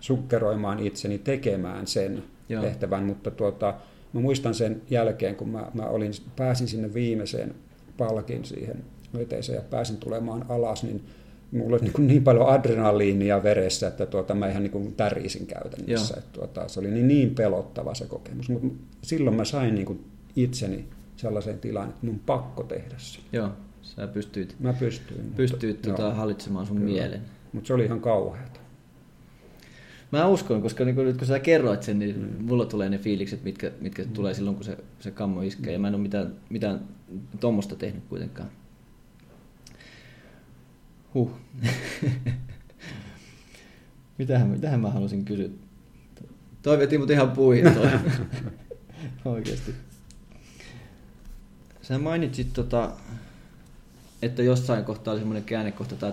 sukkeroimaan 0.00 0.78
itseni 0.80 1.18
tekemään 1.18 1.86
sen. 1.86 2.22
Joo. 2.48 2.62
tehtävän, 2.62 3.04
mutta 3.04 3.30
tuota, 3.30 3.74
mä 4.12 4.20
muistan 4.20 4.54
sen 4.54 4.82
jälkeen, 4.90 5.36
kun 5.36 5.48
mä, 5.48 5.66
mä 5.74 5.86
olin, 5.86 6.12
pääsin 6.36 6.68
sinne 6.68 6.94
viimeiseen 6.94 7.54
palkin 7.98 8.44
siihen 8.44 8.76
veteeseen 9.18 9.56
ja 9.56 9.62
pääsin 9.70 9.96
tulemaan 9.96 10.46
alas, 10.48 10.82
niin 10.84 11.04
mulla 11.52 11.76
oli 11.76 11.82
niin, 11.82 12.06
niin 12.06 12.24
paljon 12.24 12.48
adrenaliinia 12.48 13.42
veressä, 13.42 13.88
että 13.88 14.06
tuota, 14.06 14.34
mä 14.34 14.48
ihan 14.48 14.62
niin 14.62 14.70
kuin 14.70 14.94
tärisin 14.94 15.46
käytännössä. 15.46 16.14
Joo. 16.14 16.18
Että 16.18 16.32
tuota, 16.32 16.68
se 16.68 16.80
oli 16.80 16.90
niin, 16.90 17.08
niin 17.08 17.34
pelottava 17.34 17.94
se 17.94 18.04
kokemus, 18.06 18.48
mutta 18.48 18.68
silloin 19.02 19.36
mä 19.36 19.44
sain 19.44 19.74
niin 19.74 19.86
kuin 19.86 20.04
itseni 20.36 20.84
sellaiseen 21.16 21.58
tilaan, 21.58 21.88
että 21.88 22.06
mun 22.06 22.20
pakko 22.26 22.62
tehdä 22.62 22.94
se. 22.98 23.20
Joo, 23.32 23.48
sä 23.82 24.06
pystyit, 24.06 24.56
Mä 24.60 24.72
pystyin. 24.72 25.32
pystyit 25.36 25.86
joo, 25.86 25.96
tota, 25.96 26.14
hallitsemaan 26.14 26.66
sun 26.66 26.76
kyllä. 26.76 26.92
mielen. 26.92 27.20
Mutta 27.52 27.66
se 27.66 27.74
oli 27.74 27.84
ihan 27.84 28.00
kauheata. 28.00 28.60
Mä 30.12 30.26
uskon, 30.26 30.62
koska 30.62 30.84
niin 30.84 30.94
kun, 30.94 31.04
nyt 31.04 31.16
kun 31.16 31.26
sä 31.26 31.38
kerroit 31.38 31.82
sen, 31.82 31.98
niin 31.98 32.18
mm. 32.18 32.44
mulla 32.44 32.64
tulee 32.64 32.88
ne 32.88 32.98
fiilikset, 32.98 33.44
mitkä, 33.44 33.70
mitkä 33.80 34.02
mm. 34.02 34.10
tulee 34.10 34.34
silloin, 34.34 34.56
kun 34.56 34.64
se, 34.64 34.76
se 35.00 35.10
kammo 35.10 35.42
iskee. 35.42 35.66
Mm. 35.66 35.72
Ja 35.72 35.78
mä 35.78 35.88
en 35.88 35.94
ole 35.94 36.02
mitään, 36.02 36.34
mitään 36.50 36.80
tuommoista 37.40 37.76
tehnyt 37.76 38.02
kuitenkaan. 38.08 38.48
Huh. 41.14 41.30
mitähän, 44.18 44.48
mitähän 44.48 44.80
mä 44.80 44.90
halusin 44.90 45.24
kysyä? 45.24 45.48
Toi 46.62 46.78
veti 46.78 46.98
mut 46.98 47.10
ihan 47.10 47.30
puihin 47.30 47.74
toi. 47.74 47.88
Oikeesti. 49.34 49.74
Sä 51.82 51.98
mainitsit, 51.98 52.52
tota, 52.52 52.90
että 54.22 54.42
jossain 54.42 54.84
kohtaa 54.84 55.12
oli 55.12 55.20
semmoinen 55.20 55.44
käännekohta 55.44 55.96
tai 55.96 56.12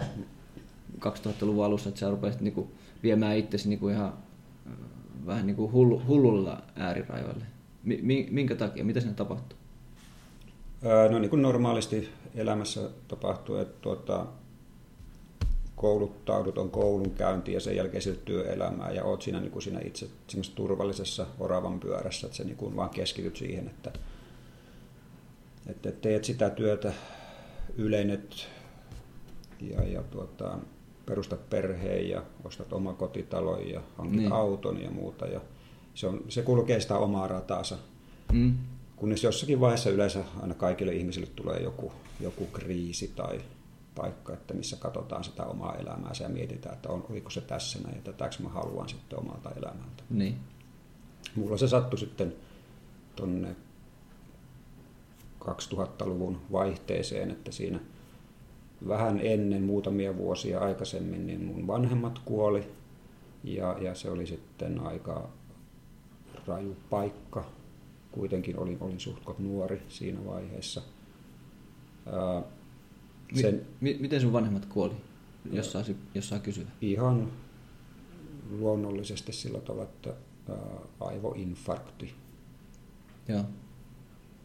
2000-luvun 1.00 1.66
alussa, 1.66 1.90
että 1.90 2.00
sä 2.00 2.10
rupesit 2.10 2.42
niinku 2.42 2.72
viemään 3.04 3.38
itsesi 3.38 3.70
niinku 3.70 3.90
ihan 3.90 4.14
äh, 4.68 4.74
vähän 5.26 5.48
niinku 5.48 5.72
hullu, 5.72 6.02
hullulla 6.08 6.62
äärirajoille. 6.76 7.46
Mi- 7.84 8.00
mi- 8.02 8.28
minkä 8.32 8.56
takia? 8.56 8.84
Mitä 8.86 9.00
siinä 9.00 9.14
tapahtuu? 9.16 9.58
Öö, 10.86 11.10
No 11.10 11.20
niin 11.20 11.30
kuin 11.30 11.42
normaalisti 11.42 12.10
elämässä 12.36 12.90
tapahtuu, 13.08 13.56
että 13.56 13.82
tuota, 13.82 14.26
kouluttaudut 15.80 16.58
on 16.58 16.70
koulun 16.70 17.12
käynti 17.12 17.54
ja 17.54 17.60
sen 17.60 17.76
jälkeen 17.76 18.02
sitten 18.02 18.26
työelämää 18.26 18.92
ja 18.92 19.04
oot 19.04 19.22
siinä, 19.22 19.40
niin 19.40 19.52
kuin 19.52 19.64
siinä 19.64 19.80
itse 19.86 20.08
turvallisessa 20.56 21.26
oravan 21.40 21.80
pyörässä, 21.80 22.28
että 22.28 22.38
sä 22.38 22.44
niin 22.44 22.58
kuin 22.58 22.76
vaan 22.76 22.90
keskityt 22.90 23.38
siihen, 23.38 23.68
että, 23.68 23.92
että 25.68 25.92
teet 25.92 26.24
sitä 26.24 26.50
työtä, 26.50 26.94
ylenet 27.78 28.48
ja, 29.62 29.84
ja 29.84 30.04
tuota, 30.04 30.58
perustat 31.06 31.50
perheen 31.50 32.10
ja 32.10 32.24
ostat 32.44 32.74
oma 32.74 32.94
kotitalon 32.94 33.70
ja 33.70 33.82
hankit 33.98 34.20
niin. 34.20 34.32
auton 34.32 34.82
ja 34.82 34.92
muuta 34.92 35.26
ja 35.26 35.42
se, 35.94 36.08
on, 36.08 36.24
se 36.30 36.42
kulkee 36.42 36.80
sitä 36.80 36.98
omaa 36.98 37.28
rataansa. 37.28 37.78
Mm. 38.32 38.58
Kunnes 38.96 39.24
jossakin 39.24 39.60
vaiheessa 39.60 39.90
yleensä 39.90 40.24
aina 40.42 40.54
kaikille 40.54 40.94
ihmisille 40.94 41.28
tulee 41.36 41.60
joku, 41.60 41.92
joku 42.20 42.46
kriisi 42.46 43.12
tai 43.16 43.42
paikka, 44.02 44.34
että 44.34 44.54
missä 44.54 44.78
katsotaan 44.78 45.24
sitä 45.24 45.46
omaa 45.46 45.76
elämää 45.76 46.12
ja 46.20 46.30
mietitään, 46.30 46.76
että 46.76 46.90
on, 46.90 47.06
oliko 47.10 47.30
se 47.30 47.42
tässä 47.42 47.80
näin 47.84 47.96
ja 47.96 48.02
tätäkö 48.02 48.36
mä 48.44 48.50
haluan 48.50 48.90
sitten 48.90 49.20
omalta 49.20 49.52
elämältä. 49.52 50.04
Niin. 50.10 50.36
Mulla 51.36 51.58
se 51.58 51.68
sattui 51.68 52.00
sitten 52.00 52.36
tonne 53.16 53.56
2000-luvun 55.46 56.42
vaihteeseen, 56.52 57.32
että 57.32 57.52
siinä 57.52 57.80
vähän 58.88 59.20
ennen 59.24 59.64
muutamia 59.64 60.18
vuosia 60.18 60.60
aikaisemmin 60.60 61.28
niin 61.28 61.46
mun 61.46 61.68
vanhemmat 61.68 62.20
kuoli 62.26 62.72
ja, 63.44 63.76
ja 63.80 63.96
se 63.96 64.10
oli 64.10 64.28
sitten 64.28 64.80
aika 64.80 65.30
raju 66.48 66.76
paikka. 66.90 67.46
Kuitenkin 68.12 68.60
olin, 68.60 68.78
olin 68.82 69.00
suhtkot 69.00 69.40
nuori 69.40 69.82
siinä 69.88 70.26
vaiheessa. 70.26 70.82
Ää, 72.06 72.42
sen 73.36 73.66
mi- 73.82 73.98
miten 74.00 74.22
sun 74.22 74.34
vanhemmat 74.34 74.66
kuoli, 74.66 74.94
jos 75.52 75.72
saa, 75.72 75.84
jos 76.16 76.30
saa 76.30 76.40
kysyä? 76.40 76.66
ihan 76.82 77.32
luonnollisesti 78.60 79.34
sillä 79.34 79.60
tavalla, 79.60 79.84
että 79.84 80.10
ää, 80.50 80.56
aivoinfarkti 81.00 82.14
Joo. 83.28 83.44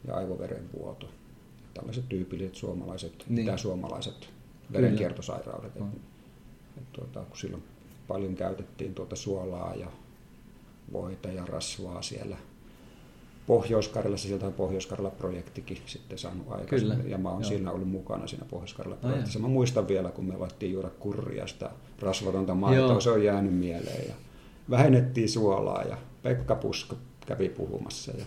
ja 0.07 0.14
aivoverenvuoto. 0.14 1.09
Tällaiset 1.74 2.09
tyypilliset 2.09 2.55
suomalaiset, 2.55 3.24
Niin. 3.28 3.47
niin. 3.47 3.59
suomalaiset 3.59 4.28
verenkiertosairaudet. 4.72 5.76
Et, 5.76 5.82
et, 6.76 6.93
tuota, 6.93 7.20
kun 7.24 7.37
silloin 7.39 7.62
paljon 8.09 8.35
käytettiin 8.35 8.95
tuota 8.95 9.16
suolaa 9.16 9.74
ja 9.74 9.89
voita 10.93 11.28
ja 11.28 11.47
rasvaa 11.47 12.03
siellä 12.03 12.37
Pohjois-Karjalassa, 13.47 14.28
sieltä 14.28 14.47
on 14.47 14.53
Pohjois-Karjala-projektikin 14.53 15.78
sitten 15.86 16.18
saanut 16.18 16.47
aikaan. 16.51 16.66
Kyllä, 16.66 16.97
Ja 17.07 17.18
mä 17.18 17.30
oon 17.30 17.42
joo. 17.42 17.49
siinä 17.49 17.70
ollut 17.70 17.88
mukana 17.88 18.26
siinä 18.26 18.45
pohjois 18.51 18.74
projektissa 19.01 19.38
Mä 19.38 19.49
muistan 19.49 19.88
vielä, 19.88 20.11
kun 20.11 20.24
me 20.24 20.34
alettiin 20.34 20.72
juoda 20.72 20.90
kurria 20.90 21.47
sitä 21.47 21.70
rasvatonta 22.01 22.51
Joo. 22.51 22.57
maitoa, 22.57 23.01
se 23.01 23.11
on 23.11 23.24
jäänyt 23.24 23.55
mieleen. 23.55 24.09
Ja, 24.09 24.14
vähennettiin 24.70 25.28
suolaa 25.28 25.82
ja 25.82 25.97
Pekka 26.22 26.55
Puska 26.55 26.97
kävi 27.26 27.49
puhumassa 27.49 28.12
ja 28.18 28.24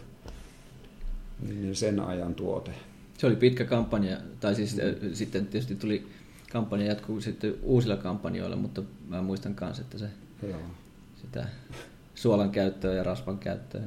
niin 1.48 1.76
sen 1.76 2.00
ajan 2.00 2.36
tuote. 2.36 2.72
Se 3.18 3.28
oli 3.28 3.36
pitkä 3.36 3.66
kampanja, 3.66 4.18
tai 4.40 4.56
siis 4.56 4.76
mm. 4.76 5.14
sitten 5.14 5.48
tietysti 5.48 5.76
tuli 5.76 6.08
kampanja 6.52 6.86
jatkuu 6.86 7.22
sitten 7.22 7.56
uusilla 7.62 7.98
kampanjoilla, 7.98 8.56
mutta 8.56 8.82
mä 9.08 9.22
muistan 9.22 9.56
myös, 9.62 9.80
että 9.80 9.98
se 9.98 10.10
Joo. 10.44 10.60
sitä 11.22 11.48
suolan 12.16 12.50
käyttöä 12.50 12.94
ja 12.94 13.04
rasvan 13.04 13.38
käyttöä. 13.38 13.82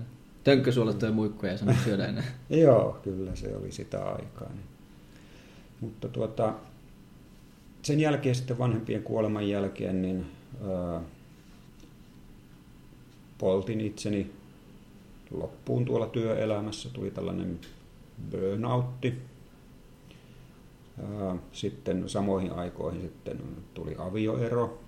Tönkkösuolattuja 0.45 1.12
muikkuja 1.12 1.53
ei 1.53 1.59
sano 1.59 1.74
syödä 1.84 2.07
enää. 2.07 2.24
Joo, 2.51 2.99
kyllä 3.03 3.36
se 3.36 3.57
oli 3.57 3.72
sitä 3.72 4.05
aikaa. 4.05 4.49
Niin. 4.49 4.66
Mutta 5.80 6.09
tuota, 6.09 6.55
sen 7.82 8.01
jälkeen 8.01 8.34
sitten 8.34 8.59
vanhempien 8.59 9.03
kuoleman 9.03 9.49
jälkeen 9.49 10.03
niin 10.03 10.26
ää, 10.68 11.01
poltin 13.38 13.80
itseni 13.80 14.30
loppuun 15.30 15.84
tuolla 15.84 16.07
työelämässä. 16.07 16.88
Tuli 16.93 17.11
tällainen 17.11 17.61
burnoutti. 18.30 19.14
Sitten 21.53 22.09
samoihin 22.09 22.53
aikoihin 22.53 23.03
sitten 23.03 23.38
tuli 23.74 23.97
avioero, 23.99 24.80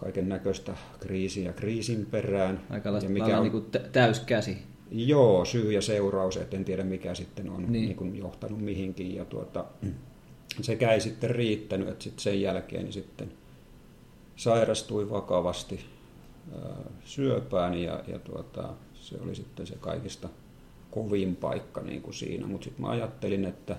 kaiken 0.00 0.28
näköistä 0.28 0.74
kriisiä 1.00 1.52
kriisin 1.52 2.06
perään. 2.06 2.60
Aika 2.70 2.88
ja 2.88 3.08
mikä 3.08 3.36
on, 3.36 3.42
niin 3.42 3.52
kuin 3.52 3.66
täyskäsi. 3.92 4.58
Joo, 4.90 5.44
syy 5.44 5.72
ja 5.72 5.82
seuraus, 5.82 6.36
et 6.36 6.54
en 6.54 6.64
tiedä 6.64 6.84
mikä 6.84 7.14
sitten 7.14 7.50
on 7.50 7.62
niin. 7.62 7.72
Niin 7.72 7.96
kuin 7.96 8.16
johtanut 8.16 8.60
mihinkin. 8.60 9.14
Ja 9.14 9.24
tuota, 9.24 9.64
sekä 10.60 10.92
ei 10.92 11.00
sitten 11.00 11.30
riittänyt, 11.30 11.88
että 11.88 12.04
sitten 12.04 12.22
sen 12.22 12.40
jälkeen 12.40 12.84
niin 12.84 12.92
sitten 12.92 13.32
sairastui 14.36 15.10
vakavasti 15.10 15.80
syöpään 17.04 17.74
ja, 17.74 18.04
ja 18.06 18.18
tuota, 18.18 18.68
se 18.94 19.16
oli 19.22 19.34
sitten 19.34 19.66
se 19.66 19.76
kaikista 19.80 20.28
kovin 20.90 21.36
paikka 21.36 21.80
niin 21.80 22.02
kuin 22.02 22.14
siinä. 22.14 22.46
Mutta 22.46 22.64
sitten 22.64 22.82
mä 22.82 22.90
ajattelin, 22.90 23.44
että, 23.44 23.76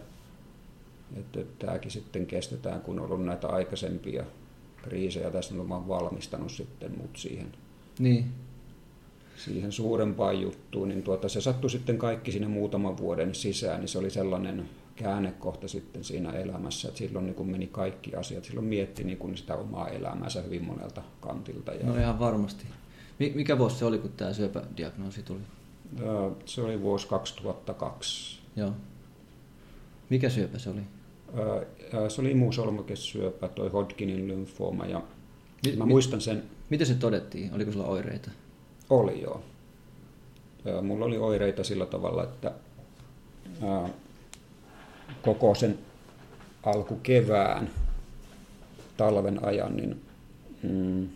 että 1.16 1.40
tämäkin 1.60 1.92
sitten 1.92 2.26
kestetään, 2.26 2.82
kun 2.82 3.00
on 3.00 3.12
ollut 3.12 3.26
näitä 3.26 3.48
aikaisempia 3.48 4.24
kriisejä. 4.82 5.32
Tässä 5.32 5.56
on 5.56 5.70
vaan 5.70 5.88
valmistanut 5.88 6.52
sitten 6.52 6.98
mut 6.98 7.18
siihen, 7.18 7.52
niin. 8.00 8.26
siihen 9.36 9.72
suurempaan 9.72 10.42
juttuun. 10.42 10.90
Niin 10.90 11.04
tuota, 11.04 11.30
se 11.30 11.42
sattui 11.42 11.70
sitten 11.70 11.98
kaikki 11.98 12.32
siinä 12.32 12.50
muutaman 12.50 12.98
vuoden 12.98 13.36
sisään, 13.36 13.80
niin 13.80 13.88
se 13.88 13.98
oli 13.98 14.10
sellainen 14.10 14.70
käännekohta 14.96 15.68
sitten 15.68 16.04
siinä 16.04 16.32
elämässä, 16.32 16.88
että 16.88 16.98
silloin 16.98 17.26
niin 17.26 17.36
kun 17.36 17.50
meni 17.50 17.68
kaikki 17.68 18.16
asiat, 18.16 18.46
silloin 18.46 18.68
mietti 18.68 19.04
niin 19.04 19.18
kun 19.18 19.38
sitä 19.38 19.56
omaa 19.56 19.90
elämäänsä 19.90 20.42
hyvin 20.42 20.64
monelta 20.64 21.02
kantilta. 21.22 21.74
Ja... 21.74 21.86
No 21.86 21.98
ihan 21.98 22.20
varmasti. 22.20 22.66
Mikä 23.36 23.58
vuosi 23.58 23.76
se 23.76 23.86
oli, 23.86 23.98
kun 23.98 24.12
tämä 24.12 24.34
syöpädiagnoosi 24.34 25.24
tuli? 25.24 25.40
Se 26.46 26.62
oli 26.62 26.82
vuosi 26.82 27.08
2002. 27.08 28.40
Joo. 28.56 28.72
Mikä 30.10 30.30
syöpä 30.30 30.60
se 30.60 30.70
oli? 30.70 30.82
Se 32.08 32.22
oli 32.22 32.32
imusolmukesyöpä, 32.32 33.48
toi 33.48 33.70
Hodgkinin 33.70 34.28
lymfooma. 34.28 34.86
Ja 34.86 35.02
mi- 35.66 35.76
mä 35.76 35.86
muistan 35.86 36.22
sen... 36.22 36.44
Miten 36.70 36.88
se 36.88 36.94
todettiin? 36.94 37.54
Oliko 37.54 37.72
sulla 37.72 37.86
oireita? 37.86 38.32
Oli 38.90 39.22
joo. 39.22 39.42
Mulla 40.82 41.06
oli 41.06 41.18
oireita 41.18 41.64
sillä 41.64 41.86
tavalla, 41.86 42.24
että 42.24 42.52
koko 45.22 45.56
sen 45.56 45.80
alkukevään 46.64 47.70
talven 48.98 49.46
ajan 49.46 49.76
niin, 49.76 50.02
mm, 50.64 51.10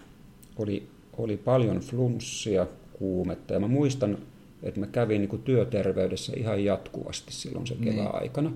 oli, 0.58 0.88
oli 1.18 1.38
paljon 1.38 1.80
flunssia, 1.80 2.68
kuumetta. 2.94 3.54
Ja 3.54 3.60
mä 3.60 3.68
muistan, 3.68 4.18
että 4.64 4.80
mä 4.80 4.88
kävin 4.88 5.22
niin 5.22 5.30
kuin 5.30 5.42
työterveydessä 5.42 6.34
ihan 6.38 6.66
jatkuvasti 6.66 7.34
silloin 7.34 7.68
se 7.68 7.76
kevään 7.76 7.96
niin. 7.98 8.16
aikana. 8.16 8.52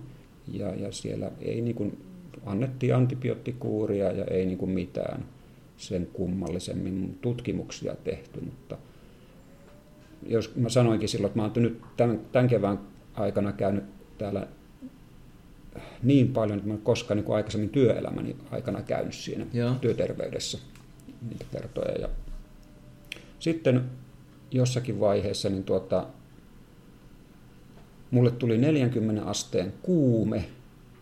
Ja, 0.54 0.76
ja 0.76 0.92
siellä 0.92 1.32
ei 1.42 1.62
niin 1.62 1.76
kuin, 1.76 2.04
annettiin 2.46 2.96
antibioottikuuria 2.96 4.12
ja 4.12 4.26
ei 4.26 4.46
niin 4.46 4.58
kuin 4.58 4.72
mitään 4.72 5.26
sen 5.78 6.08
kummallisemmin 6.14 7.18
tutkimuksia 7.22 7.96
tehty, 8.04 8.42
mutta 8.42 8.78
jos 10.28 10.56
mä 10.56 10.70
sanoinkin 10.70 11.10
silloin, 11.10 11.30
että 11.30 11.40
mä 11.40 11.44
oon 11.44 11.54
nyt 11.56 11.82
tämän, 11.98 12.20
tämän 12.32 12.48
kevään 12.48 12.80
aikana 13.14 13.52
käynyt 13.52 13.84
täällä 14.18 14.48
niin 16.04 16.28
paljon, 16.28 16.58
että 16.58 16.68
mä 16.68 16.74
en 16.74 16.82
koskaan 16.82 17.16
niin 17.18 17.26
kuin 17.26 17.36
aikaisemmin 17.36 17.70
työelämäni 17.70 18.36
aikana 18.52 18.82
käynyt 18.82 19.14
siinä 19.14 19.46
Joo. 19.54 19.76
työterveydessä 19.82 20.58
niitä 21.30 21.46
kertoja. 21.52 22.02
Ja 22.02 22.10
sitten 23.40 23.84
jossakin 24.52 25.00
vaiheessa 25.00 25.50
niin 25.50 25.64
tuota, 25.64 26.08
mulle 28.12 28.32
tuli 28.32 28.58
40 28.58 29.24
asteen 29.24 29.74
kuume 29.82 30.46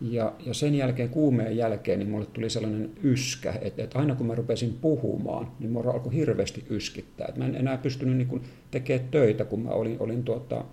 ja, 0.00 0.32
ja 0.46 0.54
sen 0.54 0.74
jälkeen, 0.74 1.08
kuumeen 1.08 1.56
jälkeen, 1.56 1.98
niin 1.98 2.10
mulle 2.10 2.26
tuli 2.26 2.50
sellainen 2.50 2.90
yskä, 3.02 3.54
että, 3.62 3.82
että 3.82 3.98
aina 3.98 4.14
kun 4.14 4.26
mä 4.26 4.34
rupesin 4.34 4.78
puhumaan, 4.80 5.52
niin 5.58 5.72
mulla 5.72 5.90
alkoi 5.90 6.14
hirveästi 6.14 6.64
yskittää. 6.70 7.26
Että 7.28 7.40
mä 7.40 7.46
en 7.46 7.54
enää 7.54 7.78
pystynyt 7.78 8.16
niin 8.16 8.42
tekemään 8.70 9.08
töitä, 9.10 9.44
kun 9.44 9.60
mä 9.60 9.70
olin, 9.70 9.96
olin 10.00 10.24
tuota, 10.24 10.64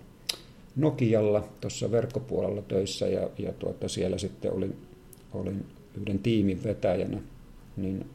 Nokialla 0.76 1.48
tuossa 1.60 1.90
verkkopuolella 1.90 2.62
töissä 2.62 3.08
ja, 3.08 3.30
ja 3.38 3.52
tuota, 3.52 3.88
siellä 3.88 4.18
sitten 4.18 4.52
olin, 4.52 4.76
olin 5.32 5.64
yhden 6.00 6.18
tiimin 6.18 6.64
vetäjänä, 6.64 7.18
niin 7.76 8.06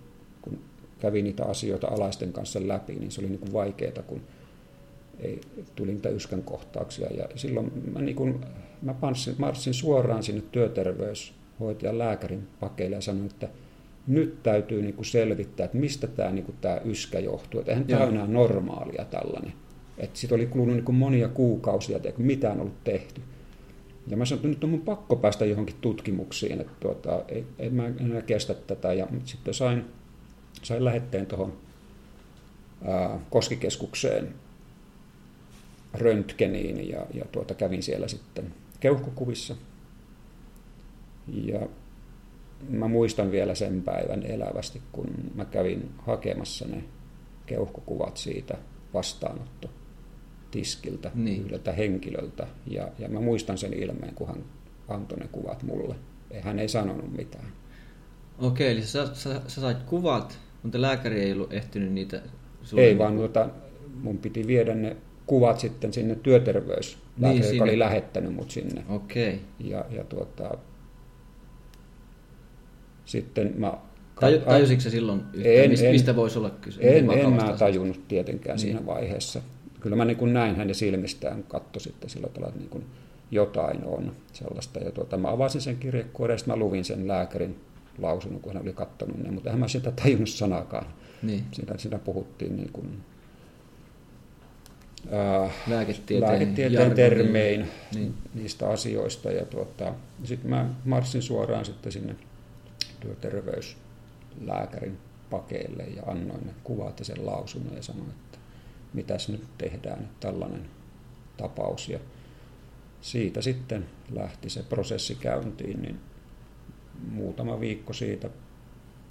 kun 0.41 0.59
kävin 0.99 1.23
niitä 1.23 1.45
asioita 1.45 1.87
alaisten 1.87 2.33
kanssa 2.33 2.67
läpi, 2.67 2.95
niin 2.95 3.11
se 3.11 3.21
oli 3.21 3.29
niin 3.29 3.53
vaikeaa, 3.53 4.03
kun 4.07 4.21
ei, 5.21 5.41
tuli 5.75 5.93
niitä 5.93 6.09
yskän 6.09 6.43
kohtauksia. 6.43 7.07
Ja 7.07 7.25
silloin 7.35 7.71
mä, 7.93 8.01
niin 8.01 8.15
kuin, 8.15 8.45
mä 8.81 8.93
panssin, 8.93 9.35
marssin 9.37 9.73
suoraan 9.73 10.23
sinne 10.23 10.43
työterveyshoitajan 10.51 11.97
lääkärin 11.97 12.47
pakeille 12.59 12.95
ja 12.95 13.01
sanoin, 13.01 13.25
että 13.25 13.49
nyt 14.07 14.43
täytyy 14.43 14.81
niin 14.81 15.05
selvittää, 15.05 15.65
että 15.65 15.77
mistä 15.77 16.07
tämä, 16.07 16.31
niin 16.31 16.55
tämä 16.61 16.81
yskä 16.85 17.19
johtuu. 17.19 17.59
Että 17.59 17.71
eihän 17.71 17.87
tämä 17.87 18.03
enää 18.03 18.27
normaalia 18.27 19.05
tällainen. 19.05 19.53
Että 19.97 20.19
siitä 20.19 20.35
oli 20.35 20.45
kulunut 20.45 20.75
niin 20.75 20.95
monia 20.95 21.27
kuukausia, 21.27 21.97
että 21.97 22.13
mitään 22.17 22.59
ollut 22.59 22.83
tehty. 22.83 23.21
Ja 24.07 24.17
mä 24.17 24.25
sanoin, 24.25 24.39
että 24.39 24.47
nyt 24.47 24.63
on 24.63 24.69
mun 24.69 24.81
pakko 24.81 25.15
päästä 25.15 25.45
johonkin 25.45 25.75
tutkimuksiin, 25.81 26.61
että 26.61 26.73
tuota, 26.79 27.23
ei, 27.27 27.45
ei 27.59 27.69
mä 27.69 27.87
enää 27.87 28.21
kestä 28.21 28.53
tätä. 28.53 28.93
Ja 28.93 29.07
sitten 29.23 29.53
sain, 29.53 29.85
sain 30.63 30.85
lähetteen 30.85 31.25
tuohon 31.25 31.53
Koskikeskukseen 33.29 34.33
röntgeniin 35.93 36.89
ja, 36.89 37.05
ja 37.13 37.25
tuota, 37.31 37.53
kävin 37.53 37.83
siellä 37.83 38.07
sitten 38.07 38.53
keuhkokuvissa. 38.79 39.55
Ja 41.27 41.67
mä 42.69 42.87
muistan 42.87 43.31
vielä 43.31 43.55
sen 43.55 43.81
päivän 43.81 44.23
elävästi, 44.23 44.81
kun 44.91 45.07
mä 45.35 45.45
kävin 45.45 45.89
hakemassa 45.97 46.65
ne 46.67 46.83
keuhkokuvat 47.45 48.17
siitä 48.17 48.57
vastaanotto 48.93 49.69
tiskiltä 50.51 51.11
niin. 51.15 51.41
yhdeltä 51.41 51.71
henkilöltä. 51.71 52.47
Ja, 52.67 52.87
ja 52.99 53.09
mä 53.09 53.19
muistan 53.19 53.57
sen 53.57 53.73
ilmeen, 53.73 54.15
kun 54.15 54.27
hän 54.27 54.43
antoi 54.87 55.19
ne 55.19 55.27
kuvat 55.31 55.63
mulle. 55.63 55.95
Hän 56.41 56.59
ei 56.59 56.69
sanonut 56.69 57.17
mitään. 57.17 57.47
Okei, 58.39 58.71
eli 58.71 58.81
sä, 58.81 59.15
sä, 59.15 59.41
sä 59.47 59.61
sait 59.61 59.83
kuvat, 59.83 60.39
mutta 60.63 60.81
lääkäri 60.81 61.19
ei 61.19 61.31
ollut 61.31 61.53
ehtinyt 61.53 61.91
niitä... 61.91 62.21
Ei, 62.77 62.97
vaan 62.97 63.15
tuota, 63.15 63.49
mun 64.01 64.17
piti 64.17 64.47
viedä 64.47 64.75
ne 64.75 64.97
kuvat 65.31 65.59
sitten 65.59 65.93
sinne 65.93 66.15
työterveyslääkäri, 66.15 67.39
niin, 67.39 67.55
joka 67.55 67.63
oli 67.63 67.79
lähettänyt 67.79 68.33
mut 68.33 68.51
sinne. 68.51 68.83
Okei. 68.89 69.39
Ja, 69.59 69.85
ja 69.89 70.03
tuota, 70.03 70.57
sitten 73.05 73.53
mä... 73.57 73.73
Taju, 74.19 74.39
tajusitko 74.39 74.89
silloin 74.89 75.21
yhtään, 75.33 75.55
en, 75.55 75.69
mistä, 75.69 75.85
en, 75.85 75.91
mistä 75.91 76.15
voisi 76.15 76.39
olla 76.39 76.49
kyse? 76.49 76.97
En, 76.97 77.11
en 77.11 77.33
mä 77.33 77.55
tajunnut 77.59 78.07
tietenkään 78.07 78.55
niin. 78.55 78.61
siinä 78.61 78.85
vaiheessa. 78.85 79.41
Kyllä 79.79 79.95
mä 79.95 80.05
niin 80.05 80.17
kuin 80.17 80.33
näin 80.33 80.55
hänen 80.55 80.75
silmistään, 80.75 81.43
katso 81.43 81.79
sitten 81.79 82.09
sillä 82.09 82.27
tavalla, 82.27 82.47
että 82.47 82.59
niin 82.59 82.69
kuin 82.69 82.85
jotain 83.31 83.85
on 83.85 84.11
sellaista. 84.33 84.79
Ja 84.79 84.91
tuota, 84.91 85.17
mä 85.17 85.31
avasin 85.31 85.61
sen 85.61 85.77
kirjekuoren 85.77 86.37
ja 86.37 86.43
mä 86.47 86.55
luvin 86.55 86.85
sen 86.85 87.07
lääkärin 87.07 87.55
lausunnon, 87.99 88.41
kun 88.41 88.53
hän 88.53 88.61
oli 88.61 88.73
katsonut 88.73 89.17
ne, 89.17 89.31
mutta 89.31 89.49
eihän 89.49 89.59
mä 89.59 89.67
sitä 89.67 89.91
tajunnut 89.91 90.29
sanakaan. 90.29 90.85
Niin. 91.23 91.43
Siinä, 91.51 91.77
siinä 91.77 91.99
puhuttiin 91.99 92.55
niin 92.55 92.69
kuin 92.73 92.87
äh, 95.13 95.51
lääketieteen, 95.67 96.31
lääketieteen 96.31 96.91
termein 96.91 97.67
niin. 97.95 98.13
niistä 98.33 98.69
asioista. 98.69 99.31
Ja 99.31 99.45
tuota, 99.45 99.93
sitten 100.23 100.49
mä 100.49 100.69
marssin 100.85 101.21
suoraan 101.21 101.65
sitten 101.65 101.91
sinne 101.91 102.15
työterveyslääkärin 102.99 104.97
pakeille 105.29 105.83
ja 105.83 106.03
annoin 106.03 106.45
ne 106.45 106.53
kuvat 106.63 106.99
ja 106.99 107.05
sen 107.05 107.25
lausunnon 107.25 107.75
ja 107.75 107.83
sanoin, 107.83 108.09
että 108.09 108.37
mitäs 108.93 109.29
nyt 109.29 109.43
tehdään, 109.57 110.09
tällainen 110.19 110.69
tapaus. 111.37 111.89
Ja 111.89 111.99
siitä 113.01 113.41
sitten 113.41 113.85
lähti 114.11 114.49
se 114.49 114.63
prosessi 114.63 115.15
käyntiin, 115.15 115.81
niin 115.81 115.99
muutama 117.11 117.59
viikko 117.59 117.93
siitä 117.93 118.29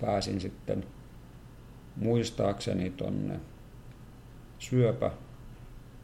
pääsin 0.01 0.41
sitten 0.41 0.84
muistaakseni 1.97 2.91
tonne 2.91 3.41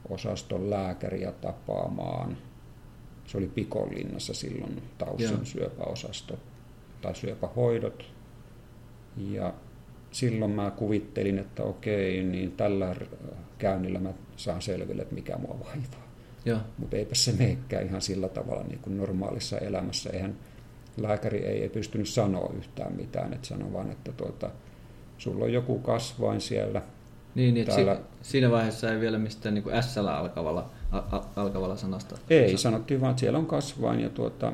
syöpäosaston 0.07 0.70
lääkäriä 0.70 1.32
tapaamaan. 1.32 2.36
Se 3.26 3.38
oli 3.38 3.46
Pikonlinnassa 3.46 4.34
silloin 4.34 4.82
Taussin 4.98 5.30
Joo. 5.30 5.44
syöpäosasto 5.44 6.38
tai 7.02 7.14
syöpähoidot. 7.14 8.04
Ja 9.16 9.54
silloin 10.11 10.50
mä 10.50 10.70
kuvittelin, 10.70 11.38
että 11.38 11.62
okei, 11.62 12.22
niin 12.22 12.52
tällä 12.52 12.96
käynnillä 13.59 13.98
mä 13.98 14.12
saan 14.36 14.62
selville, 14.62 15.02
että 15.02 15.14
mikä 15.14 15.38
mua 15.38 15.61
vaivaa. 15.61 16.07
Mutta 16.78 16.96
eipä 16.96 17.14
se 17.14 17.32
meekään 17.32 17.86
ihan 17.86 18.02
sillä 18.02 18.28
tavalla 18.28 18.62
niin 18.62 18.78
kuin 18.78 18.96
normaalissa 18.96 19.59
elämässä. 19.59 20.11
Eihän 20.11 20.36
lääkäri 20.96 21.38
ei, 21.38 21.62
ei 21.62 21.68
pystynyt 21.68 22.09
sanoa 22.09 22.52
yhtään 22.57 22.92
mitään, 22.96 23.32
että 23.32 23.46
sanoi 23.46 23.72
vaan, 23.72 23.90
että 23.90 24.12
tuota, 24.12 24.50
sulla 25.18 25.44
on 25.44 25.52
joku 25.52 25.78
kasvain 25.78 26.40
siellä. 26.40 26.82
Niin, 27.37 27.55
niin 27.55 27.66
Täällä- 27.66 27.95
si- 28.22 28.30
siinä 28.30 28.51
vaiheessa 28.51 28.93
ei 28.93 29.01
vielä 29.01 29.18
mistään 29.18 29.55
niin 29.55 29.62
kuin 29.62 29.82
S 29.82 29.99
alkavalla, 29.99 30.70
a- 30.93 31.22
alkavalla 31.37 31.76
sanasta. 31.76 32.18
Ei, 32.30 32.57
sanottiin 32.59 33.01
vaan, 33.01 33.11
että 33.11 33.20
siellä 33.20 33.39
on 33.39 33.47
kasvain 33.47 34.01
ja 34.01 34.11
tuota, 34.11 34.53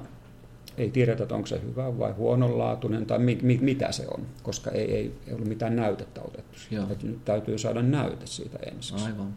ei 0.79 0.91
tiedetä, 0.91 1.23
että 1.23 1.35
onko 1.35 1.47
se 1.47 1.61
hyvä 1.63 1.99
vai 1.99 2.13
huononlaatuinen 2.13 3.07
tai 3.07 3.19
mi, 3.19 3.39
mi, 3.43 3.59
mitä 3.63 3.93
se 3.93 4.07
on, 4.19 4.27
koska 4.43 4.71
ei, 4.71 4.95
ei, 4.95 5.15
ei 5.27 5.35
ollut 5.35 5.49
mitään 5.49 5.77
näytettä 5.77 6.21
otettu. 6.23 6.59
Että 6.91 7.07
nyt 7.07 7.25
täytyy 7.25 7.59
saada 7.59 7.83
näyte 7.83 8.27
siitä 8.27 8.59
ensiksi. 8.73 9.05
Aivan. 9.07 9.35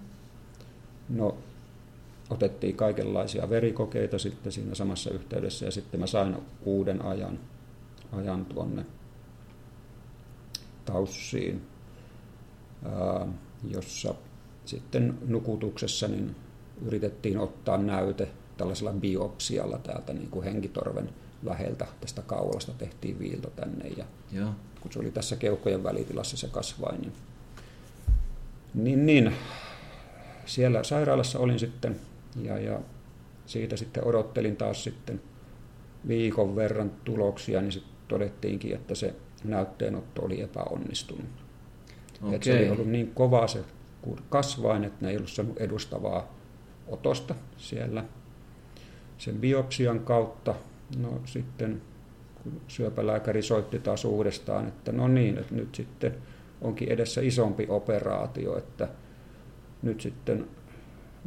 No, 1.10 1.38
otettiin 2.30 2.76
kaikenlaisia 2.76 3.50
verikokeita 3.50 4.20
sitten 4.20 4.52
siinä 4.52 4.76
samassa 4.76 5.10
yhteydessä 5.10 5.66
ja 5.66 5.72
sitten 5.72 6.00
mä 6.00 6.08
sain 6.08 6.36
uuden 6.66 7.06
ajan, 7.06 7.40
ajan 8.12 8.46
tuonne 8.46 8.86
Taussiin, 10.86 11.62
jossa 13.70 14.16
sitten 14.66 15.18
nukutuksessa 15.28 16.08
niin 16.08 16.36
yritettiin 16.86 17.38
ottaa 17.38 17.78
näyte 17.78 18.28
tällaisella 18.58 18.94
biopsialla 18.94 19.78
täältä 19.78 20.14
niin 20.14 20.30
kuin 20.30 20.46
henkitorven 20.46 21.10
läheltä 21.44 21.88
tästä 22.02 22.22
kaulasta 22.22 22.72
tehtiin 22.78 23.20
viilto 23.20 23.50
tänne 23.50 23.88
ja 23.88 24.06
Joo. 24.32 24.50
kun 24.82 24.92
se 24.92 25.00
oli 25.00 25.12
tässä 25.12 25.36
keuhkojen 25.36 25.84
välitilassa 25.84 26.38
se 26.38 26.48
kasvain, 26.48 27.02
niin, 27.02 27.14
niin, 28.74 29.06
niin 29.06 29.34
siellä 30.46 30.84
sairaalassa 30.84 31.40
olin 31.40 31.60
sitten 31.60 32.00
ja, 32.42 32.60
ja 32.60 32.80
siitä 33.46 33.78
sitten 33.78 34.04
odottelin 34.04 34.56
taas 34.56 34.84
sitten 34.84 35.22
viikon 36.08 36.56
verran 36.56 36.92
tuloksia, 37.04 37.62
niin 37.62 37.72
sitten 37.72 37.96
todettiinkin, 38.08 38.76
että 38.76 38.96
se 38.96 39.16
näytteenotto 39.44 40.22
oli 40.22 40.42
epäonnistunut. 40.42 41.45
Okay. 42.22 42.40
se 42.42 42.58
oli 42.58 42.70
ollut 42.70 42.88
niin 42.88 43.12
kova 43.16 43.48
se 43.48 43.60
kasvain, 44.30 44.84
että 44.84 45.06
ne 45.06 45.12
ei 45.12 45.18
ollut 45.18 45.30
saanut 45.30 45.58
edustavaa 45.58 46.34
otosta 46.88 47.36
siellä. 47.58 48.04
Sen 49.18 49.36
biopsian 49.36 50.00
kautta, 50.00 50.56
no 50.98 51.22
sitten 51.26 51.82
kun 52.44 52.62
syöpälääkäri 52.68 53.42
soitti 53.42 53.80
taas 53.80 54.06
uudestaan, 54.06 54.68
että 54.68 54.92
no 54.92 55.08
niin, 55.08 55.38
että 55.38 55.56
nyt 55.56 55.76
sitten 55.76 56.16
onkin 56.62 56.92
edessä 56.92 57.22
isompi 57.22 57.66
operaatio, 57.70 58.58
että 58.58 58.88
nyt 59.82 60.02
sitten 60.02 60.48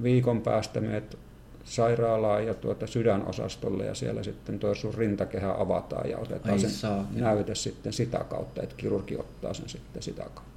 viikon 0.02 0.40
päästä 0.40 0.80
menet 0.80 1.18
sairaalaan 1.64 2.46
ja 2.46 2.54
tuota 2.54 2.86
sydänosastolle 2.86 3.84
ja 3.84 3.94
siellä 3.94 4.22
sitten 4.22 4.58
tuo 4.58 4.74
sun 4.74 4.94
rintakehä 4.94 5.54
avataan 5.58 6.10
ja 6.10 6.18
otetaan 6.18 6.52
Ai 6.52 6.58
sen 6.58 6.70
saakeli. 6.70 7.20
näyte 7.20 7.54
sitten 7.54 7.92
sitä 7.92 8.18
kautta, 8.18 8.62
että 8.62 8.74
kirurgi 8.76 9.16
ottaa 9.16 9.54
sen 9.54 9.68
sitten 9.68 10.02
sitä 10.02 10.22
kautta. 10.22 10.47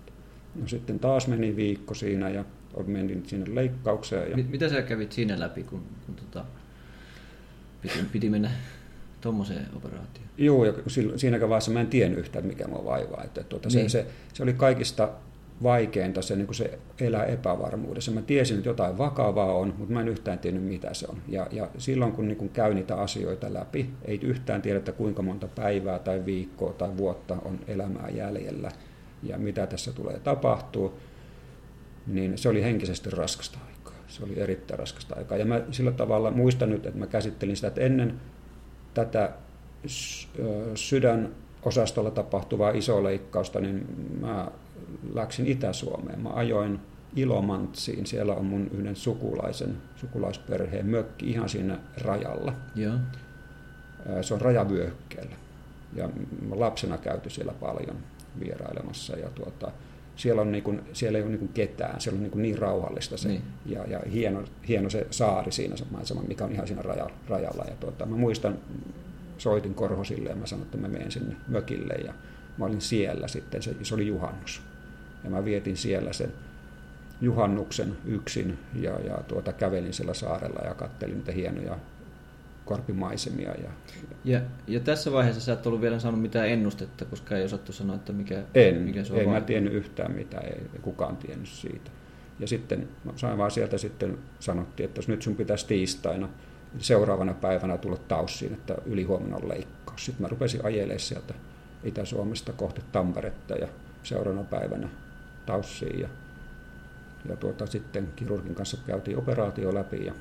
No 0.56 0.68
sitten 0.68 1.00
taas 1.00 1.28
meni 1.28 1.56
viikko 1.56 1.94
siinä 1.94 2.30
ja 2.30 2.46
menin 2.86 3.24
sinne 3.28 3.56
leikkaukseen 3.56 4.32
ja 4.32 4.36
Mit, 4.38 4.50
mitä 4.52 4.70
sä 4.70 4.82
kävit 4.82 5.12
siinä 5.12 5.40
läpi, 5.40 5.64
kun, 5.64 5.84
kun 6.06 6.16
tota, 6.16 6.46
piti, 7.82 8.00
piti 8.12 8.30
mennä 8.30 8.52
tuommoiseen 9.22 9.68
operaatioon? 9.76 10.30
Joo, 10.38 10.66
ja 10.66 10.74
siinäkään 11.16 11.50
vaiheessa 11.50 11.72
mä 11.72 11.82
en 11.82 11.88
tiennyt 11.88 12.20
yhtään, 12.20 12.46
mikä 12.46 12.68
mua 12.68 12.86
vaivaa. 12.86 13.24
Että, 13.24 13.44
tuota, 13.44 13.70
se, 13.70 13.78
Niin. 13.80 13.90
se, 13.90 14.06
se, 14.34 14.44
oli 14.44 14.54
kaikista 14.54 15.10
vaikeinta 15.64 16.22
se, 16.22 16.36
niin 16.36 16.46
kuin 16.46 16.56
se 16.56 16.80
elää 17.00 17.26
epävarmuudessa. 17.26 18.12
Mä 18.12 18.22
tiesin, 18.22 18.58
että 18.58 18.70
jotain 18.70 18.98
vakavaa 18.98 19.54
on, 19.54 19.74
mutta 19.78 19.94
mä 19.94 20.02
en 20.02 20.08
yhtään 20.08 20.40
tiennyt, 20.40 20.64
mitä 20.64 20.94
se 20.94 21.08
on. 21.10 21.18
Ja, 21.28 21.48
ja 21.52 21.70
silloin, 21.78 22.12
kun 22.12 22.28
niin 22.28 22.38
kuin 22.38 22.50
käy 22.50 22.74
niitä 22.74 22.96
asioita 22.96 23.54
läpi, 23.54 23.90
ei 24.06 24.20
yhtään 24.24 24.62
tiedä, 24.62 24.80
että 24.80 24.92
kuinka 24.92 25.22
monta 25.22 25.48
päivää 25.48 26.00
tai 26.00 26.26
viikkoa 26.26 26.74
tai 26.74 26.98
vuotta 26.98 27.38
on 27.46 27.60
elämää 27.68 28.10
jäljellä 28.10 28.72
ja 29.24 29.38
mitä 29.38 29.68
tässä 29.68 29.92
tulee 29.94 30.20
tapahtuu, 30.20 31.00
niin 32.08 32.38
se 32.38 32.50
oli 32.50 32.64
henkisesti 32.64 33.10
raskasta 33.10 33.58
aikaa. 33.68 33.94
Se 34.08 34.24
oli 34.24 34.40
erittäin 34.40 34.80
raskasta 34.80 35.16
aikaa. 35.16 35.38
Ja 35.38 35.46
mä 35.46 35.62
sillä 35.72 35.92
tavalla 35.92 36.32
muistan 36.32 36.70
nyt, 36.70 36.86
että 36.86 37.00
mä 37.00 37.08
käsittelin 37.08 37.56
sitä, 37.56 37.68
että 37.68 37.82
ennen 37.82 38.20
tätä 38.94 39.32
s- 39.88 40.28
ö, 40.40 40.72
sydänosastolla 40.76 42.12
tapahtuvaa 42.12 42.72
isoleikkausta, 42.72 43.60
niin 43.60 43.86
mä 44.22 44.48
läksin 45.14 45.48
Itä-Suomeen. 45.48 46.20
Mä 46.22 46.30
ajoin 46.30 46.80
Ilomantsiin. 47.16 48.06
Siellä 48.06 48.34
on 48.34 48.46
mun 48.46 48.70
yhden 48.74 48.96
sukulaisen, 48.96 49.78
sukulaisperheen 49.96 50.86
mökki 50.86 51.30
ihan 51.30 51.50
siinä 51.50 51.80
rajalla. 52.02 52.54
Joo. 52.76 52.94
Se 54.22 54.34
on 54.34 54.42
rajavyöhykkeellä. 54.42 55.36
Ja 55.96 56.10
mä 56.50 56.60
lapsena 56.60 56.98
käyty 56.98 57.30
siellä 57.30 57.54
paljon 57.54 57.96
vierailemassa. 58.40 59.18
Ja 59.18 59.30
tuota, 59.30 59.72
siellä, 60.16 60.42
on 60.42 60.52
niin 60.52 60.64
kuin, 60.64 60.82
siellä 60.94 61.18
ei 61.18 61.24
ole 61.24 61.32
niin 61.32 61.50
ketään, 61.54 62.02
siellä 62.02 62.18
on 62.18 62.24
niin, 62.24 62.42
niin 62.42 62.58
rauhallista 62.58 63.18
se, 63.18 63.28
Niin. 63.28 63.42
ja, 63.66 63.86
ja 63.88 64.00
hieno, 64.12 64.44
hieno 64.68 64.90
se 64.90 65.08
saari 65.12 65.52
siinä 65.52 65.76
se 65.76 65.86
maisema, 65.92 66.22
mikä 66.22 66.46
on 66.46 66.52
ihan 66.52 66.68
siinä 66.68 66.82
raja, 66.82 67.10
rajalla. 67.30 67.66
Ja 67.68 67.76
tuota, 67.80 68.06
mä 68.06 68.16
muistan, 68.16 68.58
soitin 69.38 69.74
Korhosille 69.76 70.30
ja 70.30 70.36
mä 70.36 70.46
sanoin, 70.46 70.66
että 70.66 70.78
mä 70.78 70.88
menen 70.88 71.12
sinne 71.12 71.36
mökille 71.48 71.94
ja 71.94 72.14
mä 72.58 72.66
olin 72.66 72.82
siellä 72.82 73.28
sitten, 73.28 73.62
se, 73.62 73.76
se 73.84 73.96
oli 73.96 74.08
juhannus. 74.08 74.62
Ja 75.24 75.30
mä 75.30 75.46
vietin 75.46 75.78
siellä 75.78 76.14
sen 76.14 76.34
juhannuksen 77.22 77.98
yksin 78.06 78.60
ja, 78.76 79.00
ja 79.00 79.18
tuota, 79.28 79.54
kävelin 79.54 79.94
siellä 79.94 80.14
saarella 80.14 80.68
ja 80.68 80.74
kattelin 80.74 81.18
niitä 81.18 81.32
hienoja 81.32 81.78
korpimaisemia. 82.72 83.52
Ja, 83.52 83.70
Ja, 84.26 84.42
ja 84.68 84.80
tässä 84.80 85.12
vaiheessa 85.12 85.42
sä 85.42 85.54
et 85.54 85.66
ollut 85.68 85.82
vielä 85.82 86.00
saanut 86.00 86.22
mitään 86.22 86.50
ennustetta, 86.50 87.06
koska 87.06 87.38
ei 87.38 87.46
osattu 87.46 87.74
sanoa, 87.74 87.96
että 87.96 88.14
mikä, 88.14 88.44
En, 88.56 88.76
mikä 88.82 89.04
sua 89.04 89.18
ei 89.18 89.26
mä 89.26 89.32
vaivaa. 89.32 89.48
tiennyt 89.48 89.74
yhtään 89.74 90.12
mitään, 90.12 90.46
ei 90.46 90.62
kukaan 90.82 91.18
tiennyt 91.18 91.50
siitä. 91.50 91.92
Ja 92.40 92.48
sitten 92.48 92.88
mä 93.04 93.12
sain 93.16 93.38
vaan 93.38 93.52
sieltä 93.52 93.78
sitten 93.78 94.18
sanottiin, 94.40 94.86
että 94.86 94.98
jos 95.00 95.08
nyt 95.08 95.22
sun 95.22 95.36
pitäisi 95.36 95.68
tiistaina 95.68 96.30
seuraavana 96.78 97.34
päivänä 97.34 97.78
tulla 97.78 97.98
taussiin, 97.98 98.54
että 98.54 98.76
ylihuomenna 98.86 99.36
on 99.38 99.50
leikkaus. 99.50 100.06
Sitten 100.06 100.22
mä 100.22 100.28
rupesin 100.28 100.66
ajelemaan 100.66 101.00
sieltä 101.00 101.34
Itä-Suomesta 101.84 102.54
kohti 102.54 102.82
Tamperetta 102.92 103.56
ja 103.56 103.68
seuraavana 104.04 104.44
päivänä 104.50 104.90
taussiin. 105.46 106.00
Ja, 106.00 106.10
ja 107.30 107.36
tuota, 107.36 107.66
sitten 107.66 108.08
kirurgin 108.16 108.56
kanssa 108.56 108.78
käytiin 108.88 109.18
operaatio 109.18 109.74
läpi 109.74 110.06
ja, 110.06 110.14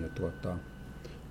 ja 0.00 0.08
tuota, 0.14 0.56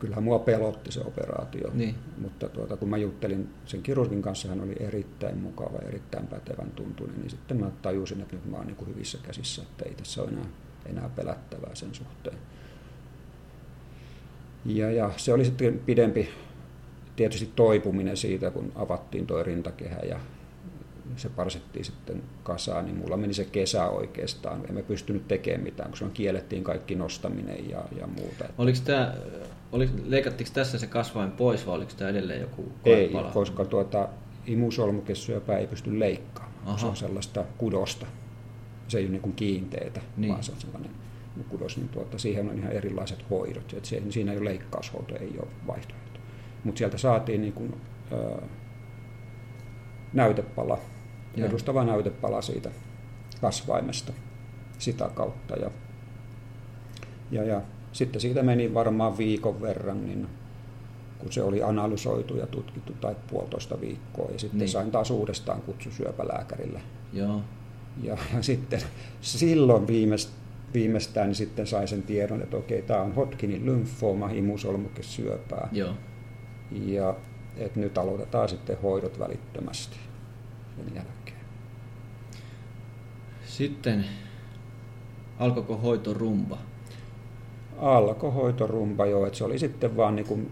kyllähän 0.01 0.23
mua 0.23 0.39
pelotti 0.39 0.91
se 0.91 0.99
operaatio. 0.99 1.69
Niin. 1.73 1.95
Mutta 2.17 2.49
tuota, 2.49 2.77
kun 2.77 2.89
mä 2.89 2.97
juttelin 2.97 3.49
sen 3.65 3.83
kirurgin 3.83 4.21
kanssa, 4.21 4.47
hän 4.47 4.61
oli 4.61 4.75
erittäin 4.79 5.37
mukava, 5.37 5.79
erittäin 5.87 6.27
pätevän 6.27 6.71
tuntunen, 6.71 7.15
niin 7.19 7.29
sitten 7.29 7.59
mä 7.59 7.71
tajusin, 7.81 8.21
että 8.21 8.35
nyt 8.35 8.45
mä 8.45 8.57
oon 8.57 8.67
niin 8.67 8.87
hyvissä 8.87 9.17
käsissä, 9.23 9.61
että 9.61 9.85
ei 9.85 9.93
tässä 9.95 10.21
ole 10.21 10.29
enää, 10.29 10.45
enää 10.85 11.09
pelättävää 11.15 11.75
sen 11.75 11.95
suhteen. 11.95 12.37
Ja, 14.65 14.91
ja 14.91 15.11
se 15.17 15.33
oli 15.33 15.45
sitten 15.45 15.79
pidempi 15.85 16.29
tietysti 17.15 17.51
toipuminen 17.55 18.17
siitä, 18.17 18.51
kun 18.51 18.71
avattiin 18.75 19.27
tuo 19.27 19.43
rintakehä 19.43 19.99
ja 19.99 20.19
se 21.15 21.29
parsettiin 21.29 21.85
sitten 21.85 22.23
kasaan, 22.43 22.85
niin 22.85 22.97
mulla 22.97 23.17
meni 23.17 23.33
se 23.33 23.45
kesä 23.45 23.87
oikeastaan. 23.89 24.65
En 24.69 24.73
mä 24.73 24.81
pystynyt 24.81 25.27
tekemään 25.27 25.63
mitään, 25.63 25.89
kun 25.89 25.97
se 25.97 26.05
kiellettiin 26.13 26.63
kaikki 26.63 26.95
nostaminen 26.95 27.69
ja, 27.69 27.83
ja 27.99 28.07
muuta. 28.07 28.45
Oliko 28.57 28.77
tää, 28.85 29.15
oliko, 29.71 29.93
leikattiinko 30.05 30.53
tässä 30.53 30.77
se 30.79 30.87
kasvain 30.87 31.31
pois 31.31 31.67
vai 31.67 31.75
oliko 31.75 31.91
tämä 31.97 32.09
edelleen 32.09 32.41
joku 32.41 32.71
Ei, 32.85 33.09
koepala? 33.09 33.31
koska 33.31 33.65
tuota, 33.65 34.07
imusolmukesyöpää 34.45 35.57
ei 35.57 35.67
pysty 35.67 35.99
leikkaamaan. 35.99 36.51
Aha. 36.65 36.77
Se 36.77 36.85
on 36.85 36.95
sellaista 36.95 37.43
kudosta. 37.57 38.05
Se 38.87 38.97
ei 38.97 39.03
ole 39.03 39.11
niin 39.11 39.21
kuin 39.21 39.35
kiinteetä, 39.35 40.01
Niin. 40.17 40.31
vaan 40.31 40.43
se 40.43 40.51
on 40.51 40.61
sellainen 40.61 40.91
kudos. 41.49 41.77
Niin 41.77 41.89
tuota, 41.89 42.17
siihen 42.17 42.49
on 42.49 42.57
ihan 42.57 42.71
erilaiset 42.71 43.25
hoidot. 43.29 43.73
Et 43.77 43.85
se, 43.85 44.01
siinä 44.09 44.31
ei 44.31 44.37
ole 44.37 44.49
leikkaushoito, 44.49 45.15
ei 45.15 45.33
ole 45.39 45.47
vaihtoehto. 45.67 46.19
Mutta 46.63 46.77
sieltä 46.77 46.97
saatiin 46.97 47.41
niin 47.41 47.53
kuin, 47.53 47.73
ö, 48.11 48.41
näytepala, 50.13 50.77
Joo. 51.35 51.47
edustava 51.47 51.83
näytepala 51.83 52.41
siitä 52.41 52.71
kasvaimesta 53.41 54.13
sitä 54.77 55.09
kautta. 55.15 55.55
Ja, 55.55 55.71
ja, 57.31 57.43
ja 57.43 57.61
sitten 57.91 58.21
siitä 58.21 58.43
meni 58.43 58.73
varmaan 58.73 59.17
viikon 59.17 59.61
verran, 59.61 60.05
niin 60.05 60.27
kun 61.19 61.31
se 61.31 61.43
oli 61.43 61.63
analysoitu 61.63 62.37
ja 62.37 62.47
tutkittu 62.47 62.93
tai 63.01 63.15
puolitoista 63.29 63.81
viikkoa. 63.81 64.31
Ja 64.31 64.39
sitten 64.39 64.59
Niin. 64.59 64.69
sain 64.69 64.91
taas 64.91 65.11
uudestaan 65.11 65.61
kutsu 65.61 65.91
syöpälääkärille. 65.91 66.81
Joo. 67.13 67.41
Ja, 68.03 68.17
ja 68.35 68.41
sitten 68.41 68.81
silloin 69.21 69.87
viimeist, 69.87 70.29
viimeistään 70.73 71.27
niin 71.27 71.35
sitten 71.35 71.67
sain 71.67 71.87
sen 71.87 72.03
tiedon, 72.03 72.41
että 72.41 72.57
okei, 72.57 72.81
tämä 72.81 73.01
on 73.01 73.15
Hodgkinin 73.15 73.65
lymfooma, 73.65 74.29
imusolmukesyöpää. 74.29 75.69
Joo. 75.71 75.93
Ja 76.71 77.15
että 77.57 77.79
nyt 77.79 77.97
aloitetaan 77.97 78.49
sitten 78.49 78.77
hoidot 78.83 79.19
välittömästi 79.19 79.97
sen 80.85 80.95
jälkeen. 80.95 81.37
Sitten 83.45 84.05
alkoiko 85.39 85.77
hoito 85.77 86.13
rumba? 86.13 86.57
Alkoi 87.77 88.31
hoitorumba 88.31 89.05
jo, 89.05 89.25
että 89.25 89.37
se 89.37 89.43
oli 89.43 89.59
sitten 89.59 89.97
vaan 89.97 90.15
niin 90.15 90.25
kuin 90.25 90.51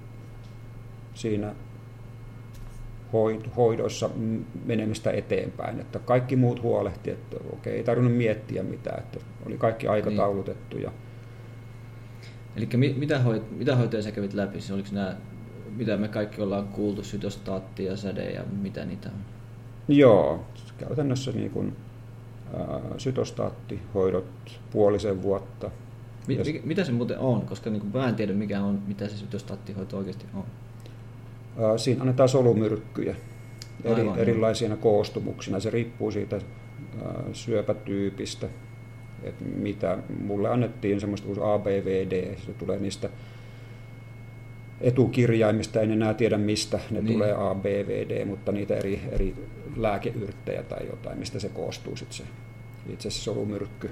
siinä 1.13 1.53
hoid- 3.13 3.49
hoidoissa 3.55 4.07
m- 4.07 4.43
menemistä 4.65 5.11
eteenpäin. 5.11 5.79
Että 5.79 5.99
kaikki 5.99 6.35
muut 6.35 6.61
huolehti, 6.61 7.11
että 7.11 7.37
okei, 7.53 7.73
ei 7.77 7.83
tarvinnut 7.83 8.17
miettiä 8.17 8.63
mitään, 8.63 8.99
että 8.99 9.19
oli 9.45 9.57
kaikki 9.57 9.87
aikataulutettu. 9.87 10.77
Ja 10.77 10.91
Eli 12.55 12.69
mi, 12.75 12.95
mitä, 12.97 13.19
hoit, 13.19 13.57
mitä 13.57 13.75
hoitoja 13.75 14.03
sä 14.03 14.11
kävit 14.11 14.33
läpi? 14.33 14.61
Se 14.61 14.73
Oliko 14.73 14.89
nämä, 14.91 15.15
mitä 15.75 15.97
me 15.97 16.07
kaikki 16.07 16.41
ollaan 16.41 16.67
kuultu, 16.67 17.03
sytostaatti 17.03 17.85
ja 17.85 17.97
säde 17.97 18.31
ja 18.31 18.43
mitä 18.61 18.85
niitä 18.85 19.09
on? 19.09 19.38
Joo, 19.89 20.39
käytännössä 20.77 21.31
niin 21.31 21.51
kuin, 21.51 21.75
ää, 22.57 22.79
sytostaattihoidot 22.97 24.25
puolisen 24.71 25.21
vuotta. 25.21 25.71
Mi, 26.27 26.35
Ja- 26.37 26.43
mi, 26.43 26.61
mitä 26.65 26.83
se 26.83 26.91
muuten 26.91 27.19
on? 27.19 27.41
Koska 27.41 27.69
niin 27.69 27.91
mä 27.93 28.09
en 28.09 28.15
tiedä, 28.15 28.33
mikä 28.33 28.61
on, 28.61 28.81
mitä 28.87 29.07
se 29.07 29.17
sytostaattihoito 29.17 29.97
oikeasti 29.97 30.25
on. 30.33 30.43
Ää, 31.63 31.77
Siinä 31.77 32.01
annetaan 32.01 32.29
solumyrkkyjä 32.29 33.15
eri, 33.83 34.01
Aivan, 34.01 34.19
erilaisina 34.19 34.77
koostumuksina. 34.77 35.59
Se 35.59 35.69
riippuu 35.69 36.11
siitä 36.11 36.35
ää, 37.05 37.23
syöpätyypistä. 37.33 38.47
Et 39.23 39.35
mitä 39.55 39.97
mulle 40.23 40.49
annettiin 40.49 40.99
semmoista 40.99 41.27
uusi 41.27 41.41
ABVD, 41.43 42.35
se 42.45 42.53
tulee 42.53 42.79
niistä 42.79 43.09
etukirjaimista, 44.81 45.81
en 45.81 45.91
enää 45.91 46.13
tiedä 46.13 46.37
mistä 46.37 46.79
ne 46.91 47.01
Niin. 47.01 47.13
tulee 47.13 47.33
ABVD, 47.33 48.25
mutta 48.25 48.51
niitä 48.51 48.75
eri, 48.75 49.01
eri 49.11 49.35
lääkeyrttejä 49.75 50.63
tai 50.63 50.87
jotain, 50.87 51.19
mistä 51.19 51.39
se 51.39 51.49
koostuu 51.49 51.95
sitten 51.95 52.17
se 52.17 52.23
itse 52.89 53.09
se 53.09 53.19
solumyrkky, 53.21 53.89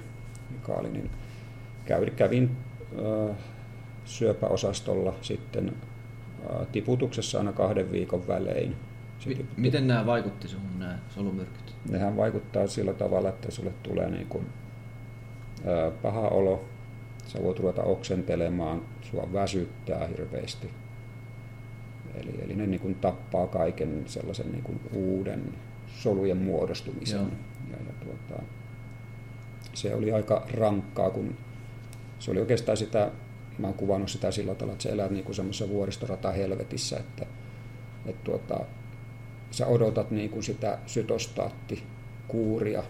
mikä 0.50 0.72
oli, 0.72 0.90
niin 0.90 1.10
kävin, 1.84 2.12
kävin 2.16 2.50
äh, 3.30 3.36
syöpäosastolla 4.04 5.14
sitten 5.22 5.68
äh, 6.50 6.66
tiputuksessa 6.72 7.38
aina 7.38 7.52
kahden 7.52 7.92
viikon 7.92 8.28
välein. 8.28 8.76
Se 9.18 9.30
tipu- 9.30 9.44
miten 9.56 9.86
nämä 9.88 10.06
vaikutti 10.06 10.48
sinuun, 10.48 10.78
nämä 10.78 10.98
solumyrkyt? 11.14 11.74
Nehän 11.90 12.16
vaikuttaa 12.16 12.66
sillä 12.66 12.92
tavalla, 12.92 13.28
että 13.28 13.50
sulle 13.50 13.72
tulee 13.82 14.10
niin 14.10 14.26
kuin, 14.26 14.46
ää, 15.66 15.90
paha 15.90 16.20
olo, 16.28 16.64
sä 17.28 17.42
voit 17.42 17.58
ruveta 17.58 17.82
oksentelemaan, 17.82 18.82
sua 19.02 19.28
väsyttää 19.32 20.06
hirveästi. 20.06 20.70
Eli, 22.14 22.34
eli 22.44 22.54
ne 22.54 22.66
niin 22.66 22.80
kuin 22.80 22.94
tappaa 22.94 23.46
kaiken 23.46 24.02
sellaisen 24.06 24.52
niin 24.52 24.62
kuin 24.62 24.80
uuden 24.92 25.54
solujen 25.86 26.36
muodostumisen. 26.36 27.18
Joo. 27.18 27.28
Ja, 27.70 27.76
ja 27.76 27.92
tuota, 28.04 28.42
se 29.74 29.94
oli 29.94 30.12
aika 30.12 30.46
rankkaa, 30.54 31.10
kun 31.10 31.36
se 32.18 32.30
oli 32.30 32.40
oikeastaan 32.40 32.76
sitä, 32.76 33.10
mä 33.58 33.66
oon 33.66 33.76
kuvannut 33.76 34.10
sitä 34.10 34.30
sillä 34.30 34.54
tavalla, 34.54 34.72
että 34.72 34.82
sä 34.82 34.88
elät 34.88 35.10
niin 35.10 35.34
semmoisessa 35.34 35.68
vuoristorata 35.68 36.32
helvetissä, 36.32 36.96
että, 36.96 37.26
että 38.06 38.24
tuota, 38.24 38.60
sä 39.50 39.66
odotat 39.66 40.10
niin 40.10 40.30
kuin 40.30 40.42
sitä 40.42 40.78
sytostaattikuuria. 40.86 42.82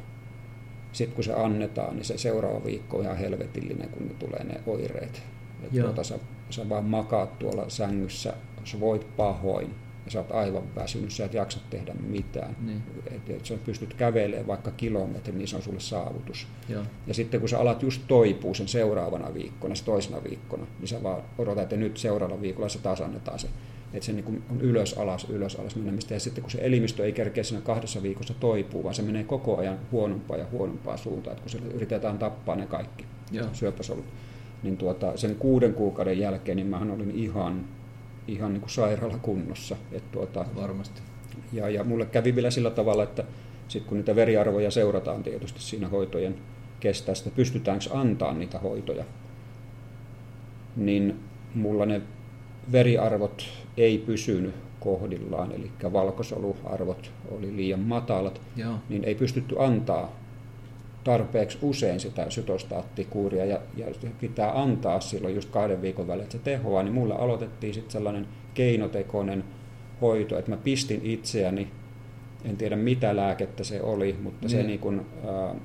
Sitten 0.92 1.14
kun 1.14 1.24
se 1.24 1.32
annetaan, 1.32 1.96
niin 1.96 2.04
se 2.04 2.18
seuraava 2.18 2.64
viikko 2.64 2.96
on 2.96 3.04
ihan 3.04 3.16
helvetillinen, 3.16 3.88
kun 3.88 4.08
ne 4.08 4.14
tulee 4.14 4.44
ne 4.44 4.60
oireet. 4.66 5.22
Et 5.62 5.72
Joo. 5.72 5.86
tuota, 5.86 6.04
sä, 6.04 6.18
sä 6.50 6.68
vaan 6.68 6.84
makaat 6.84 7.38
tuolla 7.38 7.68
sängyssä, 7.68 8.34
sä 8.64 8.80
voit 8.80 9.16
pahoin 9.16 9.74
ja 10.04 10.12
sä 10.12 10.18
oot 10.18 10.32
aivan 10.32 10.74
väsynyt, 10.76 11.10
sä 11.10 11.24
et 11.24 11.34
jaksa 11.34 11.58
tehdä 11.70 11.94
mitään. 11.94 12.56
Niin. 12.60 12.82
Et, 13.06 13.30
et 13.30 13.46
sä 13.46 13.54
pystyt 13.64 13.94
kävelemään 13.94 14.46
vaikka 14.46 14.70
kilometrin, 14.70 15.38
niin 15.38 15.48
se 15.48 15.56
on 15.56 15.62
sulle 15.62 15.80
saavutus. 15.80 16.46
Joo. 16.68 16.82
Ja 17.06 17.14
sitten 17.14 17.40
kun 17.40 17.48
sä 17.48 17.58
alat 17.58 17.82
just 17.82 18.02
toipua 18.08 18.54
sen 18.54 18.68
seuraavana 18.68 19.34
viikkona, 19.34 19.74
se 19.74 19.84
toisena 19.84 20.24
viikkona, 20.24 20.66
niin 20.78 20.88
sä 20.88 21.02
vaan 21.02 21.22
odotat, 21.38 21.62
että 21.62 21.76
nyt 21.76 21.96
seuraavalla 21.96 22.42
viikolla 22.42 22.68
se 22.68 22.78
taas 22.78 23.00
annetaan 23.00 23.38
se. 23.38 23.48
Että 23.94 24.06
se 24.06 24.12
niin 24.12 24.42
on 24.50 24.60
ylös 24.60 24.98
alas, 24.98 25.26
ylös 25.30 25.56
alas 25.56 25.76
menemistä. 25.76 26.14
Ja 26.14 26.20
sitten 26.20 26.42
kun 26.42 26.50
se 26.50 26.58
elimistö 26.62 27.04
ei 27.04 27.12
kerkeä 27.12 27.44
siinä 27.44 27.60
kahdessa 27.60 28.02
viikossa 28.02 28.34
toipuu, 28.40 28.84
vaan 28.84 28.94
se 28.94 29.02
menee 29.02 29.24
koko 29.24 29.56
ajan 29.56 29.78
huonompaa 29.92 30.36
ja 30.36 30.46
huonompaa 30.52 30.96
suuntaan, 30.96 31.36
että 31.36 31.42
kun 31.42 31.50
se 31.50 31.58
yritetään 31.74 32.18
tappaa 32.18 32.56
ne 32.56 32.66
kaikki 32.66 33.04
Joo. 33.32 33.46
syöpäsolut. 33.52 34.04
Niin 34.62 34.76
tuota, 34.76 35.16
sen 35.16 35.36
kuuden 35.36 35.74
kuukauden 35.74 36.18
jälkeen 36.18 36.56
niin 36.56 36.66
mähän 36.66 36.90
olin 36.90 37.10
ihan, 37.10 37.64
ihan 38.28 38.52
niin 38.52 38.60
kuin 38.60 38.70
sairaalakunnossa. 38.70 39.76
Että 39.92 40.08
tuota, 40.12 40.46
Varmasti. 40.56 41.02
ja, 41.52 41.68
ja 41.68 41.84
mulle 41.84 42.06
kävi 42.06 42.34
vielä 42.34 42.50
sillä 42.50 42.70
tavalla, 42.70 43.02
että 43.02 43.24
sitten 43.68 43.88
kun 43.88 43.98
niitä 43.98 44.16
veriarvoja 44.16 44.70
seurataan 44.70 45.22
tietysti 45.22 45.62
siinä 45.62 45.88
hoitojen 45.88 46.34
kestästä, 46.80 47.30
pystytäänkö 47.30 47.84
antaa 47.92 48.34
niitä 48.34 48.58
hoitoja, 48.58 49.04
niin 50.76 51.20
mulla 51.54 51.86
ne 51.86 52.02
veriarvot 52.72 53.44
ei 53.78 53.98
pysynyt 53.98 54.54
kohdillaan, 54.80 55.52
eli 55.52 55.70
valkosoluarvot 55.92 57.10
oli 57.30 57.56
liian 57.56 57.80
matalat, 57.80 58.40
Joo. 58.56 58.74
niin 58.88 59.04
ei 59.04 59.14
pystytty 59.14 59.56
antaa 59.58 60.16
tarpeeksi 61.04 61.58
usein 61.62 62.00
sitä 62.00 62.30
sytostaattikuuria 62.30 63.44
ja, 63.44 63.60
ja 63.76 63.86
pitää 64.20 64.62
antaa 64.62 65.00
silloin 65.00 65.34
just 65.34 65.50
kahden 65.50 65.82
viikon 65.82 66.06
välein, 66.06 66.22
että 66.22 66.38
se 66.38 66.44
tehoaa, 66.44 66.82
niin 66.82 66.94
mulle 66.94 67.14
aloitettiin 67.14 67.74
sitten 67.74 67.92
sellainen 67.92 68.26
keinotekoinen 68.54 69.44
hoito, 70.00 70.38
että 70.38 70.50
mä 70.50 70.56
pistin 70.56 71.00
itseäni, 71.04 71.70
en 72.44 72.56
tiedä 72.56 72.76
mitä 72.76 73.16
lääkettä 73.16 73.64
se 73.64 73.82
oli, 73.82 74.16
mutta 74.22 74.48
se 74.48 74.56
Niin. 74.56 74.66
niin 74.66 74.80
kun, 74.80 75.06
äh, 75.28 75.56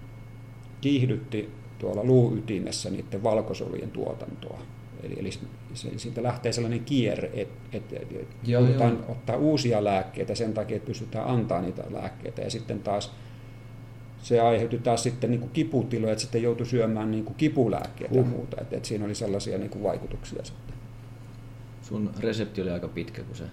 kiihdytti 0.82 1.50
tuolla 1.80 2.04
luuytimessä 2.04 2.90
niiden 2.90 3.24
valkosolujen 3.24 3.92
tuotantoa. 3.92 4.60
Eli, 5.04 5.16
eli 5.20 5.32
se, 5.74 5.90
siitä 5.98 6.24
lähtee 6.24 6.52
sellainen 6.52 6.86
kierre, 6.86 7.32
että 7.34 7.78
et, 7.78 7.94
et, 7.94 8.12
et 8.12 8.28
Joo, 8.44 8.64
ottaa 9.08 9.38
uusia 9.38 9.84
lääkkeitä 9.84 10.36
sen 10.36 10.54
takia, 10.54 10.78
että 10.78 10.88
pystytään 10.88 11.28
antaa 11.28 11.62
niitä 11.62 11.84
lääkkeitä. 11.90 12.42
Ja 12.42 12.50
sitten 12.50 12.80
taas 12.80 13.12
se 14.22 14.40
aiheutti 14.40 14.78
taas 14.78 15.04
sitten 15.04 15.32
niin 15.32 15.40
kuin 15.40 15.52
kiputiloja, 15.52 16.12
että 16.12 16.22
sitten 16.22 16.44
joutui 16.44 16.66
syömään 16.66 17.12
niin 17.12 17.26
kuin 17.26 17.36
kipulääkkeitä 17.36 18.16
ja 18.16 18.22
Huh. 18.22 18.30
muuta. 18.32 18.62
Että, 18.62 18.76
että 18.76 18.88
siinä 18.88 19.06
oli 19.06 19.16
sellaisia 19.16 19.58
niin 19.58 19.70
kuin 19.70 19.84
vaikutuksia 19.84 20.44
sitten. 20.44 20.76
Sun 21.82 22.12
resepti 22.20 22.62
oli 22.62 22.72
aika 22.72 22.88
pitkä, 22.88 23.24
kun 23.24 23.36
sä 23.36 23.44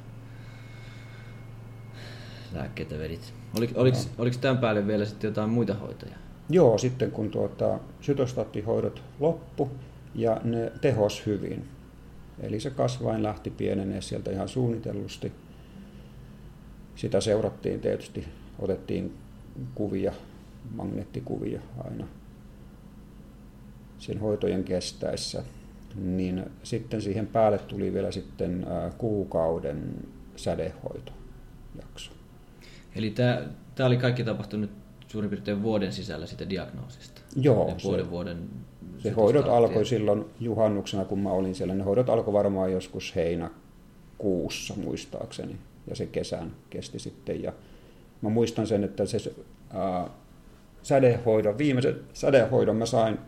lääkkeitä 2.53 2.99
vedit. 2.99 3.35
Olik, 3.59 3.71
oliko, 3.75 3.97
Joo. 3.97 4.07
oliko 4.19 4.37
tämän 4.41 4.59
päälle 4.59 4.87
vielä 4.87 5.05
sitten 5.05 5.29
jotain 5.29 5.51
muita 5.51 5.75
hoitoja? 5.75 6.15
Joo, 6.51 6.79
sitten 6.79 7.11
kun 7.11 7.31
tuota, 7.31 7.79
sytostaattihoidot 8.01 9.03
loppu 9.21 9.71
ja 10.15 10.41
ne 10.45 10.73
tehos 10.81 11.27
hyvin. 11.27 11.69
Eli 12.41 12.61
se 12.61 12.71
kasvain 12.71 13.23
lähti 13.23 13.51
pienenee 13.51 14.01
sieltä 14.01 14.31
ihan 14.31 14.49
suunnitellusti. 14.49 15.33
Sitä 16.97 17.21
seurattiin 17.21 17.81
tietysti, 17.81 18.29
otettiin 18.59 19.15
kuvia, 19.75 20.13
magneettikuvia 20.75 21.61
aina 21.85 22.07
sen 23.99 24.21
hoitojen 24.21 24.65
kestäessä. 24.65 25.43
Niin 25.95 26.45
sitten 26.63 27.03
siihen 27.03 27.27
päälle 27.27 27.59
tuli 27.59 27.93
vielä 27.93 28.13
sitten 28.13 28.67
kuukauden 28.99 29.95
sädehoitojakso. 30.37 32.13
Eli 32.95 33.11
tämä, 33.11 33.43
tämä 33.75 33.87
oli 33.87 33.97
kaikki 33.97 34.25
tapahtunut 34.25 34.71
suurin 35.09 35.31
piirtein 35.31 35.63
vuoden 35.63 35.93
sisällä 35.93 36.27
siitä 36.27 36.51
diagnoosista. 36.51 37.21
Joo, 37.37 37.69
Eli 37.69 37.81
se- 37.81 37.89
vuoden 37.89 38.11
vuoden 38.11 38.49
Se 39.03 39.11
hoidot 39.11 39.49
alkoi 39.49 39.87
silloin 39.87 40.25
juhannuksena, 40.41 41.05
kun 41.05 41.19
mä 41.19 41.31
olin 41.31 41.55
siellä. 41.55 41.75
Ne 41.75 41.85
hoidot 41.85 42.09
alkoi 42.09 42.35
varmaan 42.35 42.73
joskus 42.73 43.17
heinäkuussa 43.17 44.75
muistaakseni. 44.77 45.57
Ja 45.87 45.97
se 45.97 46.07
kesän 46.07 46.53
kesti 46.71 46.99
sitten. 46.99 47.43
Ja 47.43 47.53
mä 48.23 48.29
muistan 48.29 48.67
sen, 48.67 48.85
että 48.85 49.07
se 49.07 49.35
ää, 49.71 50.11
sädehoidon, 50.83 51.59
viimeisen 51.59 52.01
sädehoidon 52.13 52.77
mä 52.77 52.87
sain 52.87 53.19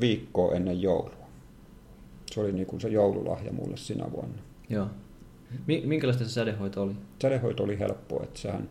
viikkoa 0.00 0.54
ennen 0.54 0.82
joulua. 0.82 1.26
Se 2.30 2.40
oli 2.40 2.52
niin 2.52 2.66
kuin 2.66 2.80
se 2.80 2.88
joululahja 2.88 3.52
mulle 3.52 3.76
sinä 3.76 4.04
vuonna. 4.12 4.42
Joo. 4.68 4.86
Mi- 5.66 5.82
minkälaista 5.86 6.24
se 6.24 6.30
sädehoito 6.30 6.82
oli? 6.82 6.92
Sädehoito 7.22 7.62
oli 7.62 7.78
helppoa, 7.78 8.22
että 8.24 8.40
sähän 8.40 8.68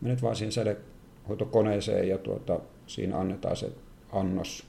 menet 0.00 0.22
vaan 0.22 0.36
siihen 0.36 0.52
sädehoitokoneeseen 0.52 2.08
ja 2.08 2.18
tuota, 2.18 2.60
siinä 2.86 3.18
annetaan 3.18 3.56
se 3.56 3.72
annos, 4.12 4.64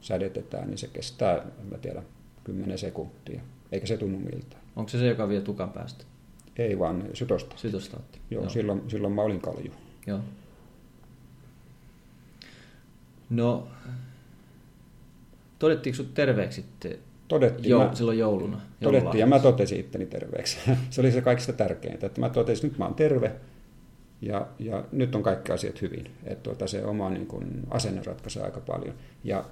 sädetetään, 0.00 0.68
niin 0.68 0.78
se 0.78 0.88
kestää, 0.88 1.36
en 1.36 1.66
mä 1.70 1.78
tiedä, 1.78 2.02
10 2.44 2.78
sekuntia. 2.78 3.40
eikä 3.72 3.86
se 3.86 3.96
tunnu 3.96 4.18
miltään. 4.18 4.62
Onko 4.76 4.88
se 4.88 4.98
se, 4.98 5.06
joka 5.06 5.28
vie 5.28 5.40
tukan 5.40 5.70
päästä? 5.70 6.04
Ei 6.56 6.78
vaan 6.78 7.04
sytosta. 7.14 7.56
Sytostaatti. 7.56 8.18
Joo, 8.30 8.42
Joo. 8.42 8.50
Silloin, 8.50 8.90
silloin 8.90 9.12
mä 9.14 9.22
olin 9.22 9.40
kalju. 9.40 9.72
Joo. 10.06 10.20
No, 13.30 13.68
todettiinko 15.58 15.96
sut 15.96 16.14
terveeksi 16.14 16.62
sitten 16.62 16.98
Todettiin. 17.28 17.70
Jou, 17.70 17.84
mä, 17.84 17.94
silloin 17.94 18.18
jouluna? 18.18 18.60
Todettiin 18.82 19.20
ja 19.20 19.26
mä 19.26 19.38
totesin 19.38 19.80
itteni 19.80 20.06
terveeksi. 20.06 20.58
se 20.90 21.00
oli 21.00 21.12
se 21.12 21.20
kaikista 21.20 21.52
tärkeintä, 21.52 22.06
että 22.06 22.20
mä 22.20 22.30
totesin, 22.30 22.66
että 22.66 22.66
nyt 22.66 22.78
mä 22.78 22.84
oon 22.84 22.94
terve 22.94 23.32
ja, 24.22 24.46
ja 24.58 24.84
nyt 24.92 25.14
on 25.14 25.22
kaikki 25.22 25.52
asiat 25.52 25.82
hyvin. 25.82 26.10
Että 26.24 26.42
tuota, 26.42 26.66
se 26.66 26.84
oma 26.84 27.10
niin 27.10 27.26
kun, 27.26 27.48
asenne 27.70 28.02
ratkaisee 28.04 28.42
aika 28.42 28.60
paljon. 28.60 28.94
Ja 29.24 29.44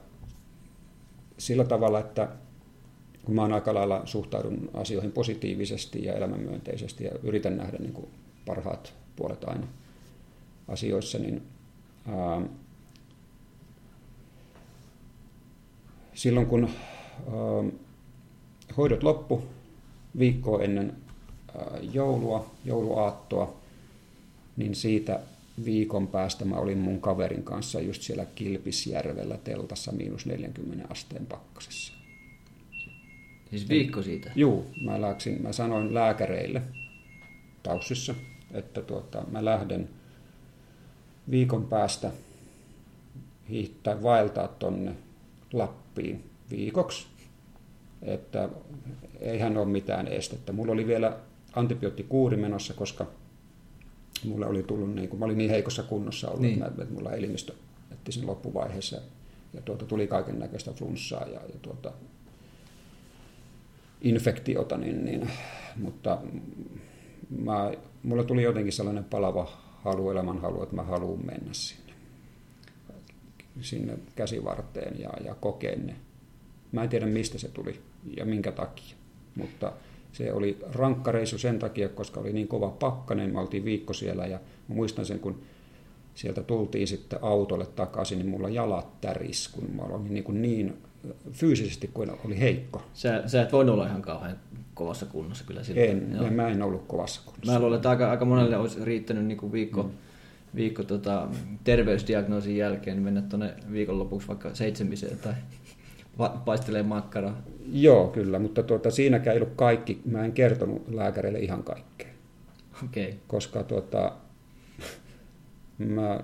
sillä 1.39 1.65
tavalla, 1.65 2.01
että 2.01 2.29
kun 3.25 3.35
mä 3.35 3.43
oon 3.43 3.53
aika 3.53 3.75
lailla 3.75 4.03
suhtaudun 4.05 4.71
asioihin 4.75 5.13
positiivisesti 5.13 6.05
ja 6.05 6.15
elämänmyönteisesti 6.15 7.05
ja 7.05 7.11
yritän 7.23 7.57
nähdä 7.57 7.79
niin 7.79 7.93
kuin 7.93 8.09
parhaat 8.47 8.95
puolet 9.17 9.45
aina 9.45 9.67
asioissa, 10.69 11.19
niin 11.19 11.43
ää, 12.09 12.43
silloin 16.15 16.47
kun 16.47 16.65
ää, 16.65 17.65
hoidot 18.77 19.03
loppu 19.03 19.43
viikkoa 20.19 20.63
ennen 20.63 20.93
ää, 21.59 21.79
joulua, 21.93 22.51
jouluaattoa, 22.65 23.57
niin 24.57 24.75
siitä 24.75 25.21
viikon 25.65 26.09
päästä 26.09 26.45
mä 26.45 26.57
olin 26.57 26.79
mun 26.79 27.01
kaverin 27.01 27.43
kanssa 27.43 27.81
just 27.81 28.03
siellä 28.03 28.27
Kilpisjärvellä 28.35 29.39
teltassa 29.45 29.93
miinus 29.93 30.27
40 30.27 30.87
asteen 30.91 31.27
pakkasessa. 31.27 31.93
Siis 33.51 33.69
viikko 33.69 34.03
siitä? 34.03 34.31
Juu, 34.35 34.67
mä, 34.85 35.01
läksin, 35.01 35.43
mä 35.43 35.53
sanoin 35.53 35.95
lääkäreille 35.95 36.63
Taussissa, 37.63 38.15
että 38.53 38.83
tuota, 38.83 39.25
mä 39.31 39.45
lähden 39.45 39.89
viikon 41.31 41.67
päästä 41.67 42.11
hiihtää 43.49 44.03
vaeltaa 44.03 44.49
tonne 44.49 44.93
Lappiin 45.53 46.31
viikoksi, 46.51 47.07
että 48.03 48.49
eihän 49.21 49.57
ole 49.57 49.67
mitään 49.67 50.09
estettä. 50.09 50.53
Mulla 50.53 50.73
oli 50.73 50.87
vielä 50.87 51.17
antibioottikuuri 51.55 52.37
menossa, 52.37 52.75
koska 52.75 53.07
mulla 54.27 54.47
oli 54.47 54.63
tullut, 54.63 54.95
niin 54.95 55.09
kuin, 55.09 55.21
mä 55.21 55.27
olin 55.27 55.39
niin 55.39 55.51
heikossa 55.51 55.83
kunnossa 55.83 56.29
ollut, 56.29 56.43
niin. 56.43 56.63
että, 56.63 56.83
että 56.83 56.95
mulla 56.95 57.13
elimistö 57.13 57.53
etti 57.93 58.13
sen 58.13 58.27
loppuvaiheessa 58.27 59.01
ja 59.55 59.63
tuota, 59.63 59.85
tuli 59.85 60.07
kaiken 60.07 60.39
näköistä 60.39 60.73
flunssaa 60.73 61.25
ja, 61.25 61.41
ja 61.41 61.59
tuota, 61.63 61.93
infektiota, 64.01 64.77
niin, 64.77 65.05
niin, 65.05 65.31
mutta 65.77 66.19
mä, 67.31 67.73
mulla 68.03 68.25
tuli 68.25 68.43
jotenkin 68.43 68.73
sellainen 68.73 69.05
palava 69.05 69.49
halu, 69.85 70.11
elämän 70.11 70.41
halu, 70.41 70.63
että 70.63 70.77
mä 70.77 70.83
haluan 70.83 71.27
mennä 71.27 71.53
sinne, 71.53 71.93
sinne 73.61 73.99
käsivarteen 74.17 75.01
ja, 75.01 75.11
ja 75.25 75.35
kokeen 75.35 75.87
ne. 75.87 75.97
Mä 76.73 76.83
en 76.83 76.89
tiedä 76.89 77.07
mistä 77.07 77.39
se 77.39 77.49
tuli 77.49 77.81
ja 78.17 78.25
minkä 78.25 78.53
takia, 78.53 78.97
mutta 79.35 79.73
se 80.17 80.33
oli 80.33 80.59
rankka 80.73 81.13
reissu 81.13 81.39
sen 81.39 81.59
takia, 81.59 81.89
koska 81.89 82.21
oli 82.21 82.33
niin 82.33 82.49
kova 82.49 82.71
pakkanen, 82.71 83.33
me 83.33 83.41
oltiin 83.41 83.65
viikko 83.65 83.93
siellä 83.93 84.27
ja 84.27 84.41
muistan 84.69 85.07
sen, 85.07 85.21
kun 85.21 85.41
sieltä 86.15 86.43
tultiin 86.43 86.87
sitten 86.87 87.19
autolle 87.23 87.67
takaisin, 87.67 88.19
niin 88.19 88.29
mulla 88.29 88.49
jalat 88.49 89.01
täris, 89.01 89.49
kun 89.49 89.65
mä 89.77 89.83
olin 89.83 90.15
niin, 90.15 90.25
kuin 90.25 90.43
niin 90.43 90.83
fyysisesti 91.33 91.91
kuin 91.95 92.11
oli 92.25 92.41
heikko. 92.41 92.83
Sä, 92.95 93.23
sä 93.27 93.43
et 93.43 93.53
voinut 93.53 93.73
olla 93.73 93.87
ihan 93.87 94.03
kauhean 94.03 94.37
kovassa 94.75 95.07
kunnossa 95.07 95.45
kyllä 95.45 95.63
silloin. 95.65 95.91
En, 95.91 96.17
Joo. 96.17 96.31
mä 96.31 96.49
en 96.49 96.63
ollut 96.63 96.85
kovassa 96.87 97.21
kunnossa. 97.25 97.53
Mä 97.53 97.59
luulen, 97.59 97.77
että 97.77 97.91
aika, 97.91 98.11
aika 98.11 98.25
monelle 98.25 98.57
olisi 98.57 98.85
riittänyt 98.85 99.25
niin 99.25 99.39
kuin 99.39 99.53
viikko, 99.53 99.83
mm. 99.83 99.91
viikko 100.55 100.83
tota, 100.83 101.29
terveysdiagnoosin 101.65 102.57
jälkeen 102.57 103.03
mennä 103.03 103.23
tuonne 103.23 103.55
viikonlopuksi 103.73 104.29
vaikka 104.29 104.55
seitsemiseen 104.55 105.19
tai 105.19 105.33
paistelee 106.45 106.83
makkaraa. 106.83 107.43
Joo, 107.73 108.09
kyllä, 108.09 108.39
mutta 108.39 108.63
tuota, 108.63 108.91
siinäkään 108.91 109.37
ei 109.37 109.43
ollut 109.43 109.57
kaikki. 109.57 110.01
Mä 110.05 110.25
en 110.25 110.33
kertonut 110.33 110.83
lääkärille 110.89 111.39
ihan 111.39 111.63
kaikkea. 111.63 112.09
Okay. 112.85 113.13
Koska 113.27 113.63
tuota, 113.63 114.13
mä 115.79 116.21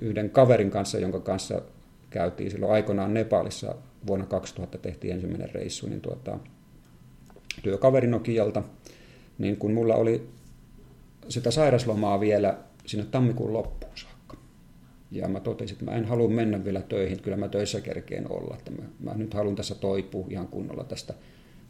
yhden 0.00 0.30
kaverin 0.30 0.70
kanssa, 0.70 0.98
jonka 0.98 1.20
kanssa 1.20 1.62
käytiin 2.10 2.50
silloin 2.50 2.72
aikoinaan 2.72 3.14
Nepalissa 3.14 3.74
vuonna 4.06 4.26
2000 4.26 4.78
tehtiin 4.78 5.14
ensimmäinen 5.14 5.54
reissu, 5.54 5.88
niin 5.88 6.00
tuota, 6.00 6.38
työkaveri 7.62 8.06
Nokialta, 8.06 8.62
niin 9.38 9.56
kun 9.56 9.72
mulla 9.72 9.94
oli 9.94 10.28
sitä 11.28 11.50
sairaslomaa 11.50 12.20
vielä 12.20 12.58
sinne 12.86 13.06
tammikuun 13.10 13.52
loppuun 13.52 13.92
saakka. 13.94 14.13
Ja 15.14 15.28
mä 15.28 15.40
totesin, 15.40 15.74
että 15.74 15.84
mä 15.84 15.90
en 15.96 16.04
halua 16.04 16.28
mennä 16.28 16.64
vielä 16.64 16.82
töihin, 16.82 17.20
kyllä 17.20 17.36
mä 17.36 17.48
töissä 17.48 17.80
kerkeen 17.80 18.32
olla. 18.32 18.56
Että 18.58 18.70
mä, 18.70 18.82
mä 19.00 19.14
nyt 19.14 19.34
haluan 19.34 19.56
tässä 19.56 19.74
toipua 19.74 20.26
ihan 20.30 20.48
kunnolla 20.48 20.84
tästä, 20.84 21.14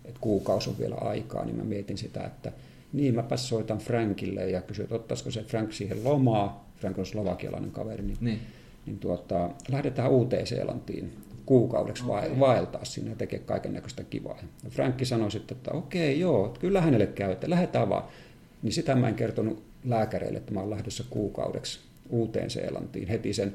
että 0.04 0.20
kuukausi 0.20 0.70
on 0.70 0.78
vielä 0.78 0.94
aikaa, 0.94 1.44
niin 1.44 1.56
mä 1.56 1.64
mietin 1.64 1.98
sitä, 1.98 2.24
että 2.24 2.52
niin 2.92 3.14
mäpä 3.14 3.36
soitan 3.36 3.78
Frankille 3.78 4.50
ja 4.50 4.62
kysyin, 4.62 4.84
että 4.84 4.94
ottaisiko 4.94 5.30
se 5.30 5.42
Frank 5.42 5.72
siihen 5.72 6.04
lomaa. 6.04 6.70
Frank 6.76 6.98
on 6.98 7.06
slovakialainen 7.06 7.70
kaveri, 7.70 8.02
niin, 8.02 8.16
niin. 8.20 8.40
niin 8.86 8.98
tuota, 8.98 9.50
lähdetään 9.68 10.10
Uuteen-Seelantiin 10.10 11.12
kuukaudeksi 11.46 12.04
okay. 12.06 12.40
vaeltaa 12.40 12.84
sinne 12.84 13.10
ja 13.10 13.16
tekee 13.16 13.38
kaiken 13.38 13.72
näköistä 13.72 14.04
kivaa. 14.04 14.38
Ja 14.64 14.70
Frankki 14.70 15.04
sanoi 15.04 15.30
sitten, 15.30 15.56
että 15.56 15.70
okei, 15.70 16.10
okay, 16.10 16.20
joo, 16.20 16.56
kyllä 16.60 16.80
hänelle 16.80 17.06
käy, 17.06 17.32
että 17.32 17.50
lähdetään 17.50 17.88
vaan. 17.88 18.04
Niin 18.62 18.72
sitä 18.72 18.94
mä 18.94 19.08
en 19.08 19.14
kertonut 19.14 19.62
lääkäreille, 19.84 20.38
että 20.38 20.54
mä 20.54 20.60
olen 20.60 20.70
lähdössä 20.70 21.04
kuukaudeksi 21.10 21.80
Uuteen 22.08 22.50
Seelantiin 22.50 23.08
heti 23.08 23.32
sen, 23.32 23.54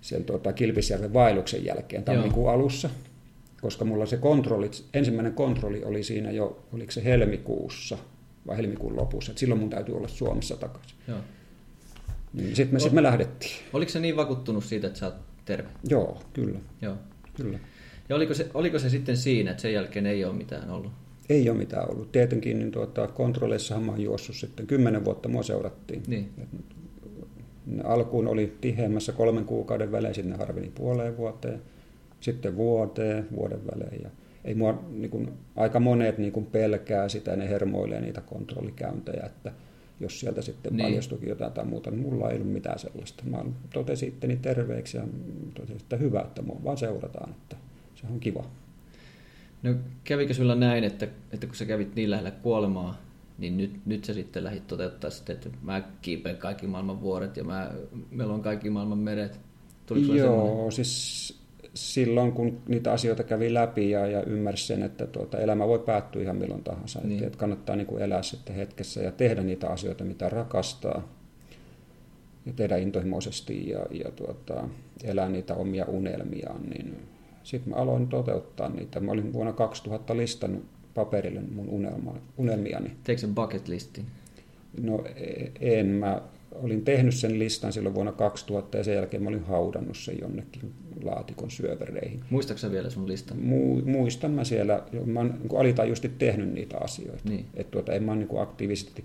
sen 0.00 0.24
tuota, 0.24 0.52
Kilpisjärven 0.52 1.12
vaelluksen 1.12 1.64
jälkeen 1.64 2.04
tammikuun 2.04 2.50
alussa, 2.50 2.90
koska 3.60 3.84
mulla 3.84 4.06
se 4.06 4.16
kontrolli, 4.16 4.70
ensimmäinen 4.94 5.32
kontrolli 5.32 5.84
oli 5.84 6.02
siinä 6.02 6.30
jo, 6.30 6.64
oliko 6.72 6.92
se 6.92 7.04
helmikuussa 7.04 7.98
vai 8.46 8.56
helmikuun 8.56 8.96
lopussa, 8.96 9.32
että 9.32 9.40
silloin 9.40 9.60
mun 9.60 9.70
täytyy 9.70 9.96
olla 9.96 10.08
Suomessa 10.08 10.56
takaisin. 10.56 10.96
Joo. 11.08 11.18
Niin 12.32 12.56
sitten 12.56 12.74
me, 12.74 12.80
sit 12.80 12.92
me 12.92 13.02
lähdettiin. 13.02 13.52
Oliko 13.72 13.92
se 13.92 14.00
niin 14.00 14.16
vakuuttunut 14.16 14.64
siitä, 14.64 14.86
että 14.86 14.98
sä 14.98 15.06
oot 15.06 15.14
terve? 15.44 15.68
Joo, 15.88 16.22
kyllä. 16.32 16.58
Joo. 16.82 16.96
kyllä. 17.34 17.58
Ja 18.08 18.16
oliko 18.16 18.34
se, 18.34 18.50
oliko 18.54 18.78
se 18.78 18.90
sitten 18.90 19.16
siinä, 19.16 19.50
että 19.50 19.60
sen 19.60 19.72
jälkeen 19.72 20.06
ei 20.06 20.24
ole 20.24 20.34
mitään 20.34 20.70
ollut? 20.70 20.92
Ei 21.28 21.50
ole 21.50 21.58
mitään 21.58 21.90
ollut. 21.90 22.12
Tietenkin 22.12 22.58
niin 22.58 22.72
tuota, 22.72 23.08
kontrolleissahan 23.08 23.84
mä 23.84 23.92
oon 23.92 24.00
juossut 24.00 24.36
sitten. 24.36 24.66
Kymmenen 24.66 25.04
vuotta 25.04 25.28
mua 25.28 25.42
seurattiin. 25.42 26.02
Niin. 26.06 26.30
Ne 26.36 26.46
alkuun 27.84 28.28
oli 28.28 28.56
tiheämmässä 28.60 29.12
kolmen 29.12 29.44
kuukauden 29.44 29.92
välein, 29.92 30.14
sitten 30.14 30.32
ne 30.32 30.38
harveni 30.38 30.72
puoleen 30.74 31.16
vuoteen, 31.16 31.62
sitten 32.20 32.56
vuoteen, 32.56 33.28
vuoden 33.36 33.60
välein. 33.66 34.00
Ja 34.02 34.10
ei 34.44 34.54
mua, 34.54 34.84
niin 34.90 35.10
kuin, 35.10 35.32
aika 35.56 35.80
monet 35.80 36.18
niin 36.18 36.32
kuin 36.32 36.46
pelkää 36.46 37.08
sitä, 37.08 37.36
ne 37.36 37.48
hermoilee 37.48 38.00
niitä 38.00 38.20
kontrollikäyntejä, 38.20 39.26
että 39.26 39.52
jos 40.00 40.20
sieltä 40.20 40.42
sitten 40.42 40.76
niin. 40.76 40.86
paljastukin 40.86 41.28
jotain 41.28 41.52
tai 41.52 41.64
muuta, 41.64 41.90
niin 41.90 42.00
mulla 42.00 42.30
ei 42.30 42.36
ollut 42.36 42.52
mitään 42.52 42.78
sellaista. 42.78 43.22
Mä 43.26 43.44
totesin 43.72 44.08
itteni 44.08 44.36
terveeksi 44.36 44.96
ja 44.96 45.02
totesin, 45.54 45.76
että 45.76 45.96
hyvä, 45.96 46.20
että 46.20 46.42
mua 46.42 46.60
vaan 46.64 46.76
seurataan, 46.76 47.30
että 47.30 47.56
se 47.94 48.06
on 48.10 48.20
kiva. 48.20 48.44
No 49.62 49.74
kävikö 50.04 50.34
sulla 50.34 50.54
näin, 50.54 50.84
että, 50.84 51.08
että 51.32 51.46
kun 51.46 51.56
sä 51.56 51.64
kävit 51.64 51.94
niin 51.94 52.10
lähellä 52.10 52.30
kuolemaa, 52.30 53.05
niin 53.38 53.56
nyt, 53.56 53.86
nyt 53.86 54.04
sä 54.04 54.14
sitten 54.14 54.44
lähdit 54.44 54.66
toteuttaa 54.66 55.10
sitten, 55.10 55.36
että 55.36 55.50
mä 55.62 55.82
kiipeen 56.02 56.36
kaikki 56.36 56.66
maailman 56.66 57.00
vuoret 57.00 57.36
ja 57.36 57.44
mä, 57.44 57.70
meillä 58.10 58.34
on 58.34 58.42
kaikki 58.42 58.70
maailman 58.70 58.98
meret. 58.98 59.40
Tuliko 59.86 60.14
Joo, 60.14 60.70
siis 60.70 61.46
silloin 61.74 62.32
kun 62.32 62.62
niitä 62.68 62.92
asioita 62.92 63.24
kävi 63.24 63.54
läpi 63.54 63.90
ja, 63.90 64.06
ja 64.06 64.22
ymmärsi 64.22 64.66
sen, 64.66 64.82
että 64.82 65.06
tuota, 65.06 65.38
elämä 65.38 65.68
voi 65.68 65.78
päättyä 65.78 66.22
ihan 66.22 66.36
milloin 66.36 66.62
tahansa. 66.62 67.00
Niin. 67.00 67.12
Että, 67.12 67.26
että 67.26 67.38
kannattaa 67.38 67.76
niin 67.76 67.86
kuin 67.86 68.02
elää 68.02 68.22
sitten 68.22 68.56
hetkessä 68.56 69.02
ja 69.02 69.12
tehdä 69.12 69.42
niitä 69.42 69.68
asioita, 69.68 70.04
mitä 70.04 70.28
rakastaa 70.28 71.08
ja 72.46 72.52
tehdä 72.52 72.76
intohimoisesti 72.76 73.68
ja, 73.68 73.86
ja 73.90 74.10
tuota, 74.10 74.68
elää 75.04 75.28
niitä 75.28 75.54
omia 75.54 75.84
unelmiaan, 75.84 76.62
niin 76.62 76.96
sitten 77.42 77.72
mä 77.72 77.76
aloin 77.76 78.08
toteuttaa 78.08 78.68
niitä. 78.68 79.00
Mä 79.00 79.12
olin 79.12 79.32
vuonna 79.32 79.52
2000 79.52 80.16
listannut 80.16 80.64
paperille 80.96 81.40
mun 81.54 81.68
unelma, 81.68 82.14
unelmiani. 82.36 82.90
Teikö 83.04 83.20
sen 83.20 83.34
bucket 83.34 83.68
listin? 83.68 84.04
No 84.80 85.04
e, 85.16 85.44
en. 85.60 85.86
Mä 85.86 86.22
olin 86.62 86.84
tehnyt 86.84 87.14
sen 87.14 87.38
listan 87.38 87.72
silloin 87.72 87.94
vuonna 87.94 88.12
2000 88.12 88.78
ja 88.78 88.84
sen 88.84 88.94
jälkeen 88.94 89.22
mä 89.22 89.28
olin 89.28 89.44
haudannut 89.44 89.96
sen 89.96 90.18
jonnekin 90.20 90.72
laatikon 91.02 91.50
syövereihin. 91.50 92.20
Muistatko 92.30 92.70
vielä 92.70 92.90
sun 92.90 93.08
listan? 93.08 93.36
Mu- 93.36 93.84
muistan 93.84 94.30
mä 94.30 94.44
siellä. 94.44 94.82
Mä 95.04 95.20
oon 95.20 95.34
niin 95.42 95.60
alitajuisesti 95.60 96.10
tehnyt 96.18 96.52
niitä 96.52 96.78
asioita. 96.78 97.28
Niin. 97.28 97.46
Että 97.54 97.70
tuota, 97.70 97.92
en 97.92 98.02
mä 98.02 98.12
ole 98.12 98.18
niin 98.20 98.40
aktiivisesti 98.40 99.04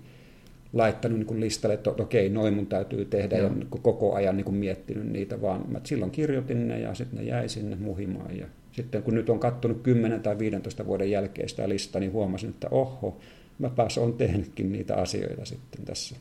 laittanut 0.72 1.18
niin 1.18 1.40
listalle, 1.40 1.74
että 1.74 1.90
okei, 1.90 2.28
noin 2.28 2.54
mun 2.54 2.66
täytyy 2.66 3.04
tehdä 3.04 3.36
Joo. 3.36 3.46
ja 3.46 3.54
niin 3.54 3.68
koko 3.82 4.14
ajan 4.14 4.36
niin 4.36 4.54
miettinyt 4.54 5.06
niitä, 5.06 5.40
vaan 5.40 5.64
mä 5.68 5.80
silloin 5.84 6.10
kirjoitin 6.10 6.68
ne 6.68 6.80
ja 6.80 6.94
sitten 6.94 7.18
ne 7.18 7.24
jäi 7.24 7.48
sinne 7.48 7.76
muhimaan 7.76 8.38
ja 8.38 8.46
sitten 8.72 9.02
kun 9.02 9.14
nyt 9.14 9.30
on 9.30 9.40
katsonut 9.40 9.82
10 9.82 10.22
tai 10.22 10.38
15 10.38 10.86
vuoden 10.86 11.10
jälkeen 11.10 11.48
sitä 11.48 11.68
listaa, 11.68 12.00
niin 12.00 12.12
huomasin, 12.12 12.50
että 12.50 12.68
oho, 12.70 13.20
mä 13.58 13.70
pääs 13.70 13.98
on 13.98 14.12
tehnytkin 14.12 14.72
niitä 14.72 14.96
asioita 14.96 15.44
sitten 15.44 15.84
tässä. 15.84 16.16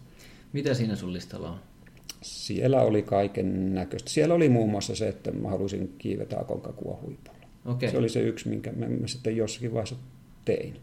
Mitä 0.53 0.73
siinä 0.73 0.95
sun 0.95 1.13
listalla 1.13 1.49
on? 1.49 1.59
Siellä 2.21 2.81
oli 2.81 3.01
kaiken 3.01 3.75
näköistä. 3.75 4.09
Siellä 4.09 4.35
oli 4.35 4.49
muun 4.49 4.69
muassa 4.69 4.95
se, 4.95 5.07
että 5.07 5.31
mä 5.31 5.49
halusin 5.49 5.95
kiivetä 5.97 6.39
akonkakua 6.39 6.99
huipulla. 7.01 7.47
Okay. 7.65 7.89
Se 7.89 7.97
oli 7.97 8.09
se 8.09 8.21
yksi, 8.21 8.49
minkä 8.49 8.71
mä, 8.71 8.87
mä 8.87 9.07
sitten 9.07 9.37
jossakin 9.37 9.73
vaiheessa 9.73 9.95
tein. 10.45 10.77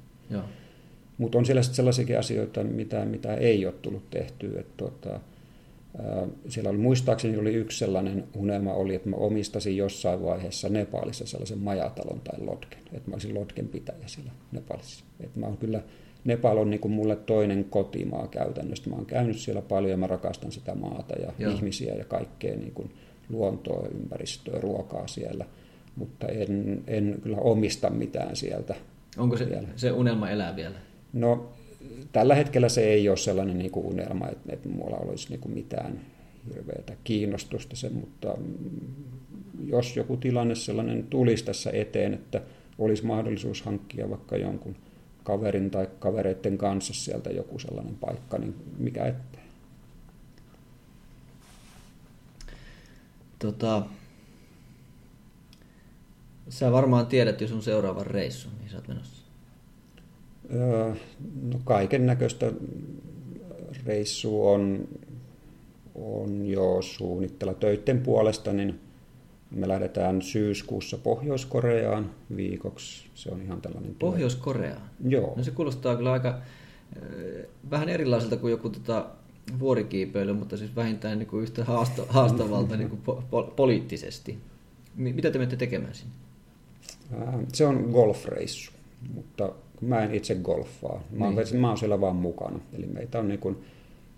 Mutta 1.18 1.38
on 1.38 1.46
siellä 1.46 1.62
sitten 1.62 1.76
sellaisiakin 1.76 2.18
asioita, 2.18 2.64
mitä, 2.64 3.04
mitä 3.04 3.34
ei 3.34 3.66
ole 3.66 3.74
tullut 3.82 4.10
tehtyä. 4.10 4.60
Että 4.60 4.72
tuota, 4.76 5.20
siellä 6.49 6.70
oli, 6.70 6.78
muistaakseni 6.78 7.39
oli 7.39 7.55
yksi 7.55 7.78
sellainen 7.78 8.24
unelma 8.36 8.72
oli, 8.72 8.95
että 8.95 9.09
mä 9.09 9.16
omistasin 9.16 9.76
jossain 9.76 10.22
vaiheessa 10.22 10.68
Nepalissa 10.68 11.26
sellaisen 11.26 11.59
majatalon 11.59 12.20
tai 12.20 12.41
lotken. 12.41 12.78
Että 12.93 13.11
mä 13.11 13.14
olisin 13.14 13.34
lotken 13.34 13.68
pitäjä 13.68 14.07
siellä 14.07 14.30
Nepalissa. 14.53 15.05
Että 15.20 15.41
mä 15.41 15.47
oon 15.47 15.57
kyllä, 15.57 15.82
Nepal 16.24 16.57
on 16.57 16.70
niin 16.70 16.80
kuin 16.80 16.93
mulle 16.93 17.16
toinen 17.16 17.64
kotimaa 17.64 18.28
käytännössä. 18.28 18.91
Mä 18.91 18.97
oon 18.97 19.07
käynyt 19.07 19.36
siellä 19.36 19.62
paljon 19.62 19.91
ja 19.91 19.97
mä 19.97 20.07
rakastan 20.07 20.53
sitä 20.53 20.74
maata 20.74 21.14
ja 21.14 21.32
Joo. 21.39 21.53
ihmisiä 21.53 21.95
ja 21.95 22.05
kaikkea 22.05 22.57
niin 22.57 22.72
kuin 22.72 22.91
luontoa, 23.28 23.89
ympäristöä, 23.95 24.61
ruokaa 24.61 25.07
siellä. 25.07 25.45
Mutta 25.97 26.28
en, 26.28 26.82
en 26.86 27.18
kyllä 27.22 27.36
omista 27.36 27.91
mitään 27.91 28.36
sieltä. 28.36 28.74
Onko 29.16 29.36
se, 29.36 29.47
Vielä. 29.51 29.68
se 29.76 29.93
unelma 29.93 30.30
elää 30.30 30.57
vielä? 30.57 30.76
No, 31.12 31.53
tällä 32.12 32.34
hetkellä 32.34 32.68
se 32.68 32.80
ei 32.80 33.09
ole 33.09 33.16
sellainen 33.16 33.59
niin 33.59 33.70
kuin 33.70 33.86
unelma, 33.86 34.28
että, 34.28 34.53
että 34.53 34.68
mulla 34.68 34.97
olisi 34.97 35.28
niin 35.28 35.41
kuin 35.41 35.55
mitään 35.55 36.01
hirveätä 36.49 36.93
kiinnostusta 37.05 37.76
sen, 37.76 37.93
mutta 37.93 38.34
jos 39.66 39.97
joku 39.97 40.16
tilanne 40.16 40.55
sellainen 40.55 41.07
tulisi 41.07 41.45
tässä 41.45 41.70
eteen, 41.72 42.14
että 42.14 42.43
olisi 42.78 43.07
mahdollisuus 43.07 43.62
hankkia 43.62 44.11
vaikka 44.11 44.36
jonkun 44.36 44.76
kaverin 45.22 45.70
tai 45.70 45.89
kavereiden 45.99 46.59
kanssa 46.59 46.95
sieltä 46.95 47.30
joku 47.30 47.59
sellainen 47.59 47.95
paikka, 47.95 48.39
niin 48.39 48.55
mikä 48.78 49.07
ettei. 49.07 49.43
Tota, 53.39 53.82
sä 56.49 56.72
varmaan 56.72 57.07
tiedät 57.07 57.41
jo 57.41 57.49
sun 57.49 57.62
seuraavan 57.62 58.07
reissun, 58.07 58.53
mihin 58.55 58.70
sä 58.70 58.76
oot 58.76 58.89
menossa. 58.89 59.17
No 61.42 61.61
kaiken 61.64 62.07
näköistä 62.07 62.53
reissua 63.86 64.53
on, 64.53 64.88
on 65.94 66.46
jo 66.46 66.82
suunnitella 66.82 67.55
töiden 67.55 68.01
puolesta, 68.01 68.53
niin 68.53 68.80
me 69.51 69.68
lähdetään 69.68 70.22
syyskuussa 70.22 70.99
Pohjois-Koreaan 70.99 72.11
viikoksi. 72.36 73.07
Se 73.14 73.30
on 73.30 73.42
ihan 73.42 73.61
tällainen... 73.61 73.90
työ- 73.90 73.99
Pohjois-Koreaan. 73.99 74.82
Joo. 75.09 75.32
No 75.36 75.42
se 75.42 75.51
kuulostaa 75.51 75.96
kyllä 75.96 76.12
aika 76.12 76.28
äh, 76.28 76.42
vähän 77.70 77.88
erilaiselta 77.88 78.36
kuin 78.36 78.51
joku 78.51 78.70
tota, 78.70 79.07
vuorikiipeily, 79.59 80.32
mutta 80.32 80.57
siis 80.57 80.76
vähintään 80.76 81.18
niin 81.18 81.26
kuin 81.26 81.42
yhtä 81.42 81.64
haasto, 81.64 82.07
haastavalta 82.09 82.76
niin 82.76 82.88
kuin 82.90 83.01
po, 83.03 83.24
po, 83.30 83.42
poliittisesti. 83.42 84.38
Mi- 84.96 85.12
Mitä 85.12 85.30
te 85.30 85.38
menette 85.38 85.57
tekemään 85.57 85.94
sinne? 85.94 86.12
Se 87.53 87.66
on 87.66 87.88
golfreissu, 87.92 88.72
mutta 89.14 89.53
kun 89.78 89.88
mä 89.88 90.04
en 90.04 90.14
itse 90.14 90.34
golfaa. 90.34 91.02
Mä 91.10 91.24
oon, 91.24 91.34
Niin. 91.36 91.60
mä 91.60 91.68
oon 91.68 91.78
siellä 91.78 92.00
vaan 92.00 92.16
mukana. 92.16 92.60
Eli 92.78 92.86
meitä 92.86 93.18
on 93.18 93.28
niin 93.28 93.40
kuin, 93.40 93.56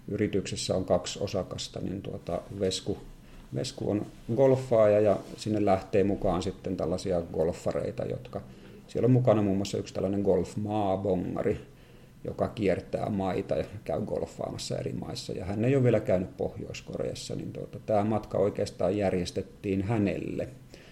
yrityksessä 0.08 0.76
on 0.76 0.84
kaksi 0.84 1.18
osakasta, 1.22 1.80
niin 1.80 2.02
tuota, 2.02 2.42
Vesku, 2.60 2.98
Vesku 3.54 3.90
on 3.90 4.06
golfaaja 4.36 5.00
ja 5.00 5.16
sinne 5.36 5.64
lähtee 5.64 6.04
mukaan 6.04 6.42
sitten 6.42 6.76
tällaisia 6.76 7.22
golfareita, 7.32 8.04
jotka 8.04 8.40
siellä 8.88 9.06
on 9.06 9.10
mukana 9.12 9.42
muun 9.42 9.56
muassa 9.56 9.78
yksi 9.78 9.94
tällainen 9.94 10.22
golf-maabongari, 10.22 11.56
joka 12.24 12.48
kiertää 12.48 13.10
maita 13.10 13.56
ja 13.56 13.64
käy 13.84 14.00
golfaamassa 14.00 14.78
eri 14.78 14.92
maissa. 14.92 15.32
Ja 15.32 15.44
hän 15.44 15.64
ei 15.64 15.76
ole 15.76 15.84
vielä 15.84 16.00
käynyt 16.00 16.36
Pohjois-Koreassa, 16.36 17.34
niin 17.34 17.52
tuota, 17.52 17.78
tämä 17.86 18.04
matka 18.04 18.38
oikeastaan 18.38 18.96
järjestettiin 18.96 19.82
hänelle 19.82 20.48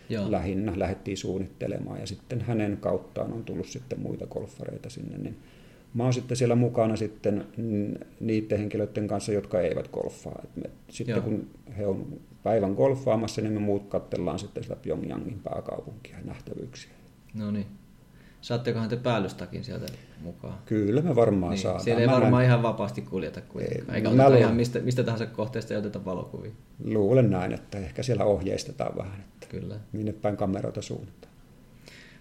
Joo. 0.09 0.31
lähinnä 0.31 0.73
lähdettiin 0.77 1.17
suunnittelemaan 1.17 2.01
ja 2.01 2.07
sitten 2.07 2.41
hänen 2.41 2.77
kauttaan 2.81 3.33
on 3.33 3.45
tullut 3.45 3.67
sitten 3.67 4.01
muita 4.01 4.27
golfareita 4.27 4.91
sinne, 4.91 5.19
niin 5.19 5.37
mä 5.95 6.03
oon 6.05 6.13
sitten 6.13 6.37
siellä 6.37 6.55
mukana 6.55 6.97
sitten 6.97 7.45
niiden 8.21 8.59
henkilöiden 8.59 9.09
kanssa, 9.09 9.33
jotka 9.33 9.61
eivät 9.61 9.89
golfaa. 9.89 10.41
Et 10.45 10.57
me, 10.57 10.71
sitten 10.91 11.13
Joo. 11.17 11.23
kun 11.25 11.51
he 11.79 11.87
on 11.87 12.07
päivän 12.43 12.73
golfaamassa, 12.73 13.41
niin 13.41 13.53
me 13.53 13.61
muut 13.61 13.87
katsellaan 13.89 14.39
sitten 14.39 14.63
sitä 14.63 14.77
Pyongyangin 14.77 15.41
pääkaupunkia 15.45 16.17
ja 16.19 16.25
nähtävyyksiä. 16.25 16.91
No 17.35 17.51
niin. 17.51 17.67
Saattekohan 18.41 18.89
te 18.89 18.97
päällystakin 18.97 19.65
sieltä 19.65 19.87
mukaan? 20.21 20.55
Kyllä 20.67 21.03
me 21.03 21.17
varmaan 21.17 21.51
Niin, 21.51 21.61
saadaan. 21.63 21.85
siellä 21.85 22.01
ei 22.01 22.07
Mä 22.07 22.13
varmaan 22.13 22.33
näin- 22.33 22.47
ihan 22.47 22.63
vapaasti 22.63 23.03
kuljeta 23.03 23.41
kuitenkaan. 23.41 23.91
Ei, 23.91 23.97
Eikä 23.97 24.11
mä 24.11 24.25
luulen- 24.25 24.41
ihan 24.41 24.55
mistä, 24.57 24.79
mistä 24.81 25.03
tahansa 25.05 25.27
kohteesta 25.27 25.73
ja 25.73 25.79
oteta 25.79 26.05
valokuvia. 26.05 26.51
Luulen 26.85 27.31
näin, 27.31 27.53
että 27.53 27.79
ehkä 27.79 28.03
siellä 28.03 28.25
ohjeistetaan 28.25 28.97
vähän, 28.97 29.21
että 29.21 29.38
Kyllä. 29.49 29.77
minne 29.93 30.13
päin 30.13 30.37
kameroita 30.37 30.83
suunnataan. 30.83 31.33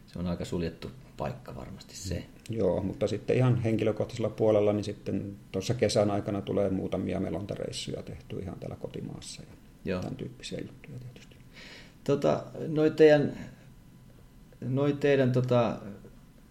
Se 0.08 0.20
on 0.20 0.28
aika 0.28 0.46
suljettu 0.46 0.92
paikka 1.18 1.56
varmasti 1.56 1.96
se. 1.96 2.26
Joo, 2.50 2.84
mutta 2.84 3.08
sitten 3.08 3.36
ihan 3.36 3.62
henkilökohtaisella 3.62 4.30
puolella, 4.30 4.74
niin 4.74 4.84
sitten 4.84 5.36
tuossa 5.52 5.74
kesän 5.74 6.12
aikana 6.12 6.42
tulee 6.42 6.70
muutamia 6.70 7.20
melontareissuja 7.20 8.04
tehty 8.04 8.40
ihan 8.40 8.60
täällä 8.60 8.76
kotimaassa 8.76 9.42
ja 9.42 9.48
Joo. 9.86 10.02
tämän 10.02 10.16
tyyppisiä 10.16 10.60
juttuja 10.60 11.00
tietysti. 11.00 11.36
Tota, 12.04 12.44
noi 12.68 12.92
teidän, 12.92 13.38
noi 14.62 14.94
teidän 14.94 15.32
tota, 15.32 15.80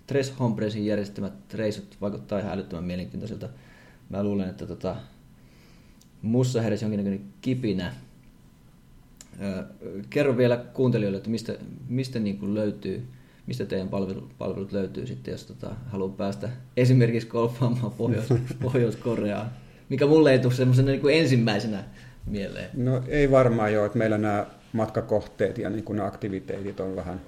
Tres 0.07 0.39
Hombresin 0.39 0.87
järjestämät 0.87 1.55
reissut 1.55 1.97
vaikuttaa 2.01 2.39
ihan 2.39 2.53
älyttömän 2.53 2.85
mielenkiintoisilta. 2.85 3.49
Mä 4.11 4.23
luulen, 4.25 4.49
että 4.49 4.67
tota, 4.67 4.97
mussa 6.23 6.63
heräsi 6.63 6.85
jonkinnäköinen 6.85 7.25
kipinä. 7.41 7.95
Kerro 10.11 10.37
vielä 10.37 10.57
kuuntelijoille, 10.57 11.17
että 11.17 11.31
mistä, 11.31 11.53
mistä 11.89 12.19
niin 12.19 12.39
kuin 12.39 12.55
löytyy, 12.55 13.07
mistä 13.47 13.65
teidän 13.65 13.89
palvelut, 13.89 14.31
palvelut 14.39 14.73
löytyy 14.73 15.07
sitten, 15.07 15.33
jos 15.33 15.47
tota, 15.47 15.75
haluaa 15.87 16.15
päästä 16.17 16.49
esimerkiksi 16.77 17.29
golfaamaan 17.29 17.93
Pohjois, 17.93 18.29
Pohjois-Koreaan, 18.63 19.51
mikä 19.89 20.07
mulle 20.07 20.33
ei 20.33 20.39
tule 20.39 20.55
semmoisena 20.55 20.89
niin 20.89 21.01
kuin 21.01 21.15
ensimmäisenä 21.15 21.85
mieleen. 22.27 22.71
No 22.75 23.03
ei 23.09 23.31
varmaan 23.31 23.73
joo, 23.73 23.87
että 23.87 23.99
meillä 23.99 24.19
nämä 24.19 24.47
matkakohteet 24.73 25.59
ja 25.59 25.71
niin 25.71 25.85
kuin 25.85 25.97
ne 25.97 26.03
aktiviteetit 26.03 26.81
on 26.81 26.97
vähän 26.97 27.21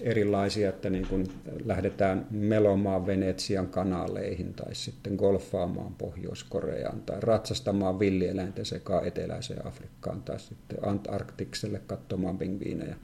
erilaisia, 0.00 0.68
että 0.68 0.90
niin 0.90 1.06
kuin 1.06 1.26
lähdetään 1.64 2.26
melomaan 2.30 3.06
Venetsian 3.06 3.68
kanaleihin 3.68 4.54
tai 4.54 4.74
sitten 4.74 5.14
golfaamaan 5.14 5.94
Pohjois-Koreaan 5.94 7.00
tai 7.00 7.16
ratsastamaan 7.20 7.98
villieläinten 7.98 8.66
sekaan 8.66 9.06
eteläiseen 9.06 9.66
Afrikkaan 9.66 10.22
tai 10.22 10.40
sitten 10.40 10.88
Antarktikselle 10.88 11.80
katsomaan 11.86 12.38
pingviinejä. 12.38 12.96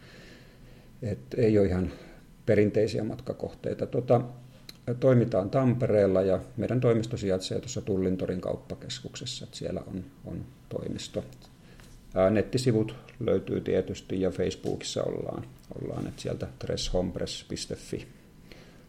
Et 1.02 1.18
ei 1.36 1.58
ole 1.58 1.66
ihan 1.66 1.90
perinteisiä 2.46 3.04
matkakohteita. 3.04 3.86
Tota, 3.86 4.20
toimitaan 5.00 5.50
Tampereella 5.50 6.22
ja 6.22 6.40
meidän 6.56 6.80
toimisto 6.80 7.16
sijaitsee 7.16 7.60
tuossa 7.60 7.80
Tullintorin 7.80 8.40
kauppakeskuksessa, 8.40 9.44
että 9.44 9.56
siellä 9.56 9.80
on, 9.86 10.04
on 10.24 10.44
toimisto. 10.68 11.24
Nettisivut 12.30 12.94
löytyy 13.20 13.60
tietysti 13.60 14.20
ja 14.20 14.30
Facebookissa 14.30 15.02
ollaan, 15.02 15.44
ollaan 15.82 16.06
että 16.06 16.22
sieltä 16.22 16.48
treshombres.fi 16.58 18.08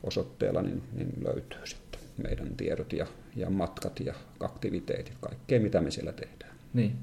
osoitteella 0.04 0.62
niin, 0.62 0.84
niin 0.94 1.10
löytyy 1.24 1.60
sitten 1.66 2.00
meidän 2.18 2.56
tiedot 2.56 2.94
ja, 2.94 3.08
ja 3.36 3.50
matkat 3.50 4.00
ja 4.00 4.14
aktiviteetit, 4.40 5.18
kaikkea 5.22 5.60
mitä 5.60 5.82
me 5.82 5.92
siellä 5.92 6.12
tehdään. 6.12 6.56
Niin. 6.74 6.96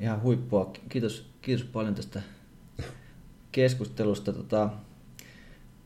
Ihan 0.00 0.22
huippua. 0.22 0.72
Kiitos, 0.88 1.26
kiitos 1.42 1.66
paljon 1.66 1.94
tästä 1.94 2.22
keskustelusta. 3.52 4.32
Tota, 4.32 4.70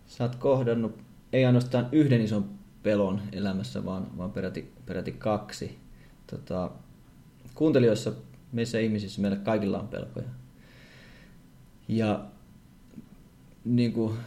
sä 0.07 0.25
oot 0.25 0.35
kohdannut 0.35 0.99
ei 1.33 1.45
ainoastaan 1.45 1.89
yhden 1.93 2.21
ison 2.21 2.51
pelon 2.83 3.23
elämässä, 3.33 3.85
vaan, 3.85 4.19
vaan 4.19 4.33
peräti, 4.33 4.73
peräti 4.87 5.13
kaksi. 5.13 5.79
Tota, 6.27 6.71
kuuntelijoissa, 7.55 8.13
meissä 8.53 8.79
ihmisissä, 8.79 9.21
meillä 9.21 9.37
kaikilla 9.37 9.81
on 9.81 9.89
pelkoja. 9.89 10.29
Ja 11.89 12.25
niin 13.65 13.93
kuin, 13.93 14.19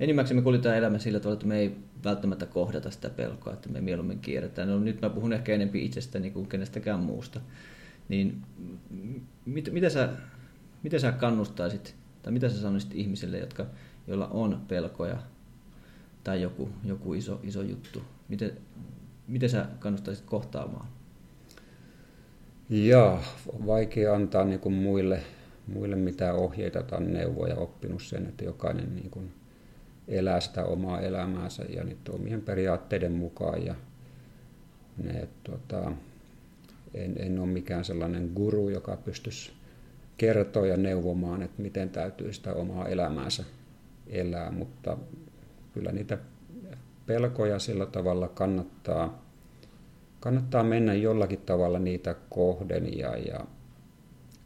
enimmäkseen 0.00 0.38
me 0.38 0.42
kuljetaan 0.42 0.76
elämä 0.76 0.98
sillä 0.98 1.20
tavalla, 1.20 1.34
että 1.34 1.46
me 1.46 1.58
ei 1.58 1.76
välttämättä 2.04 2.46
kohdata 2.46 2.90
sitä 2.90 3.10
pelkoa, 3.10 3.52
että 3.52 3.68
me 3.68 3.80
mieluummin 3.80 4.20
kierretään. 4.20 4.68
No, 4.68 4.78
nyt 4.78 5.00
mä 5.00 5.10
puhun 5.10 5.32
ehkä 5.32 5.54
enempi 5.54 5.84
itsestäni 5.84 6.30
kuin 6.30 6.46
kenestäkään 6.46 7.00
muusta. 7.00 7.40
Niin 8.08 8.42
mit, 9.46 9.72
mitä, 9.72 9.90
sä, 9.90 10.08
mitä 10.82 10.98
sä 10.98 11.12
kannustaisit, 11.12 11.94
tai 12.22 12.32
mitä 12.32 12.48
sä 12.48 12.60
sanoisit 12.60 12.94
ihmisille, 12.94 13.38
jotka, 13.38 13.66
joilla 14.06 14.28
on 14.28 14.62
pelkoja 14.68 15.18
tai 16.24 16.42
joku, 16.42 16.68
joku 16.84 17.14
iso, 17.14 17.40
iso 17.42 17.62
juttu? 17.62 18.02
Miten, 18.28 18.52
miten 19.28 19.48
sä 19.48 19.66
kannustaisit 19.78 20.24
kohtaamaan? 20.24 20.86
Ja 22.72 23.18
vaikea 23.66 24.14
antaa 24.14 24.44
niin 24.44 24.60
kuin 24.60 24.74
muille, 24.74 25.20
muille 25.66 25.96
mitään 25.96 26.36
ohjeita 26.36 26.82
tai 26.82 27.00
neuvoja, 27.00 27.56
oppinut 27.56 28.02
sen, 28.02 28.26
että 28.26 28.44
jokainen 28.44 28.94
niin 28.94 29.10
kuin 29.10 29.32
elää 30.08 30.40
sitä 30.40 30.64
omaa 30.64 31.00
elämäänsä 31.00 31.64
ja 31.68 31.84
niiden 31.84 32.14
omien 32.14 32.42
periaatteiden 32.42 33.12
mukaan. 33.12 33.66
Ja 33.66 33.74
ne, 35.02 35.28
tota, 35.44 35.92
en, 36.94 37.14
en 37.18 37.38
ole 37.38 37.46
mikään 37.46 37.84
sellainen 37.84 38.30
guru, 38.34 38.68
joka 38.68 38.96
pystyisi 38.96 39.52
kertoa 40.16 40.66
ja 40.66 40.76
neuvomaan, 40.76 41.42
että 41.42 41.62
miten 41.62 41.90
täytyy 41.90 42.32
sitä 42.32 42.52
omaa 42.52 42.88
elämäänsä 42.88 43.44
elää, 44.06 44.50
mutta 44.50 44.96
kyllä 45.74 45.92
niitä 45.92 46.18
pelkoja 47.06 47.58
sillä 47.58 47.86
tavalla 47.86 48.28
kannattaa, 48.28 49.22
kannattaa 50.22 50.64
mennä 50.64 50.94
jollakin 50.94 51.40
tavalla 51.40 51.78
niitä 51.78 52.14
kohden 52.30 52.98
ja, 52.98 53.16
ja 53.16 53.46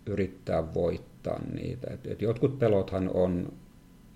yrittää 0.06 0.74
voittaa 0.74 1.40
niitä. 1.54 1.90
Et, 1.90 2.06
et 2.06 2.22
jotkut 2.22 2.58
pelothan 2.58 3.10
on, 3.14 3.52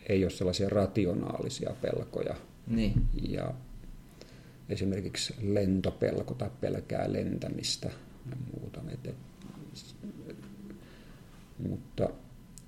ei 0.08 0.24
ole 0.24 0.30
sellaisia 0.30 0.68
rationaalisia 0.68 1.74
pelkoja. 1.82 2.34
Niin. 2.66 2.92
Ja 3.28 3.54
esimerkiksi 4.68 5.34
lentopelko 5.42 6.34
tai 6.34 6.50
pelkää 6.60 7.12
lentämistä 7.12 7.90
ja 8.30 8.36
muuta. 8.52 8.80
Et, 8.92 9.06
et, 9.06 9.16
mutta 11.68 12.10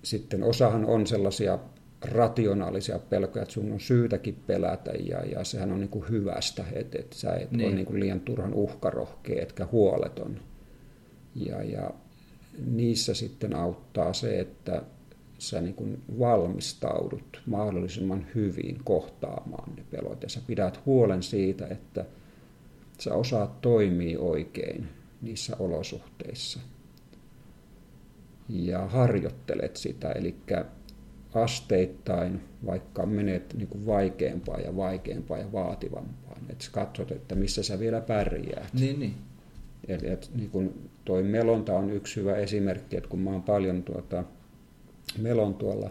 sitten 0.02 0.42
osahan 0.42 0.84
on 0.84 1.06
sellaisia 1.06 1.58
rationaalisia 2.04 2.98
pelkoja, 2.98 3.42
että 3.42 3.54
sun 3.54 3.72
on 3.72 3.80
syytäkin 3.80 4.36
pelätä 4.46 4.90
ja, 4.90 5.20
ja 5.20 5.44
sehän 5.44 5.72
on 5.72 5.80
niin 5.80 5.88
kuin 5.88 6.08
hyvästä, 6.08 6.64
että, 6.72 6.98
että 6.98 7.16
sä 7.16 7.34
et 7.34 7.50
niin. 7.50 7.66
ole 7.66 7.74
niin 7.74 7.86
kuin 7.86 8.00
liian 8.00 8.20
turhan 8.20 8.54
uhkarohkea 8.54 9.42
etkä 9.42 9.68
huoleton. 9.72 10.40
Ja, 11.34 11.62
ja 11.62 11.90
niissä 12.66 13.14
sitten 13.14 13.56
auttaa 13.56 14.12
se, 14.12 14.40
että 14.40 14.82
sä 15.38 15.60
niin 15.60 15.74
kuin 15.74 16.02
valmistaudut 16.18 17.42
mahdollisimman 17.46 18.26
hyvin 18.34 18.78
kohtaamaan 18.84 19.76
ne 19.76 19.84
pelot 19.90 20.22
ja 20.22 20.28
sä 20.28 20.40
pidät 20.46 20.86
huolen 20.86 21.22
siitä, 21.22 21.66
että 21.66 22.04
sä 22.98 23.14
osaat 23.14 23.60
toimia 23.60 24.20
oikein 24.20 24.88
niissä 25.22 25.56
olosuhteissa 25.58 26.60
ja 28.48 28.86
harjoittelet 28.86 29.76
sitä, 29.76 30.12
eli 30.12 30.34
asteittain, 31.34 32.40
vaikka 32.66 33.06
menet 33.06 33.54
niin 33.54 33.68
kuin 33.68 33.86
vaikeampaa 33.86 34.58
ja 34.58 34.76
vaikeampaa 34.76 35.38
ja 35.38 35.52
vaativampaa, 35.52 36.36
että 36.48 36.68
katsot, 36.72 37.10
että 37.10 37.34
missä 37.34 37.62
sä 37.62 37.78
vielä 37.78 38.00
pärjäät. 38.00 38.74
Niin, 38.74 39.00
niin. 39.00 39.14
Et, 39.88 40.04
et, 40.04 40.30
niin 40.34 40.50
kuin 40.50 40.90
toi 41.04 41.22
melonta 41.22 41.72
on 41.72 41.90
yksi 41.90 42.20
hyvä 42.20 42.36
esimerkki, 42.36 42.96
että 42.96 43.08
kun 43.08 43.20
mä 43.20 43.30
oon 43.30 43.42
paljon 43.42 43.82
tuota, 43.82 44.24
melon 45.18 45.54
tuolla 45.54 45.90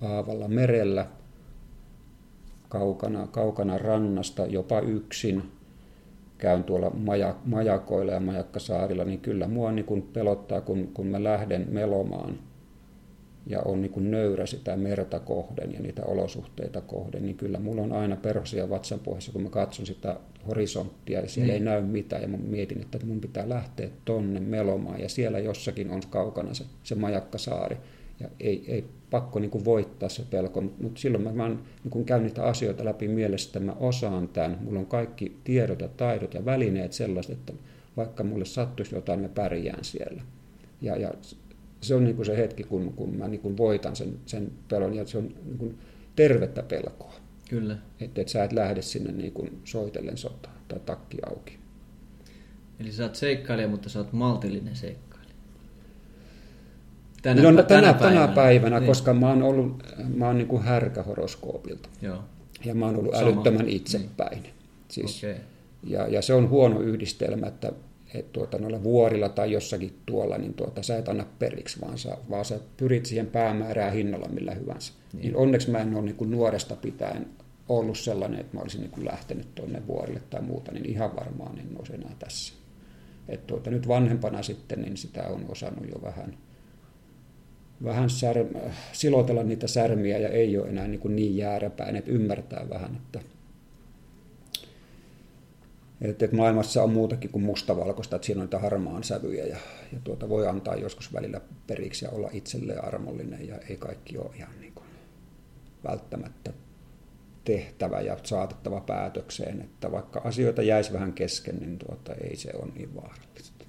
Aavalla 0.00 0.48
merellä, 0.48 1.06
kaukana, 2.68 3.26
kaukana 3.26 3.78
rannasta, 3.78 4.46
jopa 4.46 4.80
yksin, 4.80 5.42
käyn 6.38 6.64
tuolla 6.64 6.90
maja, 6.90 7.36
majakoilla 7.44 8.12
ja 8.12 8.20
majakkasaarilla, 8.20 9.04
niin 9.04 9.20
kyllä 9.20 9.48
mua 9.48 9.72
niin 9.72 9.84
kuin 9.84 10.02
pelottaa, 10.02 10.60
kun, 10.60 10.88
kun 10.94 11.06
mä 11.06 11.24
lähden 11.24 11.66
melomaan 11.70 12.38
ja 13.46 13.60
on 13.60 13.82
niin 13.82 13.92
kuin 13.92 14.10
nöyrä 14.10 14.46
sitä 14.46 14.76
merta 14.76 15.20
kohden 15.20 15.72
ja 15.72 15.80
niitä 15.80 16.02
olosuhteita 16.04 16.80
kohden, 16.80 17.22
niin 17.22 17.36
kyllä 17.36 17.58
mulla 17.58 17.82
on 17.82 17.92
aina 17.92 18.16
perhosia 18.16 18.70
vatsan 18.70 19.00
pohjassa, 19.00 19.32
kun 19.32 19.42
mä 19.42 19.50
katson 19.50 19.86
sitä 19.86 20.16
horisonttia 20.48 21.20
ja 21.20 21.28
siellä 21.28 21.52
niin. 21.52 21.54
ei 21.54 21.64
näy 21.64 21.82
mitään 21.82 22.22
ja 22.22 22.28
mä 22.28 22.36
mietin, 22.36 22.80
että 22.80 23.06
mun 23.06 23.20
pitää 23.20 23.48
lähteä 23.48 23.88
tonne 24.04 24.40
melomaan 24.40 25.00
ja 25.00 25.08
siellä 25.08 25.38
jossakin 25.38 25.90
on 25.90 26.00
kaukana 26.10 26.54
se, 26.54 26.64
se 26.82 26.94
majakkasaari 26.94 27.76
ja 28.20 28.28
ei, 28.40 28.64
ei 28.68 28.84
pakko 29.10 29.38
niin 29.38 29.50
kuin 29.50 29.64
voittaa 29.64 30.08
se 30.08 30.22
pelko, 30.30 30.60
mutta 30.60 31.00
silloin 31.00 31.24
mä 31.24 31.36
vaan 31.36 31.62
niin 31.84 31.90
kuin 31.90 32.04
käyn 32.04 32.22
niitä 32.22 32.44
asioita 32.44 32.84
läpi 32.84 33.08
mielessä, 33.08 33.48
että 33.48 33.60
mä 33.60 33.72
osaan 33.72 34.28
tämän, 34.28 34.58
mulla 34.60 34.78
on 34.78 34.86
kaikki 34.86 35.36
tiedot 35.44 35.80
ja 35.80 35.88
taidot 35.88 36.34
ja 36.34 36.44
välineet 36.44 36.92
sellaiset, 36.92 37.38
että 37.38 37.52
vaikka 37.96 38.24
mulle 38.24 38.44
sattuisi 38.44 38.94
jotain, 38.94 39.20
mä 39.20 39.28
pärjään 39.28 39.84
siellä. 39.84 40.22
Ja, 40.82 40.96
ja 40.96 41.12
se 41.82 41.94
on 41.94 42.04
niin 42.04 42.16
kuin 42.16 42.26
se 42.26 42.36
hetki, 42.36 42.64
kun, 42.64 42.92
kun 42.92 43.16
mä 43.16 43.28
niin 43.28 43.40
kuin 43.40 43.56
voitan 43.56 43.96
sen, 43.96 44.18
sen 44.26 44.52
pelon, 44.68 44.94
ja 44.94 45.06
se 45.06 45.18
on 45.18 45.34
niin 45.44 45.58
kuin 45.58 45.78
tervettä 46.16 46.62
pelkoa. 46.62 47.14
Kyllä. 47.50 47.76
Että 48.00 48.20
et 48.20 48.28
sä 48.28 48.44
et 48.44 48.52
lähde 48.52 48.82
sinne 48.82 49.12
niin 49.12 49.32
kuin 49.32 49.60
soitellen 49.64 50.16
sotaan 50.16 50.56
tai 50.68 50.80
takki 50.86 51.18
auki. 51.26 51.58
Eli 52.80 52.92
sä 52.92 53.02
oot 53.02 53.16
seikkailija, 53.16 53.68
mutta 53.68 53.88
sä 53.88 53.98
oot 53.98 54.12
maltillinen 54.12 54.76
seikkailija. 54.76 55.34
Tänä, 57.22 57.42
no, 57.42 57.62
tänä, 57.62 57.62
tänä 57.62 57.94
päivänä, 57.94 58.20
tänä 58.20 58.34
päivänä 58.34 58.80
niin. 58.80 58.86
koska 58.86 59.14
mä 59.14 59.28
oon 59.28 59.42
ollut 59.42 59.82
mä 60.14 60.26
oon 60.26 60.38
niin 60.38 60.48
kuin 60.48 60.62
härkä 60.62 61.02
horoskoopilta. 61.02 61.88
Joo. 62.02 62.24
Ja 62.64 62.74
mä 62.74 62.86
oon 62.86 62.96
ollut 62.96 63.14
Sama. 63.14 63.26
älyttömän 63.26 63.68
itsepäin. 63.68 64.42
Niin. 64.42 64.54
Siis, 64.88 65.24
okay. 65.24 65.36
ja, 65.84 66.08
ja 66.08 66.22
se 66.22 66.34
on 66.34 66.48
huono 66.48 66.80
yhdistelmä, 66.80 67.46
että 67.46 67.72
et 68.14 68.32
tuota, 68.32 68.58
noilla 68.58 68.82
vuorilla 68.82 69.28
tai 69.28 69.52
jossakin 69.52 69.98
tuolla, 70.06 70.38
niin 70.38 70.54
tuota, 70.54 70.82
sä 70.82 70.98
et 70.98 71.08
anna 71.08 71.26
periksi, 71.38 71.80
vaan 71.80 71.98
sä, 71.98 72.16
vaan 72.30 72.44
sä 72.44 72.60
pyrit 72.76 73.06
siihen 73.06 73.26
päämäärään 73.26 73.92
hinnalla 73.92 74.28
millä 74.28 74.54
hyvänsä. 74.54 74.92
Niin. 75.12 75.22
Niin 75.22 75.36
onneksi 75.36 75.70
mä 75.70 75.78
en 75.78 75.94
ole 75.94 76.04
niin 76.04 76.16
kuin 76.16 76.30
nuoresta 76.30 76.76
pitäen 76.76 77.26
ollut 77.68 77.98
sellainen, 77.98 78.40
että 78.40 78.56
mä 78.56 78.60
olisin 78.60 78.80
niin 78.80 78.90
kuin 78.90 79.04
lähtenyt 79.04 79.54
tuonne 79.54 79.86
vuorille 79.86 80.20
tai 80.30 80.42
muuta, 80.42 80.72
niin 80.72 80.86
ihan 80.86 81.16
varmaan 81.16 81.58
en 81.58 81.78
olisi 81.78 81.94
enää 81.94 82.14
tässä. 82.18 82.54
Et 83.28 83.46
tuota, 83.46 83.70
nyt 83.70 83.88
vanhempana 83.88 84.42
sitten, 84.42 84.82
niin 84.82 84.96
sitä 84.96 85.28
on 85.28 85.44
osannut 85.48 85.86
jo 85.88 86.02
vähän– 86.02 86.36
vähän 87.84 88.10
sär, 88.10 88.44
silotella 88.92 89.42
niitä 89.42 89.66
särmiä 89.66 90.18
ja 90.18 90.28
ei 90.28 90.58
ole 90.58 90.68
enää 90.68 90.88
niin, 90.88 91.00
kuin 91.00 91.16
niin 91.16 91.36
jääräpäin, 91.36 91.96
että 91.96 92.10
ymmärtää 92.10 92.66
vähän, 92.70 92.96
että, 92.96 93.20
että, 96.02 96.28
maailmassa 96.32 96.82
on 96.82 96.92
muutakin 96.92 97.30
kuin 97.30 97.44
mustavalkoista, 97.44 98.16
että 98.16 98.26
siinä 98.26 98.40
on 98.40 98.44
niitä 98.44 98.58
harmaan 98.58 99.04
sävyjä 99.04 99.46
ja, 99.46 99.56
ja 99.92 99.98
tuota 100.04 100.28
voi 100.28 100.48
antaa 100.48 100.76
joskus 100.76 101.12
välillä 101.12 101.40
periksi 101.66 102.04
ja 102.04 102.10
olla 102.10 102.30
itselleen 102.32 102.84
armollinen 102.84 103.48
ja 103.48 103.58
ei 103.68 103.76
kaikki 103.76 104.18
ole 104.18 104.30
ihan 104.36 104.60
niin 104.60 104.72
kuin 104.74 104.86
välttämättä 105.84 106.52
tehtävä 107.44 108.00
ja 108.00 108.18
saatettava 108.22 108.80
päätökseen, 108.80 109.60
että 109.60 109.92
vaikka 109.92 110.20
asioita 110.24 110.62
jäisi 110.62 110.92
vähän 110.92 111.12
kesken, 111.12 111.56
niin 111.56 111.78
tuota, 111.78 112.14
ei 112.14 112.36
se 112.36 112.50
ole 112.54 112.72
niin 112.74 112.94
vaarallista. 112.94 113.64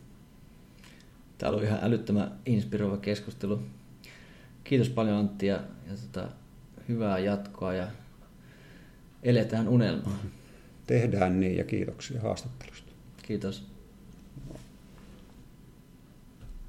Tämä 1.37 1.51
oli 1.51 1.63
ihan 1.63 1.79
älyttömän 1.81 2.39
inspiroiva 2.45 2.97
keskustelu. 2.97 3.59
Kiitos 4.63 4.89
paljon 4.89 5.17
Antti 5.17 5.47
ja, 5.47 5.63
ja 5.87 5.93
tota, 6.01 6.27
hyvää 6.89 7.19
jatkoa 7.19 7.73
ja 7.73 7.87
eletään 9.23 9.67
unelmaa. 9.67 10.19
Tehdään 10.87 11.39
niin 11.39 11.57
ja 11.57 11.63
kiitoksia 11.63 12.21
haastattelusta. 12.21 12.91
Kiitos. 13.23 13.72